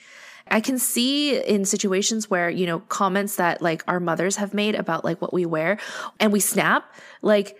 I 0.50 0.60
can 0.60 0.78
see 0.78 1.38
in 1.38 1.64
situations 1.64 2.30
where, 2.30 2.48
you 2.48 2.66
know, 2.66 2.80
comments 2.80 3.36
that 3.36 3.60
like 3.60 3.82
our 3.86 4.00
mothers 4.00 4.36
have 4.36 4.54
made 4.54 4.74
about 4.74 5.04
like 5.04 5.20
what 5.20 5.32
we 5.32 5.46
wear 5.46 5.78
and 6.20 6.32
we 6.32 6.40
snap, 6.40 6.92
like, 7.22 7.58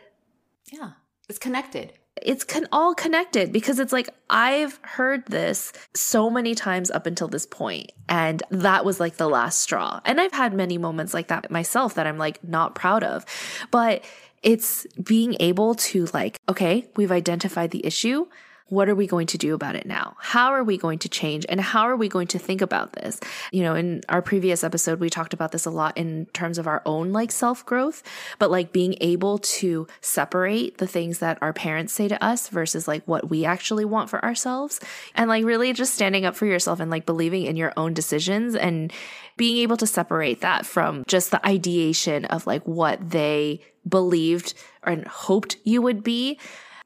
yeah, 0.73 0.93
it's 1.29 1.39
connected 1.39 1.93
it's 2.29 2.45
con- 2.45 2.69
all 2.73 2.95
connected 2.95 3.53
because 3.53 3.79
it's 3.79 3.93
like 3.93 4.11
I've 4.29 4.79
heard 4.83 5.25
this 5.27 5.73
so 5.95 6.29
many 6.29 6.55
times 6.55 6.91
up 6.91 7.07
until 7.07 7.27
this 7.27 7.47
point 7.47 7.91
and 8.07 8.43
that 8.51 8.85
was 8.85 9.01
like 9.01 9.17
the 9.17 9.29
last 9.29 9.63
straw. 9.63 10.01
And 10.05 10.21
I've 10.21 10.33
had 10.33 10.53
many 10.53 10.77
moments 10.77 11.15
like 11.15 11.29
that 11.29 11.51
myself 11.51 11.95
that 11.95 12.07
I'm 12.07 12.19
like 12.19 12.45
not 12.45 12.75
proud 12.75 13.03
of. 13.03 13.25
But 13.71 14.05
it's 14.43 14.87
being 15.03 15.37
able 15.41 15.75
to 15.75 16.07
like 16.13 16.37
okay, 16.51 16.87
we've 16.97 17.11
identified 17.11 17.71
the 17.71 17.85
issue 17.85 18.27
what 18.69 18.89
are 18.89 18.95
we 18.95 19.07
going 19.07 19.27
to 19.29 19.39
do 19.39 19.55
about 19.55 19.77
it 19.77 19.87
now? 19.87 20.15
How 20.19 20.53
are 20.53 20.63
we 20.63 20.77
going 20.77 20.99
to 21.01 21.09
change? 21.09 21.47
And 21.49 21.61
how 21.61 21.83
are 21.83 21.97
we 21.97 22.09
going 22.09 22.27
to 22.29 22.39
think 22.39 22.61
about 22.61 22.93
this? 22.93 23.19
You 23.51 23.63
know, 23.63 23.75
in 23.75 24.03
our 24.09 24.21
previous 24.21 24.63
episode, 24.63 25.01
we 25.01 25.09
talked 25.09 25.33
about 25.33 25.53
this 25.53 25.65
a 25.65 25.71
lot 25.71 25.97
in 25.97 26.27
terms 26.27 26.59
of 26.59 26.67
our 26.67 26.83
own 26.85 27.13
like 27.13 27.33
self 27.33 27.65
growth, 27.65 28.03
but 28.39 28.51
like 28.51 28.73
being 28.73 28.97
able 29.01 29.39
to 29.39 29.87
separate 30.01 30.79
the 30.79 30.87
things 30.87 31.19
that 31.21 31.39
our 31.41 31.53
parents 31.53 31.93
say 31.93 32.09
to 32.09 32.23
us 32.23 32.49
versus 32.49 32.87
like 32.87 33.03
what 33.07 33.31
we 33.31 33.45
actually 33.45 33.85
want 33.85 34.11
for 34.11 34.23
ourselves. 34.25 34.81
And 35.15 35.29
like 35.29 35.45
really 35.45 35.73
just 35.73 35.95
standing 35.95 36.25
up 36.25 36.37
for 36.37 36.47
yourself 36.47 36.81
and 36.81 36.91
like 36.91 37.07
believing 37.07 37.45
in 37.45 37.57
your 37.57 37.73
own 37.77 37.95
decisions 37.95 38.55
and 38.55 38.93
being 39.37 39.59
able 39.59 39.77
to 39.79 39.87
separate 39.87 40.41
that 40.41 40.67
from 40.67 41.05
just 41.07 41.31
the 41.31 41.47
ideation 41.47 42.25
of 42.27 42.47
like 42.47 42.67
what 42.67 43.11
they 43.11 43.61
believed 43.89 44.53
and 44.83 45.07
hoped 45.07 45.57
you 45.65 45.81
would 45.81 46.03
be 46.03 46.39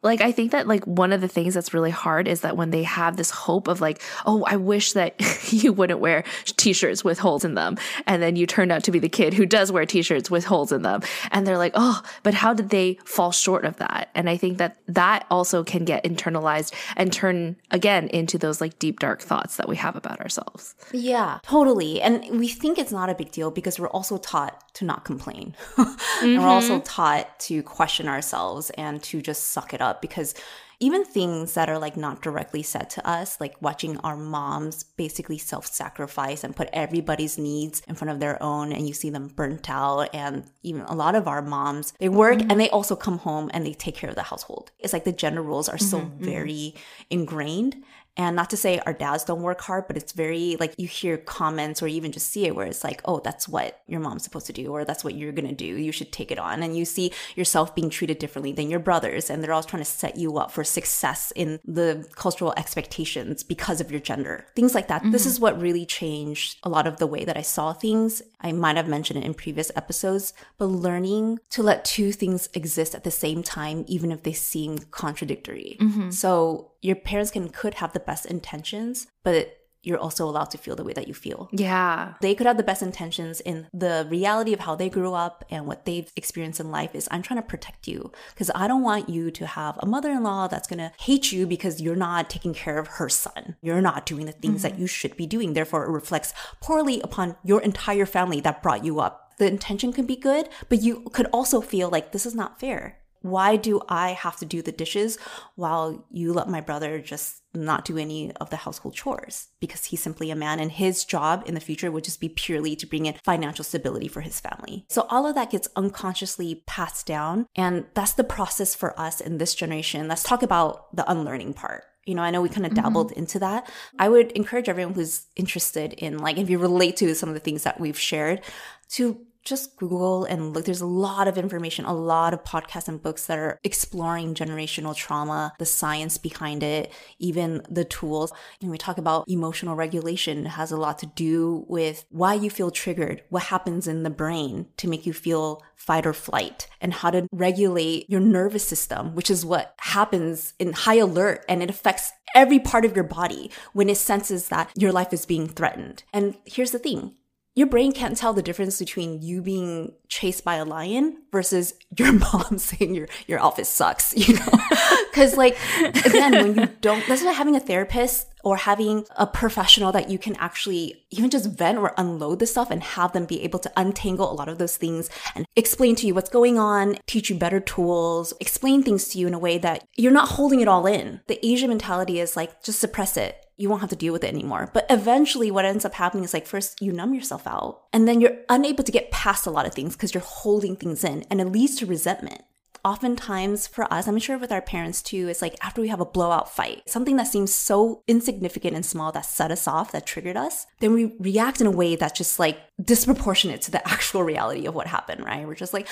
like, 0.03 0.21
I 0.21 0.33
think 0.33 0.51
that 0.53 0.67
like 0.67 0.85
one 0.85 1.13
of 1.13 1.21
the 1.21 1.29
things 1.29 1.55
that's 1.55 1.73
really 1.73 1.91
hard 1.91 2.27
is 2.27 2.41
that 2.41 2.57
when 2.57 2.71
they 2.71 2.83
have 2.83 3.17
this 3.17 3.31
hope 3.31 3.69
of 3.69 3.81
like, 3.81 4.03
oh, 4.27 4.45
I 4.47 4.57
wish 4.57 4.93
that 4.93 5.15
you 5.53 5.73
wouldn't 5.73 6.01
wear 6.01 6.25
t-shirts 6.45 7.05
with 7.05 7.19
holes 7.19 7.45
in 7.45 7.55
them. 7.55 7.77
And 8.07 8.23
then 8.23 8.37
you 8.37 8.47
turned 8.47 8.73
out 8.73 8.85
to 8.85 8.91
be 8.91 8.99
the 8.99 9.09
kid 9.09 9.35
who 9.35 9.47
does 9.47 9.71
wear 9.71 9.87
t-shirts 9.87 10.31
with 10.31 10.45
holes 10.45 10.73
in 10.73 10.83
them. 10.83 11.03
And 11.31 11.47
they're 11.47 11.59
like, 11.59 11.73
oh, 11.75 12.03
but 12.23 12.35
how 12.35 12.53
did 12.53 12.71
they 12.71 12.99
fall 13.05 13.31
short 13.31 13.65
of 13.65 13.77
that? 13.77 14.11
And 14.15 14.29
I 14.29 14.37
think 14.37 14.59
that 14.59 14.79
that 14.89 15.27
also 15.31 15.63
can 15.63 15.85
get 15.85 16.05
internalized 16.05 16.75
and 16.97 17.13
turn 17.13 17.57
again 17.71 18.09
into 18.09 18.39
those 18.39 18.61
like 18.61 18.79
deep, 18.79 18.99
dark 18.99 19.23
thoughts 19.23 19.57
that 19.57 19.69
we 19.69 19.77
have 19.77 19.95
about 19.95 20.21
ourselves. 20.21 20.75
Yeah, 20.93 21.39
totally. 21.45 22.01
And 22.01 22.41
we 22.41 22.49
think 22.49 22.79
it's 22.79 22.93
not 22.93 23.09
a 23.09 23.15
big 23.15 23.31
deal 23.31 23.51
because 23.51 23.79
we're 23.79 23.89
also 23.89 24.19
taught 24.19 24.72
to 24.75 24.85
not 24.85 25.05
complain. 25.05 25.55
mm-hmm. 25.77 26.25
And 26.25 26.39
we're 26.39 26.49
also 26.49 26.77
mm-hmm. 26.77 26.85
taught 26.85 27.39
to 27.41 27.63
question 27.63 28.09
ourselves 28.09 28.71
and 28.71 29.03
to 29.05 29.21
just 29.21 29.51
suck 29.51 29.75
it 29.75 29.81
up 29.81 30.01
because 30.01 30.35
even 30.83 31.05
things 31.05 31.55
that 31.55 31.71
are 31.71 31.79
like 31.79 31.97
not 31.97 32.23
directly 32.23 32.61
said 32.61 32.91
to 32.91 33.09
us, 33.09 33.41
like 33.41 33.55
watching 33.63 33.99
our 33.99 34.17
moms 34.17 34.83
basically 34.83 35.39
self 35.39 35.65
sacrifice 35.65 36.43
and 36.43 36.57
put 36.57 36.69
everybody's 36.73 37.39
needs 37.39 37.83
in 37.87 37.95
front 37.95 38.11
of 38.11 38.19
their 38.19 38.43
own, 38.43 38.73
and 38.73 38.89
you 38.89 38.93
see 38.93 39.09
them 39.09 39.29
burnt 39.29 39.71
out. 39.71 40.13
And 40.13 40.45
even 40.65 40.83
a 40.83 40.95
lot 40.95 41.15
of 41.15 41.29
our 41.29 41.41
moms, 41.41 41.93
they 42.01 42.09
work 42.09 42.39
mm-hmm. 42.39 42.51
and 42.51 42.59
they 42.59 42.69
also 42.71 42.97
come 42.97 43.19
home 43.19 43.49
and 43.55 43.65
they 43.65 43.75
take 43.75 43.95
care 43.95 44.11
of 44.11 44.17
the 44.17 44.25
household. 44.25 44.73
It's 44.81 44.93
like 44.93 45.05
the 45.05 45.13
gender 45.13 45.41
roles 45.41 45.69
are 45.69 45.77
mm-hmm, 45.77 45.87
so 45.87 46.01
mm-hmm. 46.01 46.25
very 46.25 46.75
ingrained. 47.11 47.77
And 48.17 48.37
not 48.37 48.51
to 48.51 48.57
say 48.57 48.79
our 48.81 48.93
dads 48.93 49.25
don't 49.25 49.43
work 49.43 49.61
hard, 49.63 49.87
but 49.87 49.97
it's 49.97 50.13
very 50.13 50.57
like 50.61 50.75
you 50.77 50.87
hear 50.87 51.17
comments 51.17 51.83
or 51.83 51.89
even 51.89 52.13
just 52.13 52.29
see 52.29 52.47
it 52.47 52.55
where 52.55 52.67
it's 52.67 52.85
like, 52.85 53.01
oh, 53.07 53.21
that's 53.21 53.49
what 53.49 53.81
your 53.87 54.01
mom's 54.01 54.25
supposed 54.25 54.47
to 54.47 54.53
do, 54.53 54.71
or 54.71 54.85
that's 54.85 55.03
what 55.03 55.15
you're 55.15 55.33
gonna 55.33 55.53
do. 55.53 55.65
You 55.65 55.93
should 55.93 56.13
take 56.13 56.31
it 56.31 56.39
on. 56.39 56.63
And 56.63 56.77
you 56.77 56.85
see 56.85 57.13
yourself 57.37 57.75
being 57.75 57.89
treated 57.89 58.19
differently 58.19 58.53
than 58.53 58.71
your 58.71 58.81
brothers, 58.81 59.31
and 59.31 59.43
they're 59.43 59.53
all 59.53 59.63
trying 59.63 59.83
to 59.83 59.89
set 59.89 60.17
you 60.17 60.37
up 60.37 60.51
for 60.51 60.63
success 60.63 61.33
in 61.35 61.59
the 61.65 62.07
cultural 62.15 62.53
expectations 62.57 63.43
because 63.43 63.81
of 63.81 63.91
your 63.91 64.01
gender. 64.01 64.47
Things 64.55 64.75
like 64.75 64.89
that. 64.89 65.03
Mm-hmm. 65.03 65.13
This 65.13 65.25
is 65.25 65.41
what 65.41 65.61
really 65.61 65.87
changed 65.87 66.59
a 66.63 66.69
lot 66.69 66.87
of 66.87 66.99
the 66.99 67.07
way 67.07 67.25
that 67.25 67.37
I 67.37 67.43
saw 67.43 67.73
things. 67.73 68.23
I 68.41 68.53
might 68.53 68.77
have 68.77 68.89
mentioned 68.89 69.23
it 69.23 69.27
in 69.27 69.35
previous 69.35 69.71
episodes, 69.77 70.35
but 70.59 70.67
learning 70.67 71.39
to 71.51 71.63
let 71.63 71.85
two 71.85 72.13
things 72.13 72.49
exist 72.53 72.95
at 72.95 73.05
the 73.05 73.11
same 73.11 73.43
time, 73.43 73.85
even 73.89 74.13
if 74.13 74.23
they 74.23 74.33
seem 74.33 74.79
contradictory. 74.91 75.77
Mm-hmm. 75.81 76.11
So 76.11 76.72
your 76.83 76.97
parents 76.97 77.31
can 77.31 77.49
could 77.49 77.75
have 77.75 77.93
the 77.93 78.01
best 78.01 78.27
intentions, 78.27 79.07
but 79.23 79.59
you're 79.83 79.99
also 79.99 80.29
allowed 80.29 80.51
to 80.51 80.59
feel 80.59 80.77
the 80.77 80.85
way 80.85 80.93
that 80.93 81.09
you 81.09 81.15
feel. 81.15 81.49
Yeah. 81.53 82.15
They 82.21 82.35
could 82.35 82.47
have 82.47 82.57
the 82.57 82.63
best 82.63 82.83
intentions 82.83 83.41
in 83.41 83.67
the 83.73 84.07
reality 84.09 84.53
of 84.53 84.61
how 84.61 84.77
they 84.77 84.89
grew 84.89 85.13
up 85.13 85.45
and 85.51 85.67
what 85.67 85.85
they've 85.85 86.11
experienced 86.15 86.61
in 86.61 86.71
life 86.71 86.95
is 86.95 87.09
I'm 87.11 87.23
trying 87.23 87.43
to 87.43 87.47
protect 87.47 87.89
you 87.89 88.13
because 88.33 88.51
I 88.55 88.69
don't 88.69 88.83
want 88.83 89.09
you 89.09 89.31
to 89.33 89.47
have 89.47 89.79
a 89.81 89.87
mother-in-law 89.87 90.49
that's 90.49 90.69
going 90.69 90.79
to 90.79 90.93
hate 91.01 91.33
you 91.33 91.47
because 91.47 91.81
you're 91.81 91.97
not 91.97 92.31
taking 92.31 92.55
care 92.55 92.79
of 92.79 92.87
her 92.87 93.09
son. 93.09 93.57
You're 93.61 93.81
not 93.81 94.07
doing 94.07 94.27
the 94.27 94.33
things 94.33 94.63
mm-hmm. 94.63 94.75
that 94.75 94.79
you 94.79 94.87
should 94.87 95.17
be 95.17 95.27
doing. 95.27 95.53
Therefore, 95.53 95.85
it 95.85 95.91
reflects 95.91 96.33
poorly 96.61 97.01
upon 97.01 97.37
your 97.43 97.61
entire 97.61 98.07
family 98.07 98.41
that 98.43 98.63
brought 98.63 98.85
you 98.85 99.01
up. 99.01 99.35
The 99.39 99.49
intention 99.49 99.93
can 99.93 100.07
be 100.07 100.15
good, 100.15 100.49
but 100.69 100.83
you 100.83 101.09
could 101.13 101.27
also 101.33 101.61
feel 101.61 101.91
like 101.91 102.13
this 102.13 102.27
is 102.27 102.35
not 102.35 102.61
fair 102.61 103.02
why 103.23 103.57
do 103.57 103.81
I 103.89 104.11
have 104.11 104.37
to 104.39 104.47
do 104.47 104.63
the 104.63 104.73
dishes 104.73 105.19
while 105.55 106.05
you 106.11 106.33
let 106.33 106.49
my 106.49 106.61
brother 106.61 107.01
just 107.01 107.43
not 107.55 107.85
do 107.85 107.99
any 107.99 108.33
of 108.37 108.51
the 108.51 108.57
household 108.57 108.95
chores? 108.95 109.49
Because 109.61 109.87
he's 109.87 110.03
simply 110.03 110.31
a 110.31 110.37
man 110.37 110.61
and 110.61 110.73
his 110.73 111.05
job 111.05 111.45
in 111.47 111.55
the 111.55 111.61
future 111.61 111.91
would 111.91 112.05
just 112.05 112.21
be 112.21 112.29
purely 112.29 112.77
to 112.77 112.87
bring 112.87 113.07
in 113.07 113.15
financial 113.25 113.65
stability 113.65 114.09
for 114.09 114.21
his 114.21 114.41
family. 114.41 114.85
So 114.89 115.07
all 115.09 115.27
of 115.27 115.35
that 115.35 115.51
gets 115.51 115.69
unconsciously 115.77 116.63
passed 116.67 117.07
down. 117.07 117.47
And 117.55 117.87
that's 117.95 118.13
the 118.13 118.25
process 118.25 118.75
for 118.75 118.99
us 118.99 119.21
in 119.21 119.39
this 119.39 119.55
generation. 119.55 120.09
Let's 120.09 120.23
talk 120.23 120.43
about 120.43 120.95
the 120.95 121.11
unlearning 121.11 121.55
part. 121.55 121.85
You 122.05 122.17
know, 122.17 122.23
I 122.23 122.31
know 122.31 122.43
we 122.43 122.49
kind 122.49 122.67
of 122.67 122.75
dabbled 122.75 123.11
mm-hmm. 123.11 123.21
into 123.21 123.39
that. 123.39 123.71
I 123.97 124.09
would 124.09 124.33
encourage 124.33 124.69
everyone 124.69 124.95
who's 124.95 125.27
interested 125.37 125.93
in, 125.93 126.19
like, 126.19 126.37
if 126.37 126.51
you 126.51 126.59
relate 126.59 126.97
to 126.97 127.15
some 127.15 127.29
of 127.29 127.35
the 127.35 127.41
things 127.41 127.63
that 127.63 127.79
we've 127.79 127.99
shared, 127.99 128.43
to 128.91 129.25
just 129.45 129.77
Google 129.77 130.25
and 130.25 130.55
look. 130.55 130.65
There's 130.65 130.81
a 130.81 130.87
lot 130.87 131.29
of 131.29 131.39
information, 131.39 131.85
a 131.85 131.95
lot 131.95 132.35
of 132.35 132.45
podcasts 132.45 132.89
and 132.89 133.03
books 133.03 133.27
that 133.27 133.39
are 133.39 133.59
exploring 133.65 134.35
generational 134.35 134.95
trauma, 134.95 135.53
the 135.59 135.67
science 135.67 136.19
behind 136.19 136.63
it, 136.63 136.93
even 137.19 137.63
the 137.69 137.85
tools. 137.85 138.33
And 138.61 138.71
we 138.71 138.79
talk 138.79 138.99
about 138.99 139.25
emotional 139.29 139.77
regulation 139.77 140.47
it 140.47 140.51
has 140.51 140.73
a 140.73 140.77
lot 140.77 140.99
to 141.01 141.07
do 141.07 141.65
with 141.69 142.05
why 142.11 142.35
you 142.35 142.51
feel 142.51 142.71
triggered, 142.71 143.23
what 143.29 143.45
happens 143.45 143.87
in 143.89 144.03
the 144.03 144.11
brain 144.11 144.67
to 144.77 144.89
make 144.89 145.07
you 145.07 145.13
feel 145.13 145.63
fight 145.75 146.07
or 146.07 146.13
flight, 146.13 146.69
and 146.81 146.95
how 146.95 147.11
to 147.11 147.27
regulate 147.33 148.09
your 148.09 148.21
nervous 148.21 148.67
system, 148.67 149.15
which 149.15 149.31
is 149.31 149.45
what 149.45 149.75
happens 149.79 150.55
in 150.59 150.73
high 150.73 150.97
alert 150.97 151.45
and 151.49 151.63
it 151.63 151.71
affects 151.71 152.13
every 152.35 152.59
part 152.59 152.85
of 152.85 152.95
your 152.95 153.05
body 153.05 153.51
when 153.73 153.89
it 153.89 153.97
senses 153.97 154.49
that 154.49 154.71
your 154.77 154.93
life 154.93 155.13
is 155.13 155.27
being 155.27 155.49
threatened. 155.49 156.05
And 156.13 156.37
here's 156.45 156.71
the 156.71 156.79
thing 156.79 157.15
your 157.55 157.67
brain 157.67 157.93
can't 157.93 158.17
tell 158.17 158.33
the 158.33 158.43
difference 158.43 158.79
between 158.79 159.21
you 159.21 159.43
being 159.43 159.93
chased 160.09 160.45
by 160.45 160.55
a 160.57 160.65
lion 160.65 161.19
versus 161.31 161.75
your 161.99 162.13
mom 162.13 162.59
saying 162.59 162.95
your 162.95 163.09
your 163.27 163.41
outfit 163.41 163.67
sucks, 163.67 164.17
you 164.17 164.35
know? 164.35 164.59
Cuz 165.13 165.37
like 165.37 165.57
again, 166.05 166.33
when 166.33 166.55
you 166.57 166.67
don't 166.81 167.07
that's 167.07 167.23
why 167.23 167.33
having 167.33 167.57
a 167.57 167.61
therapist 167.61 168.29
or 168.45 168.57
having 168.57 169.05
a 169.17 169.27
professional 169.27 169.93
that 169.93 170.11
you 170.11 170.19
can 170.19 170.35
actually 170.37 171.05
even 171.11 171.31
just 171.31 171.51
vent 171.51 171.79
or 171.79 171.95
unload 171.97 172.39
the 172.39 172.47
stuff 172.47 172.71
and 172.71 172.83
have 172.83 173.13
them 173.13 173.25
be 173.25 173.43
able 173.43 173.59
to 173.59 173.73
untangle 173.77 174.31
a 174.31 174.35
lot 174.35 174.49
of 174.49 174.59
those 174.59 174.77
things 174.77 175.09
and 175.35 175.47
explain 175.57 175.95
to 175.97 176.07
you 176.07 176.15
what's 176.15 176.31
going 176.31 176.59
on, 176.59 176.97
teach 177.07 177.31
you 177.31 177.37
better 177.37 177.61
tools, 177.61 178.33
explain 178.41 178.83
things 178.83 179.09
to 179.09 179.19
you 179.19 179.27
in 179.27 179.35
a 179.35 179.39
way 179.39 179.59
that 179.59 179.85
you're 179.97 180.13
not 180.13 180.31
holding 180.31 180.61
it 180.61 180.69
all 180.69 180.87
in. 180.87 181.21
The 181.29 181.45
Asian 181.47 181.69
mentality 181.69 182.19
is 182.19 182.37
like, 182.37 182.63
just 182.63 182.81
suppress 182.81 183.17
it. 183.17 183.42
You 183.57 183.69
won't 183.69 183.81
have 183.81 183.91
to 183.91 183.97
deal 183.97 184.13
with 184.13 184.25
it 184.25 184.33
anymore. 184.33 184.71
But 184.73 184.87
eventually, 184.91 185.51
what 185.51 185.65
ends 185.65 185.85
up 185.85 185.95
happening 185.95 186.25
is 186.25 186.35
like, 186.35 186.47
first, 186.47 186.81
you 186.81 186.93
numb 186.93 187.15
yourself 187.15 187.47
out, 187.47 187.83
and 187.93 188.09
then 188.09 188.21
you're 188.21 188.39
unable 188.49 188.85
to 188.85 188.93
get 188.93 189.11
past 189.11 189.47
a 189.47 189.51
lot 189.51 189.67
of 189.67 189.75
things 189.75 189.95
because 189.95 190.15
you're 190.15 190.23
holding 190.23 190.77
things 190.77 191.05
in, 191.05 191.25
and 191.31 191.41
it 191.41 191.47
leads 191.47 191.77
to 191.77 191.87
resentment 191.87 192.43
oftentimes 192.85 193.67
for 193.67 193.93
us, 193.93 194.09
I'm 194.09 194.19
sure 194.19 194.39
with 194.39 194.53
our 194.53 194.61
parents 194.61 195.03
too, 195.03 195.29
it's 195.29 195.43
like 195.43 195.57
after 195.63 195.81
we 195.81 195.89
have 195.89 196.01
a 196.01 196.05
blowout 196.05 196.53
fight, 196.53 196.83
something 196.89 197.17
that 197.17 197.29
seems 197.29 197.55
so 197.55 198.03
insignificant 198.09 198.75
and 198.75 198.85
small 198.85 199.13
that 199.13 199.27
set 199.27 199.51
us 199.51 199.69
off, 199.69 199.93
that 199.93 200.07
triggered 200.07 200.37
us, 200.37 200.67
then 200.81 200.93
we 200.93 201.15
react 201.19 201.61
in 201.61 201.67
a 201.67 201.71
way 201.71 201.97
that's 201.97 202.19
just 202.19 202.39
like 202.39 202.59
disproportionate 202.83 203.63
to 203.63 203.71
the 203.71 203.87
actual 203.89 204.23
reality 204.23 204.67
of 204.67 204.75
what 204.75 204.87
happened, 204.87 205.25
right? 205.25 205.47
We're 205.47 205.55
just 205.55 205.73
like, 205.73 205.87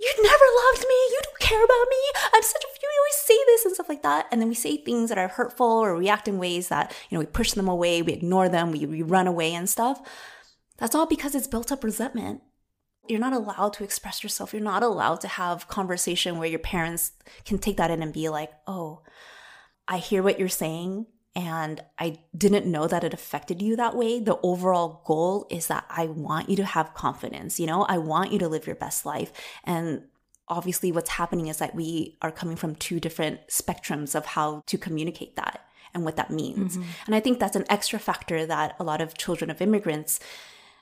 you 0.00 0.12
never 0.22 0.44
loved 0.72 0.86
me. 0.88 0.94
You 0.94 1.20
don't 1.22 1.38
care 1.38 1.64
about 1.64 1.86
me. 1.88 1.96
I'm 2.34 2.42
such 2.42 2.64
a, 2.64 2.68
say 3.14 3.38
this 3.46 3.64
and 3.64 3.74
stuff 3.74 3.88
like 3.88 4.02
that. 4.02 4.26
And 4.30 4.40
then 4.40 4.48
we 4.48 4.54
say 4.54 4.76
things 4.76 5.08
that 5.08 5.18
are 5.18 5.28
hurtful 5.28 5.66
or 5.66 5.96
react 5.96 6.28
in 6.28 6.38
ways 6.38 6.68
that, 6.68 6.94
you 7.08 7.16
know, 7.16 7.20
we 7.20 7.26
push 7.26 7.52
them 7.52 7.68
away, 7.68 8.02
we 8.02 8.12
ignore 8.12 8.48
them, 8.48 8.72
we, 8.72 8.86
we 8.86 9.02
run 9.02 9.26
away 9.26 9.54
and 9.54 9.68
stuff. 9.68 10.00
That's 10.78 10.94
all 10.94 11.06
because 11.06 11.34
it's 11.34 11.46
built 11.46 11.70
up 11.70 11.84
resentment 11.84 12.42
you're 13.08 13.20
not 13.20 13.32
allowed 13.32 13.74
to 13.74 13.84
express 13.84 14.22
yourself. 14.22 14.52
You're 14.52 14.62
not 14.62 14.82
allowed 14.82 15.20
to 15.22 15.28
have 15.28 15.68
conversation 15.68 16.38
where 16.38 16.48
your 16.48 16.58
parents 16.58 17.12
can 17.44 17.58
take 17.58 17.76
that 17.76 17.90
in 17.90 18.02
and 18.02 18.12
be 18.12 18.28
like, 18.28 18.50
"Oh, 18.66 19.02
I 19.86 19.98
hear 19.98 20.22
what 20.22 20.38
you're 20.38 20.48
saying 20.48 21.06
and 21.36 21.82
I 21.98 22.20
didn't 22.36 22.66
know 22.66 22.86
that 22.86 23.04
it 23.04 23.12
affected 23.12 23.60
you 23.60 23.76
that 23.76 23.96
way. 23.96 24.20
The 24.20 24.38
overall 24.42 25.02
goal 25.04 25.46
is 25.50 25.66
that 25.66 25.84
I 25.90 26.06
want 26.06 26.48
you 26.48 26.56
to 26.56 26.64
have 26.64 26.94
confidence, 26.94 27.58
you 27.58 27.66
know? 27.66 27.82
I 27.82 27.98
want 27.98 28.32
you 28.32 28.38
to 28.38 28.48
live 28.48 28.66
your 28.66 28.76
best 28.76 29.04
life." 29.04 29.32
And 29.64 30.04
obviously 30.48 30.92
what's 30.92 31.10
happening 31.10 31.48
is 31.48 31.58
that 31.58 31.74
we 31.74 32.16
are 32.22 32.30
coming 32.30 32.56
from 32.56 32.74
two 32.74 33.00
different 33.00 33.40
spectrums 33.48 34.14
of 34.14 34.26
how 34.26 34.62
to 34.66 34.78
communicate 34.78 35.36
that 35.36 35.60
and 35.94 36.04
what 36.04 36.16
that 36.16 36.30
means. 36.30 36.76
Mm-hmm. 36.76 36.88
And 37.06 37.14
I 37.14 37.20
think 37.20 37.38
that's 37.38 37.56
an 37.56 37.64
extra 37.70 37.98
factor 37.98 38.44
that 38.46 38.76
a 38.78 38.84
lot 38.84 39.00
of 39.00 39.16
children 39.16 39.50
of 39.50 39.62
immigrants 39.62 40.20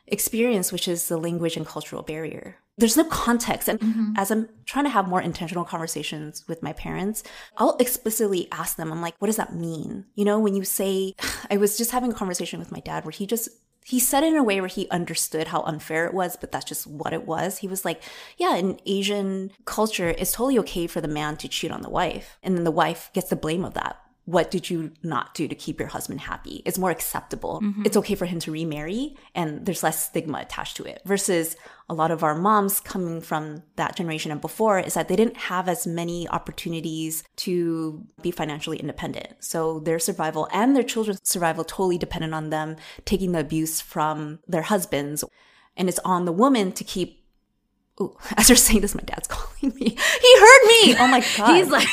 experience, 0.07 0.73
which 0.73 0.89
is 0.89 1.09
the 1.09 1.17
language 1.17 1.57
and 1.57 1.67
cultural 1.67 2.03
barrier. 2.03 2.57
There's 2.79 2.97
no 2.97 3.05
context. 3.05 3.69
And 3.69 3.79
mm-hmm. 3.79 4.13
as 4.17 4.31
I'm 4.31 4.49
trying 4.65 4.85
to 4.85 4.91
have 4.91 5.07
more 5.07 5.21
intentional 5.21 5.65
conversations 5.65 6.47
with 6.49 6.63
my 6.63 6.73
parents, 6.73 7.23
I'll 7.59 7.77
explicitly 7.79 8.49
ask 8.51 8.77
them, 8.77 8.91
I'm 8.91 9.03
like, 9.03 9.15
what 9.19 9.27
does 9.27 9.37
that 9.37 9.55
mean? 9.55 10.07
You 10.15 10.25
know, 10.25 10.39
when 10.41 10.55
you 10.55 10.65
say, 10.65 11.15
I 11.51 11.59
was 11.59 11.77
just 11.77 11.91
having 11.91 12.11
a 12.11 12.15
conversation 12.15 12.59
with 12.59 12.73
my 12.73 12.81
dad 12.81 13.05
where 13.05 13.13
he 13.13 13.27
just 13.27 13.49
he 13.85 13.99
said 13.99 14.23
it 14.23 14.33
in 14.33 14.37
a 14.37 14.43
way 14.43 14.61
where 14.61 14.69
he 14.69 14.89
understood 14.91 15.49
how 15.49 15.63
unfair 15.63 16.07
it 16.07 16.15
was, 16.15 16.37
but 16.37 16.53
that's 16.53 16.65
just 16.65 16.87
what 16.87 17.13
it 17.13 17.27
was. 17.27 17.59
He 17.59 17.69
was 17.69 17.85
like, 17.85 18.03
yeah, 18.37 18.57
in 18.57 18.79
Asian 18.87 19.51
culture, 19.65 20.15
it's 20.19 20.33
totally 20.33 20.59
okay 20.61 20.87
for 20.87 21.01
the 21.01 21.09
man 21.09 21.37
to 21.39 21.49
cheat 21.49 21.73
on 21.73 21.83
the 21.83 21.91
wife. 21.91 22.39
And 22.43 22.57
then 22.57 22.65
the 22.65 22.71
wife 22.71 23.11
gets 23.13 23.31
the 23.31 23.37
blame 23.37 23.65
of 23.65 23.75
that 23.75 24.02
what 24.25 24.53
did 24.53 24.71
you 24.71 24.93
not 25.03 25.35
do 25.35 25.49
to 25.49 25.55
keep 25.55 25.81
your 25.81 25.89
husband 25.89 26.21
happy? 26.21 26.63
It's 26.65 26.79
more 26.79 26.91
acceptable. 26.91 27.61
Mm-hmm. 27.63 27.85
It's 27.85 27.97
okay 27.97 28.15
for 28.15 28.27
him 28.27 28.39
to 28.41 28.53
remarry 28.53 29.17
and 29.35 29.67
there's 29.67 29.83
less 29.83 30.07
stigma 30.07 30.39
attached 30.39 30.77
to 30.77 30.85
it. 30.85 31.03
Versus 31.05 31.57
a 31.89 31.95
lot 31.95 32.13
of 32.13 32.23
our 32.23 32.35
moms 32.37 32.79
coming 32.79 33.21
from 33.21 33.65
that 33.77 33.97
generation 33.97 34.31
and 34.31 34.41
before 34.41 34.79
is 34.79 34.95
that 34.95 35.09
they 35.09 35.17
didn't 35.17 35.37
have 35.37 35.69
as 35.69 35.87
many 35.87 36.29
opportunities 36.29 37.25
to 37.37 38.07
be 38.23 38.31
financially 38.31 38.79
independent. 38.79 39.35
So 39.41 39.81
their 39.81 39.99
survival 39.99 40.49
and 40.53 40.77
their 40.77 40.85
children's 40.85 41.21
survival 41.25 41.65
totally 41.65 41.99
dependent 41.99 42.33
on 42.33 42.51
them 42.51 42.77
taking 43.05 43.33
the 43.33 43.41
abuse 43.41 43.81
from 43.81 44.39
their 44.47 44.63
husbands. 44.63 45.25
And 45.77 45.89
it's 45.89 46.01
on 46.05 46.27
the 46.27 46.33
woman 46.33 46.71
to 46.73 46.85
keep 46.85 47.23
Ooh, 48.01 48.17
as 48.37 48.49
you're 48.49 48.57
saying 48.57 48.81
this, 48.81 48.95
my 48.95 49.03
dad's 49.03 49.29
calling 49.29 49.75
me. 49.75 49.89
He 49.91 50.39
heard 50.39 50.67
me. 50.67 50.97
Oh 50.99 51.09
my 51.09 51.25
god. 51.37 51.57
He's 51.57 51.69
like, 51.69 51.89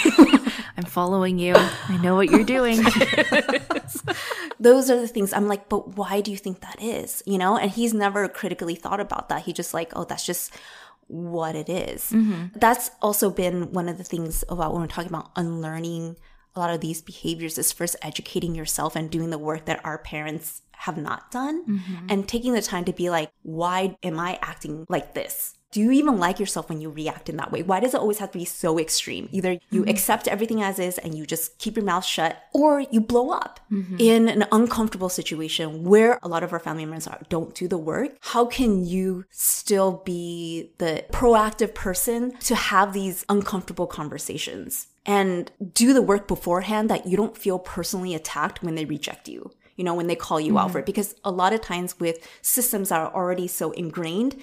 I'm 0.80 0.86
following 0.86 1.38
you. 1.38 1.56
I 1.58 1.98
know 1.98 2.16
what 2.16 2.30
you're 2.30 2.46
doing. 2.46 2.82
Those 4.62 4.90
are 4.90 4.96
the 4.96 5.10
things 5.10 5.34
I'm 5.34 5.50
like, 5.50 5.68
but 5.68 5.98
why 5.98 6.22
do 6.22 6.32
you 6.32 6.38
think 6.38 6.62
that 6.62 6.82
is? 6.82 7.22
You 7.26 7.38
know, 7.38 7.58
and 7.58 7.70
he's 7.70 7.94
never 7.94 8.30
critically 8.30 8.76
thought 8.76 9.02
about 9.02 9.28
that. 9.28 9.42
He 9.42 9.52
just 9.52 9.74
like, 9.74 9.92
oh, 9.98 10.06
that's 10.06 10.26
just 10.26 10.56
what 11.08 11.54
it 11.54 11.68
is. 11.68 12.12
Mm-hmm. 12.12 12.58
That's 12.58 12.92
also 13.02 13.30
been 13.30 13.74
one 13.74 13.90
of 13.90 13.98
the 13.98 14.06
things 14.06 14.46
about 14.48 14.72
when 14.72 14.82
we're 14.82 14.88
talking 14.88 15.10
about 15.10 15.32
unlearning 15.36 16.16
a 16.56 16.60
lot 16.60 16.74
of 16.74 16.80
these 16.80 17.02
behaviors 17.02 17.58
is 17.58 17.74
first 17.74 17.98
educating 18.02 18.56
yourself 18.56 18.96
and 18.96 19.12
doing 19.12 19.32
the 19.32 19.38
work 19.38 19.66
that 19.66 19.84
our 19.84 19.98
parents 19.98 20.62
have 20.72 20.98
not 20.98 21.30
done 21.30 21.66
mm-hmm. 21.66 22.08
and 22.08 22.26
taking 22.26 22.54
the 22.54 22.62
time 22.62 22.86
to 22.86 22.94
be 22.94 23.10
like, 23.10 23.32
why 23.42 23.98
am 24.02 24.18
I 24.18 24.40
acting 24.42 24.86
like 24.88 25.14
this? 25.14 25.56
Do 25.72 25.82
you 25.82 25.92
even 25.92 26.18
like 26.18 26.40
yourself 26.40 26.68
when 26.68 26.82
you 26.82 26.90
react 26.90 27.30
in 27.30 27.38
that 27.38 27.52
way? 27.52 27.62
Why 27.62 27.80
does 27.80 27.94
it 27.94 28.00
always 28.00 28.18
have 28.18 28.32
to 28.32 28.40
be 28.40 28.46
so 28.46 28.80
extreme? 28.80 29.30
Either 29.32 29.54
you 29.70 29.82
mm-hmm. 29.82 29.90
accept 29.90 30.28
everything 30.28 30.64
as 30.64 30.80
is 30.80 30.98
and 30.98 31.16
you 31.16 31.28
just 31.28 31.60
keep 31.60 31.76
your 31.76 31.86
mouth 31.86 32.04
shut, 32.04 32.42
or 32.54 32.82
you 32.82 33.00
blow 33.00 33.30
up 33.30 33.60
mm-hmm. 33.72 33.98
in 34.00 34.30
an 34.30 34.46
uncomfortable 34.52 35.10
situation 35.10 35.84
where 35.84 36.20
a 36.24 36.28
lot 36.28 36.44
of 36.44 36.54
our 36.54 36.60
family 36.60 36.86
members 36.86 37.06
are, 37.08 37.22
don't 37.30 37.54
do 37.54 37.68
the 37.68 37.78
work. 37.78 38.18
How 38.22 38.46
can 38.46 38.84
you 38.84 39.26
still 39.30 40.02
be 40.06 40.72
the 40.80 41.06
proactive 41.12 41.76
person 41.76 42.32
to 42.40 42.56
have 42.56 42.94
these 42.94 43.24
uncomfortable 43.30 43.86
conversations 43.86 44.88
and 45.06 45.52
do 45.74 45.94
the 45.94 46.02
work 46.02 46.28
beforehand 46.28 46.90
that 46.90 47.06
you 47.06 47.16
don't 47.16 47.38
feel 47.38 47.60
personally 47.60 48.16
attacked 48.16 48.64
when 48.64 48.74
they 48.74 48.86
reject 48.86 49.28
you? 49.28 49.52
You 49.76 49.86
know, 49.86 49.94
when 49.94 50.08
they 50.08 50.16
call 50.16 50.42
you 50.42 50.54
mm-hmm. 50.54 50.58
out 50.58 50.72
for 50.72 50.80
it, 50.80 50.86
because 50.86 51.16
a 51.24 51.32
lot 51.32 51.54
of 51.54 51.62
times 51.62 52.00
with 52.00 52.28
systems 52.42 52.90
that 52.90 53.00
are 53.00 53.14
already 53.14 53.48
so 53.48 53.72
ingrained, 53.72 54.36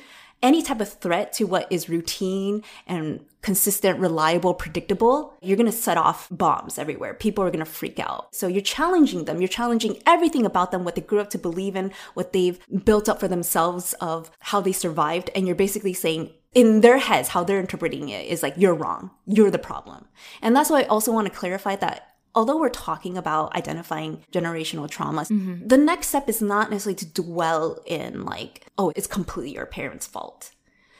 any 0.42 0.62
type 0.62 0.80
of 0.80 0.92
threat 0.92 1.32
to 1.34 1.44
what 1.44 1.66
is 1.70 1.88
routine 1.88 2.62
and 2.86 3.24
consistent, 3.42 3.98
reliable, 3.98 4.54
predictable, 4.54 5.34
you're 5.40 5.56
going 5.56 5.70
to 5.70 5.72
set 5.72 5.96
off 5.96 6.28
bombs 6.30 6.78
everywhere. 6.78 7.14
People 7.14 7.44
are 7.44 7.50
going 7.50 7.64
to 7.64 7.70
freak 7.70 7.98
out. 7.98 8.34
So 8.34 8.46
you're 8.48 8.60
challenging 8.60 9.24
them. 9.24 9.40
You're 9.40 9.48
challenging 9.48 10.02
everything 10.04 10.44
about 10.44 10.72
them, 10.72 10.84
what 10.84 10.94
they 10.94 11.00
grew 11.00 11.20
up 11.20 11.30
to 11.30 11.38
believe 11.38 11.76
in, 11.76 11.92
what 12.14 12.32
they've 12.32 12.58
built 12.84 13.08
up 13.08 13.20
for 13.20 13.28
themselves 13.28 13.92
of 13.94 14.30
how 14.40 14.60
they 14.60 14.72
survived. 14.72 15.30
And 15.34 15.46
you're 15.46 15.56
basically 15.56 15.94
saying, 15.94 16.32
in 16.54 16.80
their 16.80 16.98
heads, 16.98 17.28
how 17.28 17.44
they're 17.44 17.60
interpreting 17.60 18.08
it 18.08 18.26
is 18.26 18.42
like, 18.42 18.54
you're 18.56 18.74
wrong. 18.74 19.10
You're 19.26 19.50
the 19.50 19.58
problem. 19.58 20.06
And 20.42 20.56
that's 20.56 20.70
why 20.70 20.82
I 20.82 20.86
also 20.86 21.12
want 21.12 21.28
to 21.28 21.38
clarify 21.38 21.76
that 21.76 22.15
although 22.36 22.58
we're 22.58 22.68
talking 22.68 23.16
about 23.16 23.56
identifying 23.56 24.22
generational 24.30 24.88
traumas, 24.88 25.30
mm-hmm. 25.30 25.66
the 25.66 25.78
next 25.78 26.08
step 26.08 26.28
is 26.28 26.42
not 26.42 26.70
necessarily 26.70 26.94
to 26.94 27.06
dwell 27.06 27.82
in 27.86 28.24
like, 28.24 28.66
oh, 28.76 28.92
it's 28.94 29.06
completely 29.06 29.54
your 29.54 29.66
parents' 29.66 30.06
fault. 30.06 30.52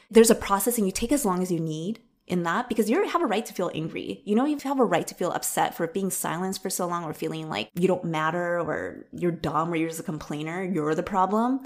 There's 0.09 0.31
a 0.31 0.35
process 0.35 0.77
and 0.77 0.87
you 0.87 0.91
take 0.91 1.11
as 1.11 1.23
long 1.23 1.43
as 1.43 1.51
you 1.51 1.59
need 1.59 1.99
in 2.25 2.43
that 2.43 2.67
because 2.67 2.89
you 2.89 3.07
have 3.07 3.21
a 3.21 3.27
right 3.27 3.45
to 3.45 3.53
feel 3.53 3.71
angry. 3.73 4.21
You 4.25 4.35
know, 4.35 4.45
you 4.45 4.57
have 4.63 4.79
a 4.79 4.85
right 4.85 5.07
to 5.07 5.15
feel 5.15 5.31
upset 5.31 5.75
for 5.77 5.87
being 5.87 6.09
silenced 6.09 6.61
for 6.61 6.69
so 6.69 6.87
long 6.87 7.03
or 7.03 7.13
feeling 7.13 7.49
like 7.49 7.69
you 7.75 7.87
don't 7.87 8.03
matter 8.03 8.59
or 8.59 9.05
you're 9.13 9.31
dumb 9.31 9.71
or 9.71 9.75
you're 9.75 9.89
just 9.89 10.01
a 10.01 10.03
complainer. 10.03 10.63
You're 10.63 10.95
the 10.95 11.03
problem. 11.03 11.61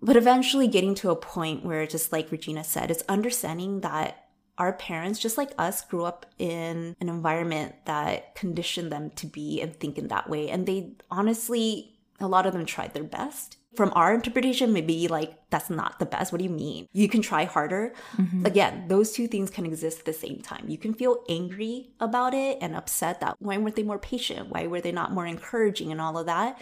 But 0.00 0.16
eventually 0.16 0.66
getting 0.66 0.96
to 0.96 1.10
a 1.10 1.16
point 1.16 1.64
where, 1.64 1.86
just 1.86 2.10
like 2.10 2.32
Regina 2.32 2.64
said, 2.64 2.90
it's 2.90 3.04
understanding 3.08 3.82
that 3.82 4.21
our 4.62 4.72
parents, 4.74 5.18
just 5.18 5.36
like 5.36 5.50
us, 5.58 5.82
grew 5.82 6.04
up 6.04 6.24
in 6.38 6.94
an 7.00 7.08
environment 7.08 7.74
that 7.86 8.36
conditioned 8.36 8.92
them 8.92 9.10
to 9.16 9.26
be 9.26 9.60
and 9.60 9.74
think 9.74 9.98
in 9.98 10.06
that 10.08 10.30
way. 10.30 10.48
And 10.48 10.66
they 10.66 10.92
honestly, 11.10 11.98
a 12.20 12.28
lot 12.28 12.46
of 12.46 12.52
them 12.52 12.64
tried 12.64 12.94
their 12.94 13.02
best. 13.02 13.56
From 13.74 13.90
our 13.96 14.14
interpretation, 14.14 14.72
maybe 14.72 15.08
like, 15.08 15.34
that's 15.50 15.70
not 15.70 15.98
the 15.98 16.04
best. 16.06 16.30
What 16.30 16.38
do 16.38 16.44
you 16.44 16.50
mean? 16.50 16.86
You 16.92 17.08
can 17.08 17.22
try 17.22 17.44
harder. 17.44 17.94
Mm-hmm. 18.18 18.46
Again, 18.46 18.84
those 18.86 19.12
two 19.12 19.26
things 19.26 19.50
can 19.50 19.64
exist 19.64 20.00
at 20.00 20.04
the 20.04 20.12
same 20.12 20.40
time. 20.42 20.66
You 20.68 20.76
can 20.76 20.92
feel 20.94 21.24
angry 21.28 21.90
about 21.98 22.34
it 22.34 22.58
and 22.60 22.76
upset 22.76 23.20
that 23.20 23.36
why 23.40 23.56
weren't 23.56 23.74
they 23.74 23.82
more 23.82 23.98
patient? 23.98 24.50
Why 24.50 24.66
were 24.66 24.82
they 24.82 24.92
not 24.92 25.12
more 25.12 25.26
encouraging 25.26 25.90
and 25.90 26.00
all 26.00 26.18
of 26.18 26.26
that? 26.26 26.60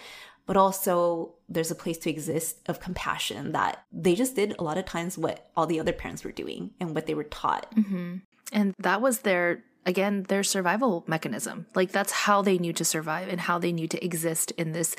But 0.50 0.56
also 0.56 1.32
there's 1.48 1.70
a 1.70 1.76
place 1.76 1.96
to 1.96 2.10
exist 2.10 2.58
of 2.66 2.80
compassion 2.80 3.52
that 3.52 3.84
they 3.92 4.16
just 4.16 4.34
did 4.34 4.52
a 4.58 4.64
lot 4.64 4.76
of 4.76 4.84
times 4.84 5.16
what 5.16 5.48
all 5.56 5.64
the 5.64 5.78
other 5.78 5.92
parents 5.92 6.24
were 6.24 6.32
doing 6.32 6.72
and 6.80 6.92
what 6.92 7.06
they 7.06 7.14
were 7.14 7.22
taught. 7.22 7.72
Mm-hmm. 7.76 8.16
And 8.52 8.74
that 8.80 9.00
was 9.00 9.20
their 9.20 9.62
again 9.86 10.24
their 10.24 10.42
survival 10.42 11.04
mechanism 11.06 11.66
like 11.74 11.92
that's 11.92 12.12
how 12.12 12.42
they 12.42 12.58
knew 12.58 12.72
to 12.72 12.84
survive 12.84 13.28
and 13.28 13.40
how 13.40 13.58
they 13.58 13.72
knew 13.72 13.86
to 13.86 14.04
exist 14.04 14.50
in 14.58 14.72
this 14.72 14.94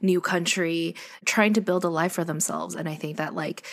new 0.00 0.20
country 0.20 0.94
trying 1.24 1.52
to 1.52 1.60
build 1.60 1.84
a 1.84 1.88
life 1.88 2.12
for 2.12 2.24
themselves 2.24 2.74
and 2.74 2.88
i 2.88 2.96
think 2.96 3.16
that 3.16 3.32
like 3.32 3.64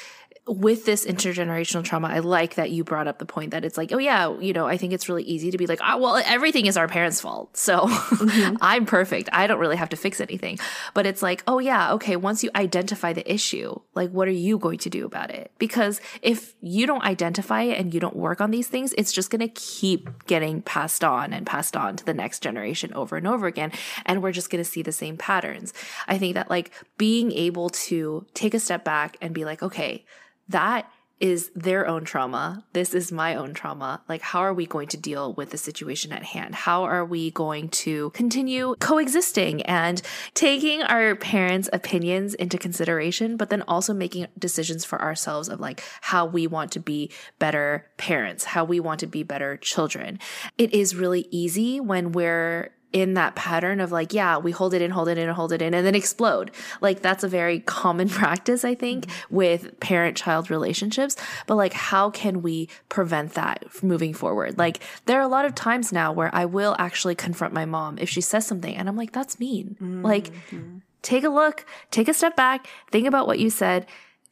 with 0.52 0.86
this 0.86 1.06
intergenerational 1.06 1.84
trauma, 1.84 2.10
I 2.10 2.20
like 2.20 2.56
that 2.56 2.72
you 2.72 2.84
brought 2.84 3.08
up 3.08 3.20
the 3.20 3.26
point 3.26 3.52
that 3.52 3.64
it's 3.64 3.78
like, 3.78 3.94
oh 3.94 3.98
yeah, 3.98 4.38
you 4.40 4.52
know, 4.52 4.68
I 4.68 4.76
think 4.76 4.92
it's 4.92 5.08
really 5.08 5.24
easy 5.24 5.50
to 5.52 5.58
be 5.58 5.66
like, 5.66 5.80
oh, 5.82 5.98
well, 5.98 6.22
everything 6.26 6.66
is 6.66 6.76
our 6.76 6.88
parents' 6.88 7.22
fault. 7.22 7.50
So 7.62 7.88
mm-hmm. 7.88 8.58
I'm 8.62 8.86
perfect. 8.86 9.30
I 9.32 9.46
don't 9.46 9.60
really 9.60 9.78
have 9.78 9.90
to 9.90 9.96
fix 9.96 10.20
anything. 10.20 10.58
But 10.94 11.06
it's 11.06 11.22
like, 11.22 11.44
oh 11.48 11.60
yeah, 11.60 11.94
okay, 11.94 12.16
once 12.16 12.44
you 12.44 12.50
identify 12.56 13.14
the 13.14 13.32
issue, 13.32 13.80
like 13.94 14.10
what 14.10 14.28
are 14.28 14.32
you 14.32 14.58
going 14.58 14.80
to 14.80 14.90
do 14.90 15.06
about 15.06 15.30
it? 15.30 15.52
Because 15.58 16.02
if 16.22 16.56
you 16.60 16.88
don't 16.88 17.04
identify 17.04 17.62
it 17.62 17.80
and 17.80 17.94
you 17.94 18.00
don't 18.00 18.16
work 18.16 18.42
on 18.42 18.52
these 18.52 18.68
things, 18.68 18.94
it's 18.98 19.12
just 19.12 19.30
going 19.30 19.42
to 19.42 19.48
keep 19.48 20.26
getting 20.26 20.62
passed 20.64 21.04
on 21.04 21.34
and 21.34 21.46
passed 21.46 21.78
on 21.78 21.96
to 21.98 22.04
the 22.04 22.14
next 22.14 22.42
generation 22.42 22.94
over 22.94 23.16
and 23.16 23.28
over 23.28 23.48
again. 23.48 23.72
And 24.06 24.22
we're 24.22 24.32
just 24.32 24.50
going 24.50 24.64
to 24.64 24.70
see 24.70 24.82
the 24.82 24.92
same 24.92 25.18
patterns. 25.18 25.74
I 26.08 26.18
think 26.18 26.34
that 26.34 26.50
like 26.50 26.72
being 26.98 27.32
able 27.32 27.70
to 27.70 28.26
take 28.34 28.54
a 28.54 28.60
step 28.60 28.84
back 28.84 29.18
and 29.22 29.34
be 29.34 29.46
like, 29.46 29.62
okay, 29.62 30.04
that 30.52 30.92
is 31.22 31.52
their 31.54 31.88
own 31.88 32.04
trauma. 32.04 32.66
This 32.74 32.96
is 32.96 33.12
my 33.12 33.36
own 33.36 33.54
trauma. 33.54 34.02
Like, 34.10 34.24
how 34.24 34.40
are 34.40 34.56
we 34.56 34.66
going 34.66 34.88
to 34.88 34.98
deal 34.98 35.34
with 35.34 35.52
the 35.52 35.58
situation 35.58 36.12
at 36.12 36.24
hand? 36.24 36.56
How 36.56 36.84
are 36.84 37.06
we 37.06 37.30
going 37.30 37.70
to 37.70 38.10
continue 38.10 38.76
coexisting 38.80 39.62
and 39.62 40.02
taking 40.34 40.82
our 40.82 41.16
parents' 41.16 41.70
opinions 41.72 42.34
into 42.34 42.58
consideration, 42.58 43.38
but 43.38 43.52
then 43.52 43.62
also 43.68 43.94
making 43.94 44.28
decisions 44.38 44.84
for 44.84 45.00
ourselves 45.00 45.48
of 45.48 45.60
like 45.60 45.84
how 46.02 46.26
we 46.26 46.48
want 46.48 46.72
to 46.72 46.80
be 46.80 47.12
better 47.38 47.86
parents, 47.98 48.44
how 48.44 48.66
we 48.66 48.80
want 48.80 49.00
to 49.02 49.08
be 49.08 49.22
better 49.22 49.58
children. 49.58 50.18
It 50.58 50.74
is 50.74 50.96
really 50.96 51.28
easy 51.30 51.80
when 51.80 52.14
we're 52.14 52.72
in 52.94 53.14
that 53.14 53.36
pattern 53.36 53.80
of 53.80 53.92
like, 53.92 54.14
yeah, 54.14 54.38
we 54.38 54.52
hold 54.52 54.74
it 54.74 54.82
in, 54.82 54.92
hold 54.92 55.08
it 55.08 55.18
in, 55.18 55.30
hold 55.30 55.52
it 55.52 55.62
in, 55.62 55.74
and 55.74 55.86
then 55.86 55.96
explode. 55.96 56.52
Like 56.82 57.02
that's 57.02 57.24
a 57.24 57.28
very 57.28 57.60
common 57.60 58.10
practice, 58.20 58.64
I 58.66 58.76
think, 58.76 59.06
mm-hmm. 59.06 59.36
with 59.36 59.80
parent 59.80 60.18
child 60.18 60.50
relationships. 60.50 61.16
But 61.48 61.56
like, 61.56 61.74
how 61.74 62.10
can 62.10 62.42
we 62.42 62.70
prevent 62.90 63.34
that 63.34 63.66
moving 63.82 64.14
forward? 64.14 64.58
Like, 64.58 64.80
there 65.06 65.20
are 65.20 65.24
a 65.24 65.28
lot 65.28 65.46
of 65.46 65.56
times 65.56 65.92
now 65.92 66.12
where 66.12 66.34
I 66.34 66.46
will 66.46 66.76
actually 66.80 67.16
confront 67.16 67.54
my 67.54 67.66
mom 67.66 67.98
if 67.98 68.10
she 68.10 68.22
says 68.22 68.46
something 68.46 68.76
and 68.76 68.90
I'm 68.90 68.98
like, 68.98 69.12
that's 69.12 69.40
mean. 69.40 69.78
Mm-hmm. 69.82 70.06
Like, 70.06 70.32
take 71.02 71.24
a 71.24 71.30
look, 71.30 71.66
take 71.90 72.08
a 72.08 72.14
step 72.14 72.36
back, 72.36 72.68
think 72.92 73.08
about 73.08 73.28
what 73.28 73.40
you 73.40 73.50
said 73.50 73.86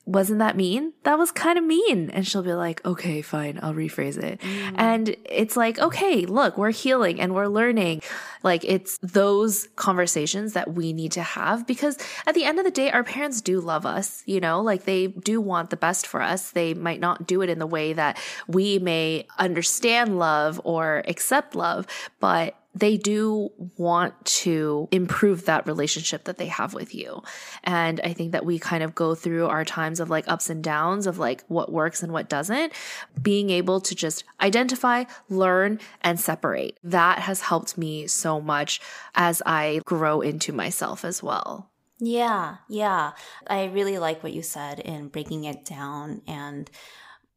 wasn't 0.10 0.40
that 0.40 0.58
mean? 0.58 0.94
That 1.04 1.20
was 1.20 1.32
kind 1.32 1.58
of 1.60 1.64
mean. 1.64 2.10
And 2.10 2.28
she'll 2.28 2.42
be 2.42 2.54
like, 2.54 2.84
okay, 2.84 3.22
fine, 3.22 3.60
I'll 3.62 3.76
rephrase 3.76 4.18
it. 4.18 4.40
Mm. 4.40 4.74
And 4.76 5.16
it's 5.24 5.56
like, 5.56 5.78
okay, 5.78 6.26
look, 6.26 6.58
we're 6.58 6.72
healing 6.72 7.22
and 7.22 7.36
we're 7.36 7.48
learning. 7.48 8.02
Like 8.42 8.64
it's 8.66 8.98
those 9.04 9.68
conversations 9.76 10.54
that 10.54 10.74
we 10.74 10.94
need 10.94 11.12
to 11.12 11.22
have 11.22 11.68
because 11.68 11.98
at 12.26 12.34
the 12.34 12.44
end 12.44 12.58
of 12.58 12.66
the 12.66 12.72
day, 12.72 12.90
our 12.90 13.04
parents 13.04 13.40
do 13.40 13.62
love 13.62 13.86
us, 13.86 14.24
you 14.26 14.40
know, 14.40 14.62
like 14.62 14.86
they 14.86 15.08
do 15.08 15.40
want 15.40 15.70
the 15.70 15.78
best 15.78 16.08
for 16.08 16.22
us. 16.22 16.52
They 16.52 16.74
might 16.74 17.00
not 17.00 17.28
do 17.28 17.42
it 17.42 17.50
in 17.50 17.60
the 17.60 17.68
way 17.68 17.94
that 17.94 18.18
we 18.48 18.80
may 18.80 19.28
understand 19.38 20.18
love 20.18 20.60
or 20.64 21.04
accept 21.08 21.54
love, 21.54 21.86
but 22.20 22.59
they 22.76 22.98
do 22.98 23.50
want 23.78 24.26
to 24.26 24.88
improve 24.92 25.46
that 25.46 25.66
relationship 25.66 26.26
that 26.26 26.38
they 26.38 26.46
have 26.48 26.74
with 26.74 26.94
you. 26.94 27.24
And 27.64 28.00
I 28.04 28.14
think 28.14 28.32
that 28.32 28.46
we 28.46 28.60
kind 28.60 28.84
of 28.84 28.94
go 28.94 29.16
through 29.16 29.48
our 29.48 29.66
times 29.66 30.00
of 30.00 30.10
like 30.10 30.28
ups 30.28 30.50
and 30.50 30.64
downs 30.64 31.08
of 31.08 31.18
like 31.18 31.44
what 31.48 31.72
works 31.72 32.04
and 32.04 32.14
what 32.14 32.30
doesn't. 32.30 32.74
Being 33.20 33.50
able 33.50 33.82
to 33.82 33.96
just 33.96 34.24
identify, 34.40 35.06
learn, 35.30 35.80
and 36.02 36.20
separate. 36.20 36.78
That 36.84 37.20
has 37.20 37.42
helped 37.42 37.78
me 37.78 38.08
so 38.08 38.40
much 38.40 38.80
as 39.16 39.42
I 39.46 39.82
grow 39.86 40.22
into 40.22 40.54
myself 40.54 41.04
as 41.04 41.24
well. 41.24 41.70
Yeah, 42.00 42.58
yeah. 42.70 43.12
I 43.48 43.66
really 43.66 43.98
like 43.98 44.24
what 44.24 44.32
you 44.32 44.42
said 44.42 44.80
in 44.80 45.10
breaking 45.10 45.44
it 45.44 45.66
down 45.66 46.22
and 46.28 46.70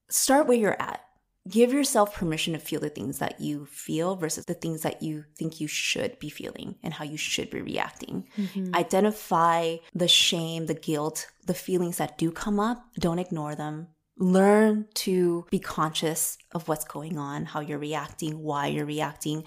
start 0.09 0.47
where 0.47 0.59
you're 0.59 0.81
at 0.81 1.05
give 1.49 1.73
yourself 1.73 2.15
permission 2.15 2.53
to 2.53 2.59
feel 2.59 2.81
the 2.81 2.89
things 2.89 3.19
that 3.19 3.41
you 3.41 3.67
feel 3.67 4.17
versus 4.17 4.45
the 4.45 4.55
things 4.55 4.83
that 4.83 5.03
you 5.03 5.25
think 5.37 5.61
you 5.61 5.67
should 5.67 6.19
be 6.19 6.31
feeling 6.31 6.77
and 6.83 6.95
how 6.95 7.05
you 7.05 7.17
should 7.17 7.51
be 7.51 7.61
reacting. 7.61 8.29
Mm-hmm. 8.39 8.75
Identify 8.75 9.77
the 9.95 10.09
shame, 10.09 10.67
the 10.67 10.75
guilt, 10.75 11.29
the 11.47 11.55
feelings 11.55 11.99
that 11.99 12.19
do 12.19 12.31
come 12.31 12.61
up. 12.61 12.85
Don't 12.99 13.19
ignore 13.19 13.55
them 13.55 13.89
learn 14.19 14.87
to 14.95 15.47
be 15.51 15.59
conscious 15.59 16.37
of 16.53 16.69
what's 16.69 16.85
going 16.85 17.17
on, 17.17 17.47
how 17.47 17.61
you're 17.61 17.79
reacting, 17.79 18.43
why 18.43 18.67
you're 18.67 18.85
reacting. 18.85 19.43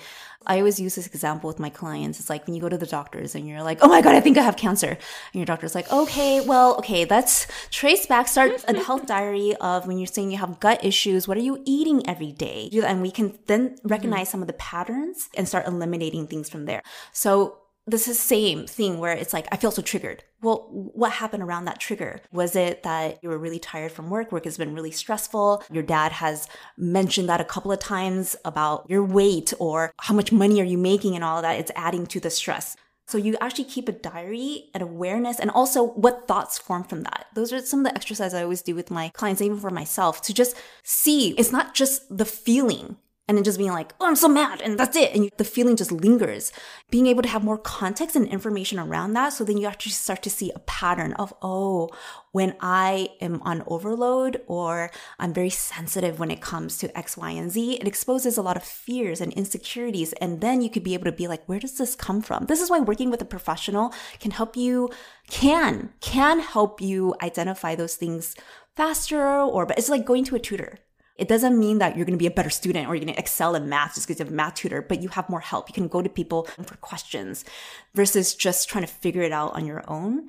I 0.46 0.58
always 0.58 0.80
use 0.80 0.96
this 0.96 1.08
example 1.08 1.48
with 1.48 1.60
my 1.60 1.70
clients. 1.70 2.20
It's 2.20 2.30
like 2.30 2.46
when 2.46 2.56
you 2.56 2.62
go 2.62 2.70
to 2.70 2.78
the 2.78 2.86
doctors 2.86 3.36
and 3.36 3.48
you're 3.48 3.62
like, 3.62 3.80
oh 3.82 3.88
my 3.88 4.02
God, 4.02 4.16
I 4.16 4.20
think 4.20 4.38
I 4.38 4.42
have 4.42 4.58
cancer. 4.58 4.90
And 4.90 5.00
your 5.34 5.46
doctor's 5.46 5.76
like, 5.76 5.92
okay, 5.92 6.42
well, 6.42 6.76
okay, 6.78 7.06
let's 7.06 7.48
trace 7.70 8.08
back, 8.08 8.28
start 8.28 8.64
a 8.68 8.78
health 8.84 9.06
diary 9.06 9.56
of 9.62 9.88
when 9.88 10.00
you're 10.00 10.08
saying 10.08 10.32
you 10.32 10.38
have 10.38 10.60
gut 10.60 10.84
issues. 10.84 11.28
What 11.28 11.38
are 11.38 11.42
you 11.42 11.62
eating 11.66 12.08
every 12.10 12.32
day? 12.32 12.70
And 12.84 13.02
we 13.02 13.12
can 13.12 13.38
then 13.46 13.78
recognize 13.84 14.28
mm-hmm. 14.28 14.32
some 14.32 14.42
of 14.42 14.48
the 14.48 14.54
patterns 14.54 15.30
and 15.36 15.48
start 15.48 15.68
eliminating 15.68 16.28
things 16.28 16.50
from 16.50 16.66
there. 16.66 16.82
So 17.14 17.60
this 17.88 18.08
is 18.08 18.18
the 18.18 18.24
same 18.24 18.66
thing 18.66 19.00
where 19.00 19.14
it's 19.14 19.34
like 19.34 19.48
I 19.52 19.58
feel 19.58 19.72
so 19.72 19.82
triggered. 19.82 20.24
Well, 20.42 20.68
what 20.72 21.12
happened 21.14 21.44
around 21.44 21.66
that 21.66 21.80
trigger? 21.80 22.22
Was 22.32 22.56
it 22.56 22.84
that 22.84 23.20
you 23.22 23.30
were 23.30 23.38
really 23.38 23.60
tired 23.60 23.92
from 23.92 24.10
work? 24.10 24.32
Work 24.32 24.46
has 24.46 24.58
been 24.58 24.74
really 24.74 24.92
stressful. 24.92 25.64
Your 25.72 25.84
dad 25.84 26.12
has 26.14 26.48
mentioned 26.78 27.30
that 27.30 27.42
a 27.42 27.46
couple 27.46 27.72
of 27.72 27.80
times 27.80 28.36
about 28.44 28.90
your 28.90 29.04
weight 29.04 29.54
or 29.60 29.94
how 30.00 30.14
much 30.14 30.32
money 30.32 30.60
are 30.62 30.66
you 30.66 30.78
making 30.78 31.16
and 31.16 31.24
all 31.24 31.42
that. 31.42 31.60
It's 31.60 31.72
adding 31.76 32.08
to 32.08 32.20
the 32.20 32.30
stress. 32.30 32.76
So 33.08 33.20
you 33.20 33.38
actually 33.40 33.66
keep 33.66 33.88
a 33.88 33.92
diary 33.92 34.72
and 34.74 34.82
awareness 34.82 35.40
and 35.40 35.52
also 35.52 35.84
what 35.90 36.28
thoughts 36.28 36.58
form 36.58 36.84
from 36.84 37.04
that. 37.04 37.28
Those 37.36 37.54
are 37.54 37.62
some 37.62 37.82
of 37.82 37.86
the 37.86 37.96
exercises 37.96 38.34
I 38.34 38.42
always 38.42 38.64
do 38.64 38.74
with 38.74 38.90
my 38.90 39.10
clients, 39.10 39.44
even 39.44 39.60
for 39.60 39.70
myself, 39.70 40.24
to 40.24 40.34
just 40.34 40.56
see 40.84 41.36
it's 41.38 41.52
not 41.52 41.76
just 41.76 42.16
the 42.16 42.26
feeling 42.26 42.98
and 43.28 43.38
then 43.38 43.44
just 43.44 43.58
being 43.58 43.72
like, 43.72 43.94
oh, 44.00 44.08
I'm 44.08 44.16
so 44.16 44.28
mad, 44.28 44.62
and 44.62 44.80
that's 44.80 44.96
it. 44.96 45.16
And 45.16 45.32
the 45.38 45.44
feeling 45.44 45.76
just 45.76 45.92
lingers. 45.92 46.52
Being 46.92 47.08
able 47.08 47.24
to 47.24 47.30
have 47.30 47.44
more 47.44 47.58
context 47.58 48.16
and 48.16 48.28
information 48.28 48.78
around 48.78 49.14
that, 49.14 49.34
so 49.34 49.44
then 49.44 49.58
you 49.58 49.66
actually 49.66 49.94
start 49.94 50.22
to 50.24 50.30
see 50.30 50.52
a 50.56 50.60
pattern 50.60 51.14
of, 51.14 51.34
oh, 51.42 51.90
when 52.32 52.56
I 52.60 53.10
am 53.22 53.42
on 53.42 53.64
overload 53.66 54.42
or 54.46 54.92
I'm 55.18 55.34
very 55.34 55.50
sensitive 55.50 56.20
when 56.20 56.30
it 56.30 56.42
comes 56.42 56.78
to 56.80 56.98
X, 56.98 57.18
Y, 57.18 57.32
and 57.32 57.50
Z, 57.50 57.76
it 57.76 57.88
exposes 57.88 58.38
a 58.38 58.42
lot 58.44 58.58
of 58.58 58.64
fears 58.64 59.22
and 59.22 59.34
insecurities. 59.34 60.14
And 60.14 60.42
then 60.42 60.62
you 60.62 60.70
could 60.70 60.84
be 60.84 60.94
able 60.94 61.06
to 61.06 61.12
be 61.12 61.28
like, 61.28 61.48
where 61.48 61.60
does 61.60 61.78
this 61.78 61.96
come 61.96 62.22
from? 62.22 62.46
This 62.46 62.62
is 62.62 62.70
why 62.70 62.80
working 62.80 63.10
with 63.10 63.22
a 63.22 63.26
professional 63.26 63.94
can 64.20 64.32
help 64.32 64.56
you, 64.56 64.90
can, 65.30 65.94
can 66.02 66.42
help 66.42 66.82
you 66.82 67.16
identify 67.24 67.74
those 67.74 67.96
things 67.96 68.36
faster 68.76 69.26
or, 69.26 69.66
but 69.66 69.78
it's 69.78 69.90
like 69.90 70.06
going 70.06 70.26
to 70.26 70.36
a 70.36 70.40
tutor 70.40 70.78
it 71.18 71.28
doesn't 71.28 71.58
mean 71.58 71.80
that 71.80 71.96
you're 71.96 72.06
going 72.06 72.18
to 72.18 72.22
be 72.22 72.28
a 72.28 72.32
better 72.32 72.50
student 72.50 72.88
or 72.88 72.96
you're 72.96 73.06
going 73.06 73.14
to 73.14 73.20
excel 73.20 73.56
in 73.56 73.70
math 73.70 73.96
just 73.96 74.08
because 74.08 74.20
you 74.20 74.26
have 74.26 74.34
a 74.34 74.36
math 74.36 74.56
tutor, 74.56 74.82
but 74.82 75.02
you 75.02 75.10
have 75.10 75.30
more 75.30 75.40
help. 75.40 75.70
You 75.70 75.74
can 75.74 75.88
go 75.88 76.02
to 76.02 76.10
people 76.10 76.44
for 76.64 76.76
questions 76.78 77.46
versus 77.94 78.36
just 78.36 78.70
trying 78.70 78.86
to 78.86 78.92
figure 78.92 79.22
it 79.22 79.32
out 79.32 79.54
on 79.54 79.66
your 79.66 79.84
own. 79.88 80.28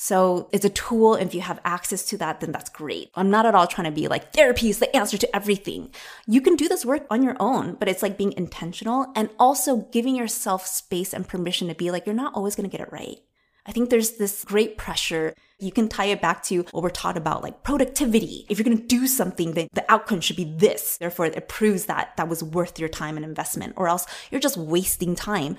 So 0.00 0.48
it's 0.52 0.64
a 0.64 0.70
tool. 0.70 1.16
If 1.16 1.34
you 1.34 1.40
have 1.40 1.58
access 1.64 2.04
to 2.06 2.18
that, 2.18 2.38
then 2.38 2.52
that's 2.52 2.70
great. 2.70 3.10
I'm 3.16 3.30
not 3.30 3.46
at 3.46 3.56
all 3.56 3.66
trying 3.66 3.86
to 3.86 4.00
be 4.00 4.06
like 4.06 4.32
therapy 4.32 4.70
is 4.70 4.78
the 4.78 4.94
answer 4.94 5.18
to 5.18 5.36
everything. 5.36 5.90
You 6.24 6.40
can 6.40 6.54
do 6.54 6.68
this 6.68 6.86
work 6.86 7.04
on 7.10 7.24
your 7.24 7.34
own, 7.40 7.74
but 7.74 7.88
it's 7.88 8.00
like 8.00 8.16
being 8.16 8.32
intentional 8.36 9.12
and 9.16 9.28
also 9.40 9.88
giving 9.90 10.14
yourself 10.14 10.64
space 10.68 11.12
and 11.12 11.26
permission 11.26 11.66
to 11.66 11.74
be 11.74 11.90
like, 11.90 12.06
you're 12.06 12.14
not 12.14 12.34
always 12.34 12.54
going 12.54 12.70
to 12.70 12.76
get 12.76 12.86
it 12.86 12.92
right. 12.92 13.18
I 13.66 13.72
think 13.72 13.90
there's 13.90 14.12
this 14.12 14.44
great 14.44 14.78
pressure. 14.78 15.34
You 15.58 15.72
can 15.72 15.88
tie 15.88 16.06
it 16.06 16.20
back 16.20 16.42
to 16.44 16.62
what 16.70 16.82
we're 16.82 16.90
taught 16.90 17.16
about 17.16 17.42
like 17.42 17.62
productivity. 17.62 18.46
If 18.48 18.58
you're 18.58 18.64
going 18.64 18.78
to 18.78 18.86
do 18.86 19.06
something, 19.06 19.54
then 19.54 19.68
the 19.72 19.90
outcome 19.90 20.20
should 20.20 20.36
be 20.36 20.44
this. 20.56 20.96
Therefore, 20.98 21.26
it 21.26 21.48
proves 21.48 21.86
that 21.86 22.16
that 22.16 22.28
was 22.28 22.42
worth 22.42 22.78
your 22.78 22.88
time 22.88 23.16
and 23.16 23.24
investment, 23.24 23.74
or 23.76 23.88
else 23.88 24.06
you're 24.30 24.40
just 24.40 24.56
wasting 24.56 25.14
time 25.14 25.56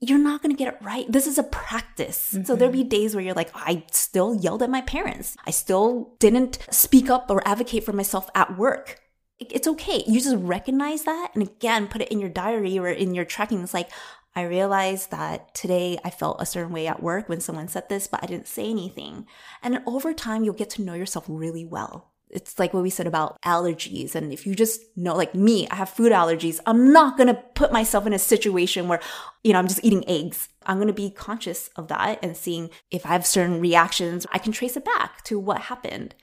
you're 0.00 0.18
not 0.18 0.42
going 0.42 0.54
to 0.54 0.58
get 0.58 0.72
it 0.72 0.80
right. 0.80 1.10
This 1.10 1.26
is 1.26 1.38
a 1.38 1.42
practice. 1.42 2.32
Mm-hmm. 2.32 2.44
So 2.44 2.54
there'll 2.54 2.72
be 2.72 2.84
days 2.84 3.14
where 3.14 3.24
you're 3.24 3.34
like, 3.34 3.50
I 3.54 3.84
still 3.90 4.34
yelled 4.34 4.62
at 4.62 4.70
my 4.70 4.82
parents. 4.82 5.36
I 5.46 5.50
still 5.50 6.14
didn't 6.18 6.58
speak 6.70 7.10
up 7.10 7.30
or 7.30 7.46
advocate 7.46 7.84
for 7.84 7.92
myself 7.92 8.30
at 8.34 8.56
work. 8.56 9.00
It's 9.40 9.68
okay. 9.68 10.02
You 10.06 10.20
just 10.20 10.36
recognize 10.36 11.04
that 11.04 11.30
and 11.34 11.42
again, 11.42 11.86
put 11.88 12.02
it 12.02 12.08
in 12.08 12.20
your 12.20 12.28
diary 12.28 12.78
or 12.78 12.88
in 12.88 13.14
your 13.14 13.24
tracking. 13.24 13.62
It's 13.62 13.74
like, 13.74 13.90
I 14.38 14.42
realized 14.42 15.10
that 15.10 15.52
today 15.52 15.98
I 16.04 16.10
felt 16.10 16.40
a 16.40 16.46
certain 16.46 16.72
way 16.72 16.86
at 16.86 17.02
work 17.02 17.28
when 17.28 17.40
someone 17.40 17.66
said 17.66 17.88
this, 17.88 18.06
but 18.06 18.22
I 18.22 18.26
didn't 18.26 18.46
say 18.46 18.70
anything. 18.70 19.26
And 19.64 19.82
over 19.84 20.14
time, 20.14 20.44
you'll 20.44 20.54
get 20.54 20.70
to 20.70 20.82
know 20.82 20.94
yourself 20.94 21.24
really 21.26 21.64
well. 21.64 22.12
It's 22.30 22.56
like 22.56 22.72
what 22.72 22.84
we 22.84 22.90
said 22.90 23.08
about 23.08 23.36
allergies. 23.42 24.14
And 24.14 24.32
if 24.32 24.46
you 24.46 24.54
just 24.54 24.80
know, 24.96 25.16
like 25.16 25.34
me, 25.34 25.66
I 25.70 25.74
have 25.74 25.88
food 25.88 26.12
allergies, 26.12 26.60
I'm 26.66 26.92
not 26.92 27.16
going 27.16 27.26
to 27.26 27.42
put 27.56 27.72
myself 27.72 28.06
in 28.06 28.12
a 28.12 28.18
situation 28.18 28.86
where, 28.86 29.00
you 29.42 29.52
know, 29.52 29.58
I'm 29.58 29.66
just 29.66 29.84
eating 29.84 30.08
eggs. 30.08 30.48
I'm 30.64 30.76
going 30.76 30.86
to 30.86 30.92
be 30.94 31.10
conscious 31.10 31.68
of 31.74 31.88
that 31.88 32.20
and 32.22 32.36
seeing 32.36 32.70
if 32.92 33.04
I 33.04 33.08
have 33.08 33.26
certain 33.26 33.60
reactions, 33.60 34.24
I 34.30 34.38
can 34.38 34.52
trace 34.52 34.76
it 34.76 34.84
back 34.84 35.24
to 35.24 35.40
what 35.40 35.62
happened. 35.62 36.14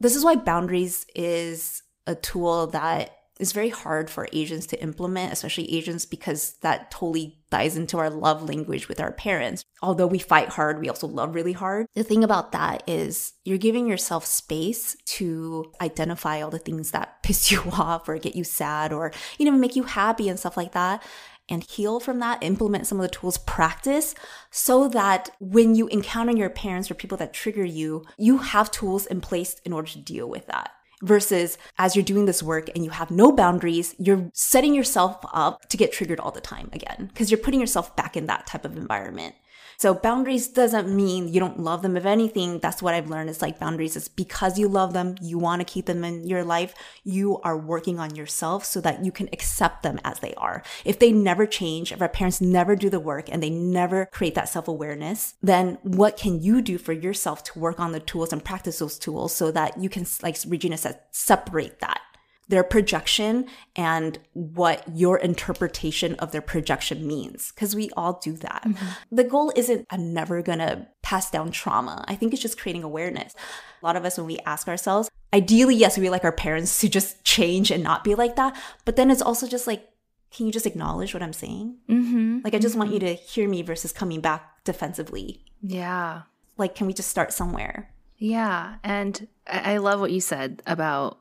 This 0.00 0.16
is 0.16 0.24
why 0.24 0.34
boundaries 0.34 1.06
is 1.14 1.84
a 2.08 2.16
tool 2.16 2.66
that 2.68 3.17
is 3.38 3.52
very 3.52 3.68
hard 3.68 4.10
for 4.10 4.28
Asians 4.32 4.66
to 4.68 4.82
implement, 4.82 5.32
especially 5.32 5.72
Asians, 5.74 6.04
because 6.06 6.54
that 6.62 6.90
totally 6.90 7.38
dies 7.50 7.76
into 7.76 7.98
our 7.98 8.10
love 8.10 8.42
language 8.42 8.88
with 8.88 9.00
our 9.00 9.12
parents. 9.12 9.64
Although 9.82 10.06
we 10.06 10.18
fight 10.18 10.50
hard, 10.50 10.80
we 10.80 10.88
also 10.88 11.06
love 11.06 11.34
really 11.34 11.52
hard. 11.52 11.86
The 11.94 12.02
thing 12.02 12.24
about 12.24 12.52
that 12.52 12.82
is 12.86 13.32
you're 13.44 13.58
giving 13.58 13.86
yourself 13.86 14.26
space 14.26 14.96
to 15.06 15.72
identify 15.80 16.42
all 16.42 16.50
the 16.50 16.58
things 16.58 16.90
that 16.90 17.22
piss 17.22 17.50
you 17.50 17.62
off 17.72 18.08
or 18.08 18.18
get 18.18 18.36
you 18.36 18.44
sad 18.44 18.92
or, 18.92 19.12
you 19.38 19.46
know, 19.46 19.52
make 19.52 19.76
you 19.76 19.84
happy 19.84 20.28
and 20.28 20.38
stuff 20.38 20.56
like 20.56 20.72
that 20.72 21.02
and 21.48 21.64
heal 21.64 21.98
from 21.98 22.18
that, 22.18 22.42
implement 22.42 22.86
some 22.86 22.98
of 22.98 23.02
the 23.02 23.08
tools, 23.08 23.38
practice 23.38 24.14
so 24.50 24.88
that 24.88 25.30
when 25.40 25.74
you 25.74 25.88
encounter 25.88 26.36
your 26.36 26.50
parents 26.50 26.90
or 26.90 26.94
people 26.94 27.16
that 27.16 27.32
trigger 27.32 27.64
you, 27.64 28.04
you 28.18 28.38
have 28.38 28.70
tools 28.70 29.06
in 29.06 29.20
place 29.20 29.56
in 29.64 29.72
order 29.72 29.88
to 29.88 29.98
deal 29.98 30.28
with 30.28 30.46
that 30.46 30.72
versus 31.02 31.58
as 31.78 31.94
you're 31.94 32.04
doing 32.04 32.26
this 32.26 32.42
work 32.42 32.70
and 32.74 32.84
you 32.84 32.90
have 32.90 33.10
no 33.10 33.32
boundaries, 33.32 33.94
you're 33.98 34.30
setting 34.32 34.74
yourself 34.74 35.18
up 35.32 35.68
to 35.68 35.76
get 35.76 35.92
triggered 35.92 36.20
all 36.20 36.30
the 36.30 36.40
time 36.40 36.68
again 36.72 37.08
because 37.12 37.30
you're 37.30 37.38
putting 37.38 37.60
yourself 37.60 37.94
back 37.96 38.16
in 38.16 38.26
that 38.26 38.46
type 38.46 38.64
of 38.64 38.76
environment. 38.76 39.34
So 39.78 39.94
boundaries 39.94 40.48
doesn't 40.48 40.88
mean 40.94 41.28
you 41.28 41.38
don't 41.38 41.60
love 41.60 41.82
them. 41.82 41.96
If 41.96 42.04
anything, 42.04 42.58
that's 42.58 42.82
what 42.82 42.94
I've 42.94 43.08
learned 43.08 43.30
It's 43.30 43.40
like 43.40 43.60
boundaries 43.60 43.94
is 43.94 44.08
because 44.08 44.58
you 44.58 44.66
love 44.66 44.92
them, 44.92 45.14
you 45.22 45.38
want 45.38 45.60
to 45.60 45.64
keep 45.64 45.86
them 45.86 46.02
in 46.02 46.26
your 46.26 46.42
life, 46.42 46.74
you 47.04 47.38
are 47.42 47.56
working 47.56 48.00
on 48.00 48.16
yourself 48.16 48.64
so 48.64 48.80
that 48.80 49.04
you 49.04 49.12
can 49.12 49.28
accept 49.32 49.84
them 49.84 50.00
as 50.02 50.18
they 50.18 50.34
are. 50.34 50.64
If 50.84 50.98
they 50.98 51.12
never 51.12 51.46
change, 51.46 51.92
if 51.92 52.02
our 52.02 52.08
parents 52.08 52.40
never 52.40 52.74
do 52.74 52.90
the 52.90 52.98
work 52.98 53.28
and 53.30 53.40
they 53.40 53.50
never 53.50 54.06
create 54.06 54.34
that 54.34 54.48
self-awareness, 54.48 55.34
then 55.44 55.78
what 55.82 56.16
can 56.16 56.42
you 56.42 56.60
do 56.60 56.76
for 56.76 56.92
yourself 56.92 57.44
to 57.44 57.58
work 57.60 57.78
on 57.78 57.92
the 57.92 58.00
tools 58.00 58.32
and 58.32 58.44
practice 58.44 58.80
those 58.80 58.98
tools 58.98 59.32
so 59.32 59.52
that 59.52 59.80
you 59.80 59.88
can, 59.88 60.04
like 60.24 60.36
Regina 60.48 60.76
said, 60.76 60.98
separate 61.12 61.78
that? 61.78 62.00
Their 62.48 62.64
projection 62.64 63.46
and 63.76 64.18
what 64.32 64.82
your 64.94 65.18
interpretation 65.18 66.14
of 66.14 66.32
their 66.32 66.40
projection 66.40 67.06
means. 67.06 67.52
Because 67.52 67.74
we 67.74 67.90
all 67.96 68.18
do 68.22 68.32
that. 68.38 68.64
Mm-hmm. 68.66 68.86
The 69.16 69.24
goal 69.24 69.52
isn't, 69.54 69.86
I'm 69.90 70.14
never 70.14 70.42
gonna 70.42 70.88
pass 71.02 71.30
down 71.30 71.50
trauma. 71.50 72.04
I 72.08 72.14
think 72.14 72.32
it's 72.32 72.42
just 72.42 72.58
creating 72.58 72.84
awareness. 72.84 73.34
A 73.82 73.86
lot 73.86 73.96
of 73.96 74.04
us, 74.04 74.16
when 74.16 74.26
we 74.26 74.38
ask 74.46 74.66
ourselves, 74.66 75.10
ideally, 75.32 75.76
yes, 75.76 75.98
we 75.98 76.10
like 76.10 76.24
our 76.24 76.32
parents 76.32 76.80
to 76.80 76.88
just 76.88 77.22
change 77.24 77.70
and 77.70 77.84
not 77.84 78.02
be 78.02 78.14
like 78.14 78.36
that. 78.36 78.58
But 78.84 78.96
then 78.96 79.10
it's 79.10 79.22
also 79.22 79.46
just 79.46 79.66
like, 79.66 79.86
can 80.30 80.46
you 80.46 80.52
just 80.52 80.66
acknowledge 80.66 81.14
what 81.14 81.22
I'm 81.22 81.32
saying? 81.32 81.76
Mm-hmm. 81.88 82.40
Like, 82.44 82.54
I 82.54 82.58
just 82.58 82.72
mm-hmm. 82.72 82.80
want 82.80 82.92
you 82.92 83.00
to 83.00 83.14
hear 83.14 83.48
me 83.48 83.62
versus 83.62 83.92
coming 83.92 84.20
back 84.20 84.64
defensively. 84.64 85.42
Yeah. 85.62 86.22
Like, 86.58 86.74
can 86.74 86.86
we 86.86 86.92
just 86.92 87.08
start 87.08 87.32
somewhere? 87.32 87.90
Yeah. 88.18 88.76
And 88.82 89.28
I 89.46 89.78
love 89.78 90.00
what 90.00 90.10
you 90.10 90.20
said 90.20 90.62
about 90.66 91.20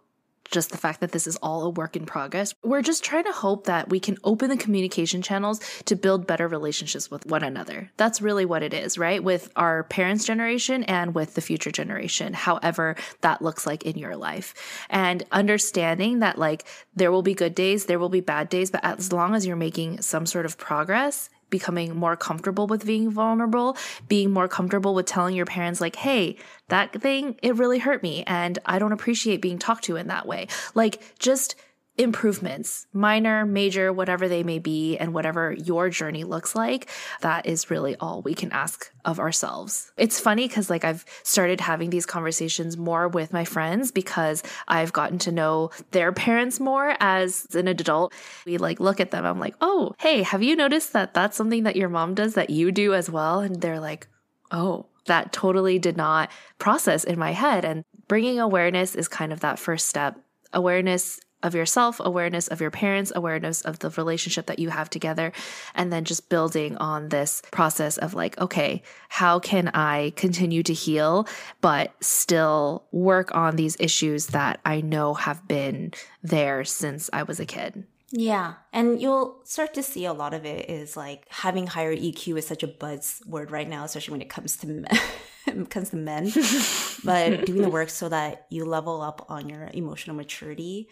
just 0.52 0.72
the 0.72 0.78
fact 0.78 1.02
that 1.02 1.12
this 1.12 1.28
is 1.28 1.36
all 1.38 1.64
a 1.64 1.70
work 1.70 1.95
in 1.95 2.06
progress. 2.06 2.54
We're 2.64 2.82
just 2.82 3.04
trying 3.04 3.26
to 3.26 3.32
hope 3.32 3.66
that 3.66 3.89
we 3.89 4.00
can 4.00 4.18
open 4.24 4.50
the 4.50 4.58
communication 4.58 5.22
channels 5.22 5.60
to 5.86 5.95
build 5.95 6.28
better 6.28 6.48
relationships 6.48 7.12
with 7.12 7.26
one 7.26 7.43
another. 7.43 7.91
That's 7.98 8.22
really 8.22 8.45
what 8.45 8.64
it 8.64 8.74
is, 8.74 8.98
right? 8.98 9.24
With 9.24 9.52
our 9.56 9.84
parents' 9.84 10.26
generation 10.26 10.84
and 10.84 11.14
with 11.14 11.36
the 11.36 11.41
future 11.41 11.72
generation, 11.72 12.34
however 12.34 12.95
that 13.22 13.41
looks 13.41 13.66
like 13.66 13.86
in 13.86 13.98
your 13.98 14.16
life. 14.16 14.54
And 14.89 15.24
understanding 15.32 16.20
that, 16.20 16.38
like, 16.38 16.66
there 16.95 17.12
will 17.12 17.22
be 17.22 17.34
good 17.34 17.56
days, 17.56 17.86
there 17.86 18.00
will 18.00 18.10
be 18.10 18.22
bad 18.22 18.50
days, 18.50 18.72
but 18.72 18.84
as 18.84 19.14
long 19.14 19.36
as 19.36 19.45
you're 19.45 19.56
making 19.56 20.02
some 20.02 20.26
sort 20.26 20.45
of 20.45 20.58
progress, 20.58 21.30
becoming 21.50 21.95
more 21.95 22.16
comfortable 22.16 22.68
with 22.68 22.86
being 22.86 23.10
vulnerable, 23.10 23.78
being 24.08 24.32
more 24.32 24.48
comfortable 24.48 24.93
with 24.93 25.06
telling 25.06 25.36
your 25.36 25.45
parents, 25.45 25.82
like, 25.82 25.95
hey, 25.95 26.38
that 26.68 27.02
thing, 27.02 27.38
it 27.41 27.56
really 27.56 27.80
hurt 27.80 28.04
me. 28.04 28.24
And 28.28 28.60
I 28.66 28.80
don't 28.80 28.91
appreciate 28.91 29.41
being 29.41 29.60
talked 29.60 29.86
to 29.86 29.95
in 29.95 30.08
that 30.08 30.26
way. 30.26 30.48
Like, 30.76 31.02
just 31.20 31.56
improvements, 31.98 32.86
minor, 32.93 33.45
major, 33.45 33.91
whatever 33.91 34.28
they 34.28 34.43
may 34.43 34.60
be, 34.60 34.98
and 34.98 35.14
whatever 35.14 35.54
your 35.54 35.89
journey 35.89 36.24
looks 36.24 36.56
like, 36.56 36.89
that 37.22 37.45
is 37.45 37.72
really 37.72 37.95
all 38.00 38.22
we 38.22 38.34
can 38.34 38.52
ask 38.52 38.91
of 39.04 39.20
ourselves. 39.20 39.91
It's 39.98 40.20
funny 40.20 40.48
because, 40.48 40.70
like, 40.70 40.84
I've 40.84 41.06
started 41.24 41.62
having 41.62 41.89
these 41.89 42.06
conversations 42.06 42.78
more 42.78 43.08
with 43.08 43.34
my 43.34 43.45
friends 43.45 43.91
because 43.91 44.43
I've 44.68 44.93
gotten 44.93 45.18
to 45.20 45.32
know 45.32 45.72
their 45.91 46.12
parents 46.12 46.60
more 46.60 46.95
as 47.00 47.48
an 47.56 47.68
adult. 47.68 48.14
We 48.45 48.58
like 48.58 48.80
look 48.80 49.00
at 49.00 49.12
them, 49.12 49.26
I'm 49.26 49.39
like, 49.39 49.56
oh, 49.62 49.93
hey, 50.00 50.22
have 50.24 50.43
you 50.43 50.56
noticed 50.56 50.93
that 50.93 51.14
that's 51.14 51.38
something 51.38 51.64
that 51.64 51.76
your 51.76 51.89
mom 51.89 52.14
does 52.14 52.36
that 52.36 52.50
you 52.50 52.72
do 52.72 52.93
as 52.93 53.10
well? 53.10 53.39
And 53.39 53.62
they're 53.62 53.80
like, 53.80 54.08
oh, 54.52 54.86
that 55.06 55.32
totally 55.32 55.80
did 55.80 55.98
not 55.98 56.30
process 56.60 57.04
in 57.04 57.18
my 57.18 57.32
head. 57.32 57.66
And 57.66 57.84
bringing 58.08 58.39
awareness 58.39 58.93
is 58.93 59.08
kind 59.08 59.34
of 59.34 59.39
that 59.39 59.58
first 59.58 59.88
step. 59.88 60.20
Awareness 60.54 61.20
of 61.43 61.53
yourself, 61.53 62.01
awareness 62.03 62.47
of 62.47 62.61
your 62.61 62.71
parents, 62.71 63.11
awareness 63.15 63.61
of 63.61 63.79
the 63.79 63.89
relationship 63.91 64.47
that 64.47 64.59
you 64.59 64.69
have 64.69 64.89
together, 64.89 65.31
and 65.75 65.93
then 65.93 66.03
just 66.03 66.29
building 66.29 66.75
on 66.77 67.09
this 67.09 67.41
process 67.51 67.97
of 67.97 68.13
like, 68.13 68.38
okay, 68.39 68.81
how 69.09 69.39
can 69.39 69.69
I 69.69 70.13
continue 70.15 70.63
to 70.63 70.73
heal, 70.73 71.27
but 71.61 71.93
still 72.01 72.85
work 72.91 73.33
on 73.35 73.55
these 73.55 73.77
issues 73.79 74.27
that 74.27 74.59
I 74.65 74.81
know 74.81 75.13
have 75.13 75.47
been 75.47 75.93
there 76.23 76.63
since 76.63 77.09
I 77.13 77.23
was 77.23 77.39
a 77.39 77.45
kid? 77.45 77.85
Yeah. 78.09 78.53
And 78.71 79.01
you'll 79.01 79.41
start 79.43 79.73
to 79.73 79.83
see 79.83 80.05
a 80.05 80.13
lot 80.13 80.33
of 80.33 80.45
it 80.45 80.69
is 80.69 80.95
like 80.95 81.25
having 81.29 81.67
higher 81.67 81.95
EQ 81.95 82.38
is 82.38 82.47
such 82.47 82.63
a 82.63 82.67
buzzword 82.67 83.51
right 83.51 83.67
now, 83.67 83.83
especially 83.83 84.13
when 84.13 84.21
it 84.21 84.29
comes 84.29 84.55
to 84.57 84.67
men. 84.67 85.65
comes 85.69 85.89
to 85.89 85.97
men. 85.97 86.31
but 87.03 87.45
doing 87.45 87.61
the 87.61 87.69
work 87.69 87.89
so 87.89 88.07
that 88.09 88.45
you 88.49 88.65
level 88.65 89.01
up 89.01 89.25
on 89.29 89.49
your 89.49 89.69
emotional 89.73 90.15
maturity 90.15 90.89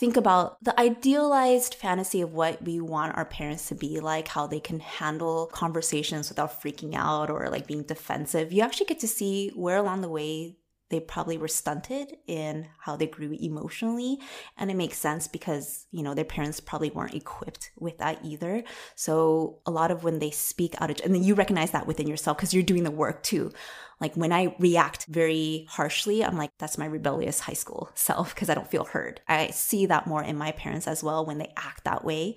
think 0.00 0.16
about 0.16 0.56
the 0.64 0.80
idealized 0.80 1.74
fantasy 1.74 2.22
of 2.22 2.32
what 2.32 2.62
we 2.62 2.80
want 2.80 3.14
our 3.18 3.26
parents 3.26 3.68
to 3.68 3.74
be 3.74 4.00
like, 4.00 4.28
how 4.28 4.46
they 4.46 4.58
can 4.58 4.80
handle 4.80 5.50
conversations 5.52 6.30
without 6.30 6.62
freaking 6.62 6.94
out 6.94 7.28
or 7.28 7.50
like 7.50 7.66
being 7.66 7.82
defensive. 7.82 8.50
You 8.50 8.62
actually 8.62 8.86
get 8.86 8.98
to 9.00 9.06
see 9.06 9.50
where 9.54 9.76
along 9.76 10.00
the 10.00 10.08
way 10.08 10.56
they 10.90 11.00
probably 11.00 11.38
were 11.38 11.48
stunted 11.48 12.16
in 12.26 12.68
how 12.78 12.96
they 12.96 13.06
grew 13.06 13.36
emotionally. 13.40 14.18
And 14.58 14.70
it 14.70 14.76
makes 14.76 14.98
sense 14.98 15.28
because, 15.28 15.86
you 15.92 16.02
know, 16.02 16.14
their 16.14 16.24
parents 16.24 16.60
probably 16.60 16.90
weren't 16.90 17.14
equipped 17.14 17.70
with 17.78 17.98
that 17.98 18.18
either. 18.24 18.64
So 18.96 19.60
a 19.64 19.70
lot 19.70 19.92
of 19.92 20.02
when 20.02 20.18
they 20.18 20.30
speak 20.30 20.74
out 20.80 20.90
of, 20.90 21.00
and 21.04 21.14
then 21.14 21.22
you 21.22 21.34
recognize 21.34 21.70
that 21.70 21.86
within 21.86 22.08
yourself 22.08 22.36
because 22.36 22.52
you're 22.52 22.64
doing 22.64 22.82
the 22.82 22.90
work 22.90 23.22
too. 23.22 23.52
Like 24.00 24.16
when 24.16 24.32
I 24.32 24.56
react 24.58 25.06
very 25.06 25.66
harshly, 25.68 26.24
I'm 26.24 26.36
like, 26.36 26.50
that's 26.58 26.78
my 26.78 26.86
rebellious 26.86 27.40
high 27.40 27.52
school 27.52 27.90
self 27.94 28.34
because 28.34 28.50
I 28.50 28.54
don't 28.54 28.70
feel 28.70 28.84
heard. 28.84 29.20
I 29.28 29.48
see 29.48 29.86
that 29.86 30.06
more 30.06 30.24
in 30.24 30.36
my 30.36 30.52
parents 30.52 30.88
as 30.88 31.04
well 31.04 31.24
when 31.24 31.38
they 31.38 31.52
act 31.56 31.84
that 31.84 32.04
way. 32.04 32.34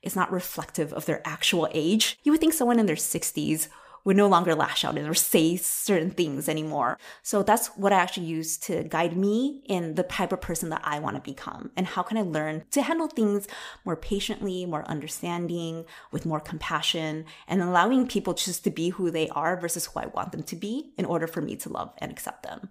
It's 0.00 0.16
not 0.16 0.32
reflective 0.32 0.92
of 0.92 1.06
their 1.06 1.22
actual 1.24 1.68
age. 1.72 2.18
You 2.24 2.32
would 2.32 2.40
think 2.40 2.54
someone 2.54 2.80
in 2.80 2.86
their 2.86 2.96
60s 2.96 3.68
would 4.04 4.16
no 4.16 4.28
longer 4.28 4.54
lash 4.54 4.84
out 4.84 4.98
or 4.98 5.14
say 5.14 5.56
certain 5.56 6.10
things 6.10 6.48
anymore. 6.48 6.98
So 7.22 7.42
that's 7.42 7.68
what 7.68 7.92
I 7.92 7.98
actually 7.98 8.26
use 8.26 8.56
to 8.58 8.84
guide 8.84 9.16
me 9.16 9.62
in 9.66 9.94
the 9.94 10.02
type 10.02 10.32
of 10.32 10.40
person 10.40 10.70
that 10.70 10.82
I 10.84 10.98
want 10.98 11.16
to 11.16 11.22
become. 11.22 11.70
And 11.76 11.86
how 11.86 12.02
can 12.02 12.18
I 12.18 12.22
learn 12.22 12.64
to 12.72 12.82
handle 12.82 13.08
things 13.08 13.46
more 13.84 13.96
patiently, 13.96 14.66
more 14.66 14.88
understanding, 14.88 15.84
with 16.10 16.26
more 16.26 16.40
compassion, 16.40 17.24
and 17.46 17.62
allowing 17.62 18.06
people 18.06 18.34
just 18.34 18.64
to 18.64 18.70
be 18.70 18.90
who 18.90 19.10
they 19.10 19.28
are 19.30 19.58
versus 19.58 19.86
who 19.86 20.00
I 20.00 20.06
want 20.06 20.32
them 20.32 20.42
to 20.44 20.56
be 20.56 20.92
in 20.96 21.04
order 21.04 21.26
for 21.26 21.40
me 21.40 21.56
to 21.56 21.68
love 21.68 21.92
and 21.98 22.10
accept 22.10 22.42
them 22.42 22.70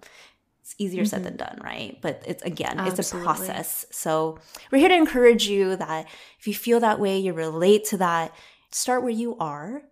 it's 0.62 0.76
easier 0.78 1.02
mm-hmm. 1.04 1.10
said 1.10 1.24
than 1.24 1.38
done, 1.38 1.60
right? 1.64 1.98
But 2.02 2.24
it's 2.26 2.44
again, 2.44 2.78
Absolutely. 2.78 3.00
it's 3.00 3.14
a 3.14 3.18
process. 3.18 3.86
So 3.92 4.40
we're 4.72 4.78
here 4.78 4.90
to 4.90 4.96
encourage 4.96 5.48
you 5.48 5.76
that 5.76 6.08
if 6.40 6.48
you 6.48 6.54
feel 6.54 6.80
that 6.80 7.00
way, 7.00 7.18
you 7.18 7.34
relate 7.34 7.86
to 7.86 7.98
that, 7.98 8.34
start 8.72 9.02
where 9.02 9.12
you 9.12 9.38
are 9.38 9.84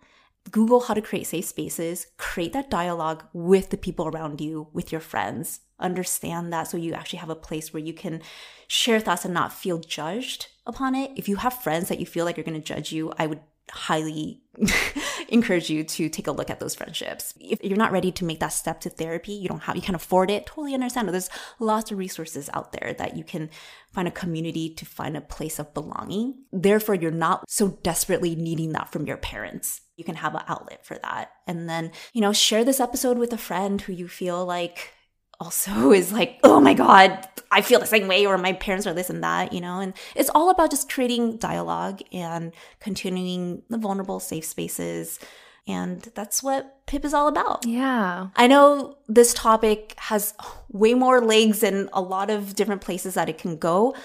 Google 0.52 0.82
how 0.82 0.94
to 0.94 1.02
create 1.02 1.28
safe 1.28 1.46
spaces, 1.46 2.08
create 2.18 2.54
that 2.54 2.70
dialogue 2.70 3.24
with 3.34 3.70
the 3.70 3.78
people 3.78 4.08
around 4.08 4.42
you, 4.42 4.68
with 4.74 4.92
your 4.92 5.02
friends. 5.02 5.62
Understand 5.80 6.52
that 6.52 6.68
so 6.68 6.78
you 6.78 6.94
actually 6.94 7.20
have 7.20 7.30
a 7.30 7.36
place 7.36 7.74
where 7.74 7.84
you 7.84 7.94
can 7.94 8.22
share 8.68 9.00
thoughts 9.00 9.26
and 9.26 9.34
not 9.34 9.54
feel 9.54 9.80
judged 9.80 10.48
upon 10.66 10.96
it. 10.96 11.12
If 11.16 11.30
you 11.30 11.38
have 11.38 11.62
friends 11.62 11.90
that 11.90 12.00
you 12.00 12.06
feel 12.06 12.26
like 12.26 12.38
are 12.38 12.44
going 12.44 12.60
to 12.60 12.74
judge 12.74 12.92
you, 12.92 13.14
I 13.18 13.28
would 13.28 13.42
highly 13.72 14.42
encourage 15.30 15.70
you 15.70 15.84
to 15.84 16.10
take 16.10 16.28
a 16.28 16.32
look 16.32 16.50
at 16.50 16.60
those 16.60 16.76
friendships. 16.76 17.34
If 17.40 17.64
you're 17.64 17.78
not 17.78 17.92
ready 17.92 18.12
to 18.14 18.26
make 18.26 18.40
that 18.40 18.50
step 18.50 18.82
to 18.82 18.90
therapy, 18.90 19.34
you 19.34 19.48
don't 19.48 19.64
have, 19.64 19.76
you 19.76 19.82
can't 19.82 19.96
afford 19.96 20.32
it, 20.32 20.46
totally 20.46 20.74
understand. 20.74 21.10
There's 21.10 21.30
lots 21.60 21.92
of 21.92 21.98
resources 21.98 22.50
out 22.54 22.72
there 22.74 22.94
that 22.98 23.16
you 23.16 23.24
can 23.24 23.50
find 23.92 24.08
a 24.08 24.12
community 24.12 24.74
to 24.74 24.86
find 24.86 25.16
a 25.16 25.22
place 25.22 25.60
of 25.60 25.74
belonging. 25.74 26.44
Therefore, 26.52 26.96
you're 26.96 27.12
not 27.12 27.50
so 27.50 27.80
desperately 27.84 28.36
needing 28.36 28.74
that 28.74 28.92
from 28.92 29.06
your 29.06 29.18
parents. 29.18 29.82
You 30.00 30.06
can 30.06 30.16
have 30.16 30.34
an 30.34 30.44
outlet 30.48 30.86
for 30.86 30.98
that. 31.00 31.34
And 31.46 31.70
then, 31.70 31.92
you 32.14 32.22
know, 32.22 32.32
share 32.32 32.64
this 32.64 32.80
episode 32.80 33.18
with 33.18 33.34
a 33.34 33.38
friend 33.38 33.82
who 33.82 33.92
you 33.92 34.08
feel 34.08 34.46
like 34.46 34.94
also 35.42 35.92
is 36.00 36.14
like, 36.14 36.40
oh 36.46 36.62
my 36.62 36.74
God, 36.74 37.28
I 37.52 37.62
feel 37.62 37.82
the 37.82 37.86
same 37.86 38.08
way, 38.08 38.26
or 38.26 38.38
my 38.38 38.54
parents 38.54 38.88
are 38.88 38.94
this 38.94 39.10
and 39.10 39.22
that, 39.26 39.52
you 39.52 39.60
know? 39.60 39.82
And 39.82 39.94
it's 40.16 40.30
all 40.34 40.50
about 40.50 40.72
just 40.72 40.90
creating 40.90 41.36
dialogue 41.36 42.02
and 42.14 42.54
continuing 42.80 43.64
the 43.70 43.78
vulnerable, 43.78 44.22
safe 44.22 44.46
spaces. 44.46 45.20
And 45.68 46.02
that's 46.16 46.42
what 46.42 46.86
PIP 46.88 47.04
is 47.04 47.14
all 47.14 47.28
about. 47.28 47.66
Yeah. 47.66 48.30
I 48.38 48.48
know 48.48 48.96
this 49.10 49.34
topic 49.34 49.96
has 49.98 50.34
way 50.70 50.94
more 50.94 51.20
legs 51.20 51.62
and 51.62 51.90
a 51.92 52.02
lot 52.02 52.30
of 52.30 52.56
different 52.56 52.82
places 52.82 53.16
that 53.16 53.28
it 53.28 53.38
can 53.38 53.58
go. 53.58 53.96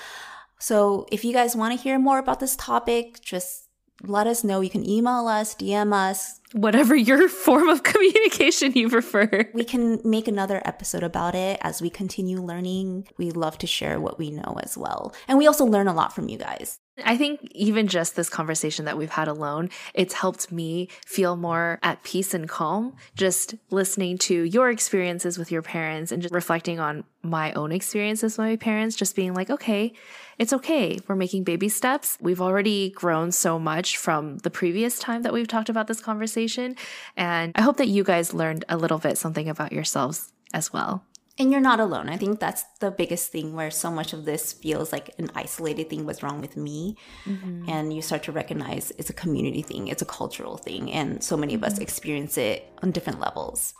So 0.58 1.06
if 1.12 1.24
you 1.24 1.32
guys 1.32 1.54
want 1.54 1.78
to 1.78 1.80
hear 1.80 2.00
more 2.00 2.18
about 2.18 2.40
this 2.40 2.56
topic, 2.56 3.20
just 3.22 3.68
let 4.02 4.26
us 4.26 4.44
know. 4.44 4.60
You 4.60 4.70
can 4.70 4.88
email 4.88 5.26
us, 5.28 5.54
DM 5.54 5.92
us. 5.92 6.40
Whatever 6.52 6.94
your 6.94 7.28
form 7.44 7.68
of 7.68 7.82
communication 7.82 8.72
you 8.72 8.88
prefer. 8.88 9.50
We 9.54 9.64
can 9.64 10.00
make 10.04 10.28
another 10.28 10.62
episode 10.64 11.02
about 11.02 11.34
it 11.34 11.58
as 11.62 11.80
we 11.80 11.90
continue 11.90 12.40
learning. 12.40 13.08
We 13.18 13.30
love 13.30 13.58
to 13.58 13.66
share 13.66 14.00
what 14.00 14.18
we 14.18 14.30
know 14.30 14.58
as 14.62 14.76
well. 14.76 15.14
And 15.28 15.38
we 15.38 15.46
also 15.46 15.64
learn 15.64 15.88
a 15.88 15.94
lot 15.94 16.14
from 16.14 16.28
you 16.28 16.38
guys. 16.38 16.78
I 17.02 17.16
think 17.16 17.48
even 17.50 17.88
just 17.88 18.14
this 18.14 18.28
conversation 18.28 18.84
that 18.84 18.96
we've 18.96 19.10
had 19.10 19.26
alone, 19.26 19.70
it's 19.94 20.14
helped 20.14 20.52
me 20.52 20.88
feel 21.04 21.36
more 21.36 21.80
at 21.82 22.04
peace 22.04 22.34
and 22.34 22.48
calm. 22.48 22.94
Just 23.16 23.56
listening 23.70 24.16
to 24.18 24.42
your 24.42 24.70
experiences 24.70 25.36
with 25.36 25.50
your 25.50 25.62
parents 25.62 26.12
and 26.12 26.22
just 26.22 26.32
reflecting 26.32 26.78
on 26.78 27.02
my 27.22 27.52
own 27.54 27.72
experiences 27.72 28.38
with 28.38 28.46
my 28.46 28.56
parents, 28.56 28.94
just 28.94 29.16
being 29.16 29.34
like, 29.34 29.50
okay, 29.50 29.92
it's 30.38 30.52
okay. 30.52 30.98
We're 31.08 31.16
making 31.16 31.42
baby 31.42 31.68
steps. 31.68 32.16
We've 32.20 32.40
already 32.40 32.90
grown 32.90 33.32
so 33.32 33.58
much 33.58 33.96
from 33.96 34.38
the 34.38 34.50
previous 34.50 34.98
time 34.98 35.22
that 35.22 35.32
we've 35.32 35.48
talked 35.48 35.68
about 35.68 35.88
this 35.88 36.00
conversation. 36.00 36.76
And 37.16 37.52
I 37.56 37.62
hope 37.62 37.78
that 37.78 37.88
you 37.88 38.04
guys 38.04 38.34
learned 38.34 38.64
a 38.68 38.76
little 38.76 38.98
bit 38.98 39.18
something 39.18 39.48
about 39.48 39.72
yourselves 39.72 40.32
as 40.52 40.72
well. 40.72 41.04
And 41.36 41.50
you're 41.50 41.60
not 41.60 41.80
alone. 41.80 42.08
I 42.08 42.16
think 42.16 42.38
that's 42.38 42.62
the 42.78 42.92
biggest 42.92 43.32
thing 43.32 43.54
where 43.54 43.70
so 43.70 43.90
much 43.90 44.12
of 44.12 44.24
this 44.24 44.52
feels 44.52 44.92
like 44.92 45.10
an 45.18 45.30
isolated 45.34 45.90
thing 45.90 46.06
what's 46.06 46.22
wrong 46.22 46.40
with 46.40 46.56
me. 46.56 46.96
Mm-hmm. 47.24 47.68
And 47.68 47.92
you 47.92 48.02
start 48.02 48.22
to 48.24 48.32
recognize 48.32 48.92
it's 48.98 49.10
a 49.10 49.12
community 49.12 49.62
thing, 49.62 49.88
it's 49.88 50.02
a 50.02 50.06
cultural 50.06 50.56
thing. 50.56 50.92
And 50.92 51.24
so 51.24 51.36
many 51.36 51.54
of 51.54 51.64
us 51.64 51.74
mm-hmm. 51.74 51.82
experience 51.82 52.38
it 52.38 52.70
on 52.82 52.92
different 52.92 53.18
levels. 53.18 53.74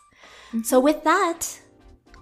Mm-hmm. 0.48 0.62
So, 0.62 0.80
with 0.80 1.04
that, 1.04 1.60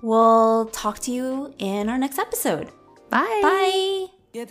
we'll 0.03 0.67
talk 0.67 0.99
to 1.01 1.11
you 1.11 1.55
in 1.59 1.89
our 1.89 1.97
next 1.97 2.19
episode. 2.19 2.71
Bye. 3.09 3.41
Bye. 3.43 4.07
Yeah, 4.33 4.45